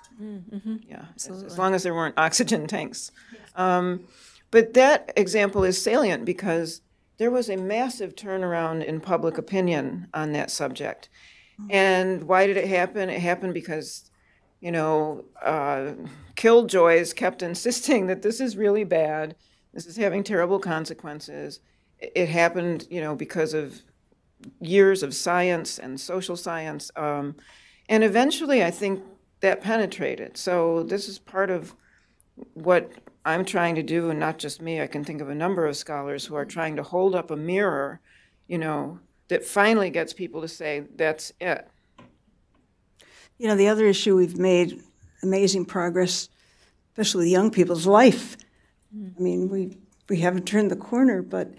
Yeah, 0.88 1.04
as, 1.16 1.28
as 1.28 1.58
long 1.58 1.74
as 1.74 1.82
there 1.82 1.94
weren't 1.94 2.18
oxygen 2.18 2.66
tanks. 2.66 3.12
Um, 3.54 4.04
but 4.50 4.74
that 4.74 5.12
example 5.16 5.64
is 5.64 5.80
salient 5.80 6.24
because 6.24 6.80
there 7.18 7.30
was 7.30 7.50
a 7.50 7.56
massive 7.56 8.14
turnaround 8.14 8.84
in 8.84 9.00
public 9.00 9.38
opinion 9.38 10.08
on 10.14 10.32
that 10.32 10.50
subject. 10.50 11.08
And 11.70 12.24
why 12.24 12.46
did 12.46 12.56
it 12.56 12.68
happen? 12.68 13.10
It 13.10 13.20
happened 13.20 13.52
because, 13.52 14.10
you 14.60 14.70
know, 14.70 15.24
uh, 15.42 15.92
killjoys 16.36 17.12
kept 17.12 17.42
insisting 17.42 18.06
that 18.06 18.22
this 18.22 18.40
is 18.40 18.56
really 18.56 18.84
bad, 18.84 19.34
this 19.74 19.84
is 19.84 19.96
having 19.96 20.22
terrible 20.22 20.60
consequences. 20.60 21.58
It 21.98 22.28
happened, 22.28 22.86
you 22.90 23.00
know, 23.00 23.16
because 23.16 23.54
of 23.54 23.82
years 24.60 25.02
of 25.02 25.14
science 25.14 25.78
and 25.78 26.00
social 26.00 26.36
science. 26.36 26.90
Um, 26.96 27.36
and 27.88 28.04
eventually, 28.04 28.64
I 28.64 28.70
think 28.70 29.02
that 29.40 29.62
penetrated. 29.62 30.36
So 30.36 30.82
this 30.82 31.08
is 31.08 31.18
part 31.18 31.50
of 31.50 31.74
what 32.54 32.90
I'm 33.24 33.44
trying 33.44 33.74
to 33.74 33.82
do, 33.82 34.10
and 34.10 34.18
not 34.18 34.38
just 34.38 34.62
me. 34.62 34.80
I 34.80 34.86
can 34.86 35.04
think 35.04 35.20
of 35.20 35.28
a 35.28 35.34
number 35.34 35.66
of 35.66 35.76
scholars 35.76 36.24
who 36.24 36.34
are 36.34 36.44
trying 36.44 36.76
to 36.76 36.82
hold 36.82 37.14
up 37.14 37.30
a 37.30 37.36
mirror, 37.36 38.00
you 38.46 38.58
know, 38.58 39.00
that 39.28 39.44
finally 39.44 39.90
gets 39.90 40.12
people 40.12 40.40
to 40.40 40.48
say, 40.48 40.84
that's 40.96 41.32
it. 41.40 41.68
You 43.38 43.48
know, 43.48 43.56
the 43.56 43.68
other 43.68 43.86
issue 43.86 44.16
we've 44.16 44.38
made 44.38 44.82
amazing 45.22 45.66
progress, 45.66 46.28
especially 46.92 47.24
with 47.24 47.32
young 47.32 47.50
people's 47.50 47.86
life. 47.86 48.36
I 48.94 49.20
mean, 49.20 49.48
we, 49.48 49.76
we 50.08 50.20
haven't 50.20 50.46
turned 50.46 50.70
the 50.70 50.76
corner, 50.76 51.22
but 51.22 51.52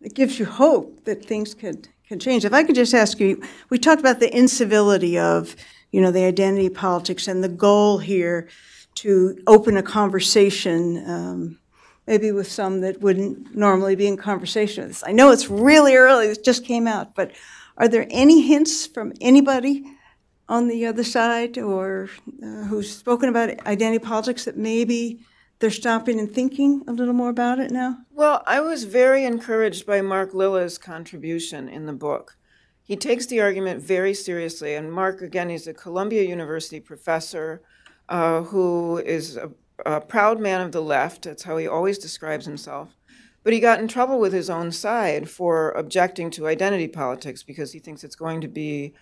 it 0.00 0.14
gives 0.14 0.38
you 0.38 0.44
hope 0.44 1.04
that 1.04 1.24
things 1.24 1.54
could, 1.54 1.88
can 2.06 2.18
change. 2.18 2.44
If 2.44 2.52
I 2.52 2.62
could 2.62 2.76
just 2.76 2.94
ask 2.94 3.18
you, 3.18 3.42
we 3.68 3.78
talked 3.78 4.00
about 4.00 4.20
the 4.20 4.34
incivility 4.36 5.18
of, 5.18 5.56
you 5.90 6.00
know, 6.00 6.10
the 6.10 6.24
identity 6.24 6.68
politics 6.68 7.26
and 7.26 7.42
the 7.42 7.48
goal 7.48 7.98
here 7.98 8.48
to 8.96 9.42
open 9.46 9.76
a 9.76 9.82
conversation, 9.82 11.02
um, 11.06 11.58
maybe 12.06 12.32
with 12.32 12.50
some 12.50 12.80
that 12.80 13.00
wouldn't 13.00 13.54
normally 13.54 13.96
be 13.96 14.06
in 14.06 14.16
conversation 14.16 14.84
with 14.84 14.92
us. 14.92 15.04
I 15.06 15.12
know 15.12 15.32
it's 15.32 15.50
really 15.50 15.96
early, 15.96 16.28
it 16.28 16.44
just 16.44 16.64
came 16.64 16.86
out, 16.86 17.14
but 17.14 17.32
are 17.76 17.88
there 17.88 18.06
any 18.10 18.40
hints 18.40 18.86
from 18.86 19.12
anybody 19.20 19.84
on 20.48 20.68
the 20.68 20.86
other 20.86 21.04
side 21.04 21.58
or 21.58 22.08
uh, 22.42 22.64
who's 22.64 22.90
spoken 22.90 23.28
about 23.28 23.66
identity 23.66 23.98
politics 23.98 24.44
that 24.44 24.56
maybe 24.56 25.20
they're 25.58 25.70
stopping 25.70 26.18
and 26.18 26.30
thinking 26.30 26.82
a 26.86 26.92
little 26.92 27.14
more 27.14 27.30
about 27.30 27.58
it 27.58 27.70
now? 27.70 27.98
Well, 28.12 28.42
I 28.46 28.60
was 28.60 28.84
very 28.84 29.24
encouraged 29.24 29.86
by 29.86 30.00
Mark 30.02 30.34
Lilla's 30.34 30.78
contribution 30.78 31.68
in 31.68 31.86
the 31.86 31.92
book. 31.92 32.36
He 32.82 32.96
takes 32.96 33.26
the 33.26 33.40
argument 33.40 33.82
very 33.82 34.14
seriously, 34.14 34.74
and 34.74 34.92
Mark, 34.92 35.20
again, 35.20 35.48
he's 35.48 35.66
a 35.66 35.74
Columbia 35.74 36.22
University 36.22 36.78
professor 36.78 37.62
uh, 38.08 38.42
who 38.42 38.98
is 38.98 39.36
a, 39.36 39.50
a 39.84 40.00
proud 40.00 40.38
man 40.38 40.60
of 40.60 40.72
the 40.72 40.82
left. 40.82 41.22
That's 41.22 41.42
how 41.42 41.56
he 41.56 41.66
always 41.66 41.98
describes 41.98 42.46
himself. 42.46 42.96
But 43.42 43.52
he 43.52 43.60
got 43.60 43.80
in 43.80 43.88
trouble 43.88 44.18
with 44.18 44.32
his 44.32 44.50
own 44.50 44.72
side 44.72 45.30
for 45.30 45.70
objecting 45.72 46.30
to 46.32 46.48
identity 46.48 46.88
politics 46.88 47.42
because 47.42 47.72
he 47.72 47.78
thinks 47.78 48.04
it's 48.04 48.16
going 48.16 48.40
to 48.40 48.48
be 48.48 48.92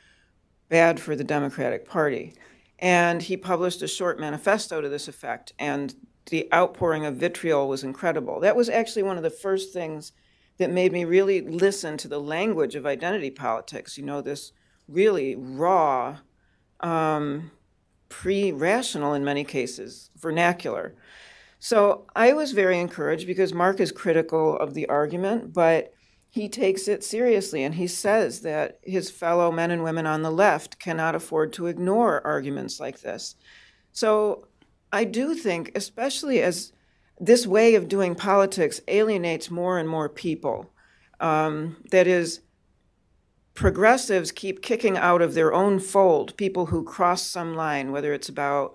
bad 0.69 1.01
for 1.01 1.17
the 1.17 1.25
Democratic 1.25 1.87
Party. 1.87 2.35
And 2.79 3.23
he 3.23 3.37
published 3.37 3.83
a 3.83 3.89
short 3.89 4.19
manifesto 4.19 4.81
to 4.81 4.89
this 4.89 5.09
effect, 5.09 5.53
and 5.59 5.95
the 6.31 6.49
outpouring 6.53 7.05
of 7.05 7.17
vitriol 7.17 7.69
was 7.69 7.85
incredible. 7.85 8.41
That 8.41 8.57
was 8.57 8.69
actually 8.69 9.03
one 9.03 9.17
of 9.17 9.23
the 9.23 9.31
first 9.31 9.73
things 9.73 10.13
that 10.59 10.71
made 10.71 10.93
me 10.93 11.05
really 11.05 11.41
listen 11.41 11.97
to 11.99 12.09
the 12.09 12.21
language 12.21 12.75
of 12.75 12.87
identity 12.87 13.31
politics. 13.31 13.99
You 13.99 14.05
know, 14.05 14.21
this 14.21 14.53
really 14.89 15.35
raw, 15.37 16.19
um, 16.81 17.51
pre 18.09 18.53
rational 18.53 19.15
in 19.15 19.25
many 19.25 19.45
cases, 19.45 20.11
vernacular. 20.17 20.95
So 21.59 22.07
I 22.15 22.35
was 22.35 22.53
very 22.53 22.79
encouraged 22.79 23.27
because 23.27 23.55
Mark 23.55 23.81
is 23.81 23.91
critical 23.91 24.57
of 24.57 24.75
the 24.75 24.87
argument, 24.89 25.53
but 25.53 25.95
he 26.31 26.49
takes 26.49 26.89
it 26.89 27.05
seriously 27.05 27.63
and 27.63 27.77
he 27.77 27.87
says 27.87 28.41
that 28.41 28.81
his 28.83 29.11
fellow 29.11 29.51
men 29.51 29.71
and 29.71 29.83
women 29.83 30.07
on 30.07 30.23
the 30.23 30.31
left 30.31 30.79
cannot 30.79 31.15
afford 31.15 31.53
to 31.55 31.69
ignore 31.69 32.27
arguments 32.27 32.81
like 32.81 33.01
this. 33.01 33.37
So 33.93 34.49
I 34.95 35.03
do 35.03 35.35
think, 35.35 35.73
especially 35.75 36.41
as 36.41 36.73
this 37.19 37.47
way 37.47 37.75
of 37.75 37.89
doing 37.89 38.15
politics 38.15 38.81
alienates 38.87 39.51
more 39.51 39.79
and 39.79 39.89
more 39.89 40.09
people, 40.09 40.73
um, 41.19 41.77
that 41.91 42.07
is, 42.07 42.41
progressives 43.55 44.31
keep 44.31 44.63
kicking 44.63 44.97
out 44.97 45.21
of 45.21 45.35
their 45.35 45.53
own 45.53 45.81
fold 45.81 46.37
people 46.37 46.67
who 46.67 46.85
cross 46.85 47.23
some 47.23 47.55
line, 47.55 47.91
whether 47.91 48.13
it's 48.13 48.29
about 48.29 48.75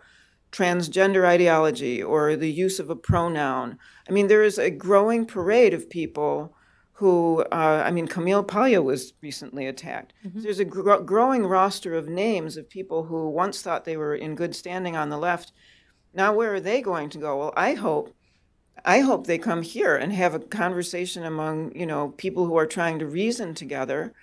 transgender 0.52 1.26
ideology 1.26 2.04
or 2.04 2.36
the 2.36 2.52
use 2.52 2.80
of 2.80 2.90
a 2.90 2.96
pronoun. 2.96 3.78
I 4.08 4.12
mean, 4.12 4.28
there 4.28 4.44
is 4.44 4.58
a 4.58 4.70
growing 4.70 5.26
parade 5.26 5.74
of 5.74 5.90
people 5.90 6.54
who, 6.94 7.46
uh, 7.52 7.84
I 7.86 7.92
mean, 7.92 8.08
Camille 8.08 8.44
Paglia 8.44 8.82
was 8.82 9.14
recently 9.22 9.68
attacked. 9.68 10.12
There's 10.44 10.60
a 10.60 10.66
gr- 10.66 10.98
growing 10.98 11.46
roster 11.46 11.94
of 11.94 12.10
names 12.10 12.58
of 12.58 12.70
people 12.70 13.06
who 13.06 13.30
once 13.30 13.62
thought 13.62 13.86
they 13.86 13.96
were 13.96 14.16
in 14.16 14.36
good 14.36 14.54
standing 14.54 14.98
on 14.98 15.10
the 15.10 15.18
left. 15.18 15.54
Now, 16.14 16.34
where 16.34 16.54
are 16.54 16.60
they 16.60 16.82
going 16.82 17.10
to 17.12 17.18
go? 17.18 17.38
Well, 17.38 17.54
I 17.56 17.74
hope, 17.74 18.14
I 18.84 19.00
hope 19.00 19.28
they 19.28 19.38
come 19.38 19.62
here 19.62 19.96
and 19.96 20.12
have 20.14 20.34
a 20.34 20.40
conversation 20.40 21.24
among, 21.24 21.76
you 21.76 21.86
know, 21.86 22.10
people 22.18 22.46
who 22.46 22.58
are 22.58 22.66
trying 22.66 23.00
to 23.00 23.06
reason 23.06 23.54
together. 23.54 24.14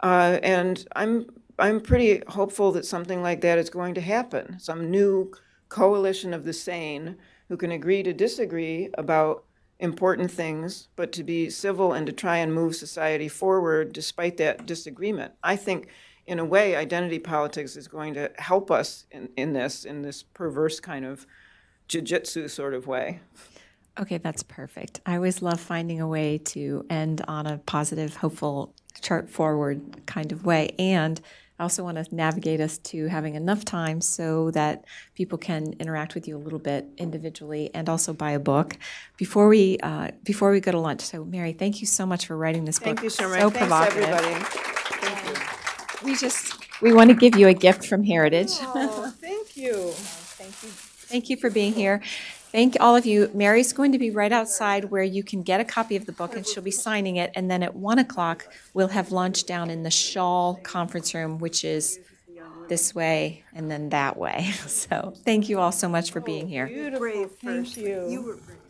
Uh, 0.00 0.38
and 0.42 0.84
I'm, 0.94 1.26
I'm 1.58 1.80
pretty 1.80 2.22
hopeful 2.28 2.72
that 2.72 2.84
something 2.84 3.22
like 3.22 3.40
that 3.42 3.58
is 3.58 3.70
going 3.70 3.94
to 3.94 4.00
happen. 4.00 4.58
Some 4.58 4.90
new 4.90 5.32
coalition 5.68 6.34
of 6.34 6.44
the 6.44 6.52
sane 6.52 7.16
who 7.48 7.56
can 7.56 7.72
agree 7.72 8.02
to 8.02 8.12
disagree 8.12 8.90
about 8.98 9.44
important 9.78 10.30
things, 10.30 10.88
but 10.96 11.12
to 11.12 11.24
be 11.24 11.50
civil 11.50 11.92
and 11.92 12.06
to 12.06 12.12
try 12.12 12.36
and 12.38 12.54
move 12.54 12.76
society 12.76 13.28
forward 13.28 13.92
despite 13.92 14.36
that 14.36 14.66
disagreement. 14.66 15.32
I 15.42 15.56
think, 15.56 15.88
in 16.26 16.38
a 16.38 16.44
way, 16.44 16.76
identity 16.76 17.18
politics 17.18 17.76
is 17.76 17.88
going 17.88 18.14
to 18.14 18.30
help 18.38 18.70
us 18.70 19.06
in, 19.10 19.28
in 19.36 19.52
this, 19.52 19.84
in 19.84 20.02
this 20.02 20.22
perverse 20.22 20.80
kind 20.80 21.04
of 21.04 21.26
jujitsu 21.88 22.48
sort 22.48 22.74
of 22.74 22.86
way. 22.86 23.20
Okay, 24.00 24.18
that's 24.18 24.42
perfect. 24.42 25.00
I 25.04 25.16
always 25.16 25.42
love 25.42 25.60
finding 25.60 26.00
a 26.00 26.08
way 26.08 26.38
to 26.38 26.86
end 26.88 27.22
on 27.28 27.46
a 27.46 27.58
positive, 27.58 28.16
hopeful, 28.16 28.74
chart 29.02 29.28
forward 29.28 30.06
kind 30.06 30.32
of 30.32 30.46
way. 30.46 30.74
And 30.78 31.20
I 31.58 31.64
also 31.64 31.84
want 31.84 32.02
to 32.02 32.14
navigate 32.14 32.60
us 32.60 32.78
to 32.78 33.06
having 33.08 33.34
enough 33.34 33.64
time 33.64 34.00
so 34.00 34.50
that 34.52 34.84
people 35.14 35.38
can 35.38 35.74
interact 35.78 36.14
with 36.14 36.26
you 36.26 36.36
a 36.36 36.38
little 36.40 36.58
bit 36.58 36.86
individually 36.96 37.70
and 37.74 37.88
also 37.88 38.12
buy 38.12 38.30
a 38.32 38.40
book 38.40 38.76
before 39.16 39.48
we 39.48 39.78
uh, 39.82 40.08
before 40.24 40.50
we 40.50 40.60
go 40.60 40.72
to 40.72 40.80
lunch. 40.80 41.02
So, 41.02 41.24
Mary, 41.24 41.52
thank 41.52 41.80
you 41.80 41.86
so 41.86 42.06
much 42.06 42.26
for 42.26 42.36
writing 42.36 42.64
this 42.64 42.78
Thank 42.78 42.96
book. 42.96 43.04
you 43.04 43.10
so 43.10 43.28
much. 43.28 43.40
So 43.40 43.50
Thanks, 43.50 43.68
provocative. 43.68 44.04
everybody. 44.04 44.81
We 46.04 46.16
just 46.16 46.54
we 46.80 46.92
want 46.92 47.10
to 47.10 47.16
give 47.16 47.36
you 47.36 47.48
a 47.48 47.54
gift 47.54 47.86
from 47.86 48.04
Heritage. 48.04 48.50
Oh, 48.60 49.12
thank 49.20 49.56
you. 49.56 49.90
Thank 49.92 50.62
you 50.62 50.68
Thank 51.12 51.28
you 51.28 51.36
for 51.36 51.50
being 51.50 51.74
here. 51.74 52.00
Thank 52.52 52.76
all 52.80 52.96
of 52.96 53.06
you. 53.06 53.30
Mary's 53.34 53.72
going 53.72 53.92
to 53.92 53.98
be 53.98 54.10
right 54.10 54.32
outside 54.32 54.86
where 54.86 55.02
you 55.02 55.22
can 55.22 55.42
get 55.42 55.60
a 55.60 55.64
copy 55.64 55.96
of 55.96 56.06
the 56.06 56.12
book 56.12 56.36
and 56.36 56.46
she'll 56.46 56.62
be 56.62 56.70
signing 56.70 57.16
it. 57.16 57.32
And 57.34 57.50
then 57.50 57.62
at 57.62 57.74
one 57.74 57.98
o'clock, 57.98 58.46
we'll 58.74 58.88
have 58.88 59.12
lunch 59.12 59.44
down 59.44 59.70
in 59.70 59.82
the 59.82 59.90
Shawl 59.90 60.56
Conference 60.62 61.14
Room, 61.14 61.38
which 61.38 61.64
is 61.64 61.98
this 62.68 62.94
way 62.94 63.44
and 63.54 63.70
then 63.70 63.90
that 63.90 64.16
way. 64.16 64.52
So 64.66 65.12
thank 65.24 65.48
you 65.48 65.60
all 65.60 65.72
so 65.72 65.88
much 65.88 66.10
for 66.10 66.20
being 66.20 66.48
here. 66.48 66.66
Beautiful. 66.66 67.28
Thank 67.42 67.76
you. 67.76 68.08
You 68.08 68.22
were 68.22 68.36
brave. 68.36 68.61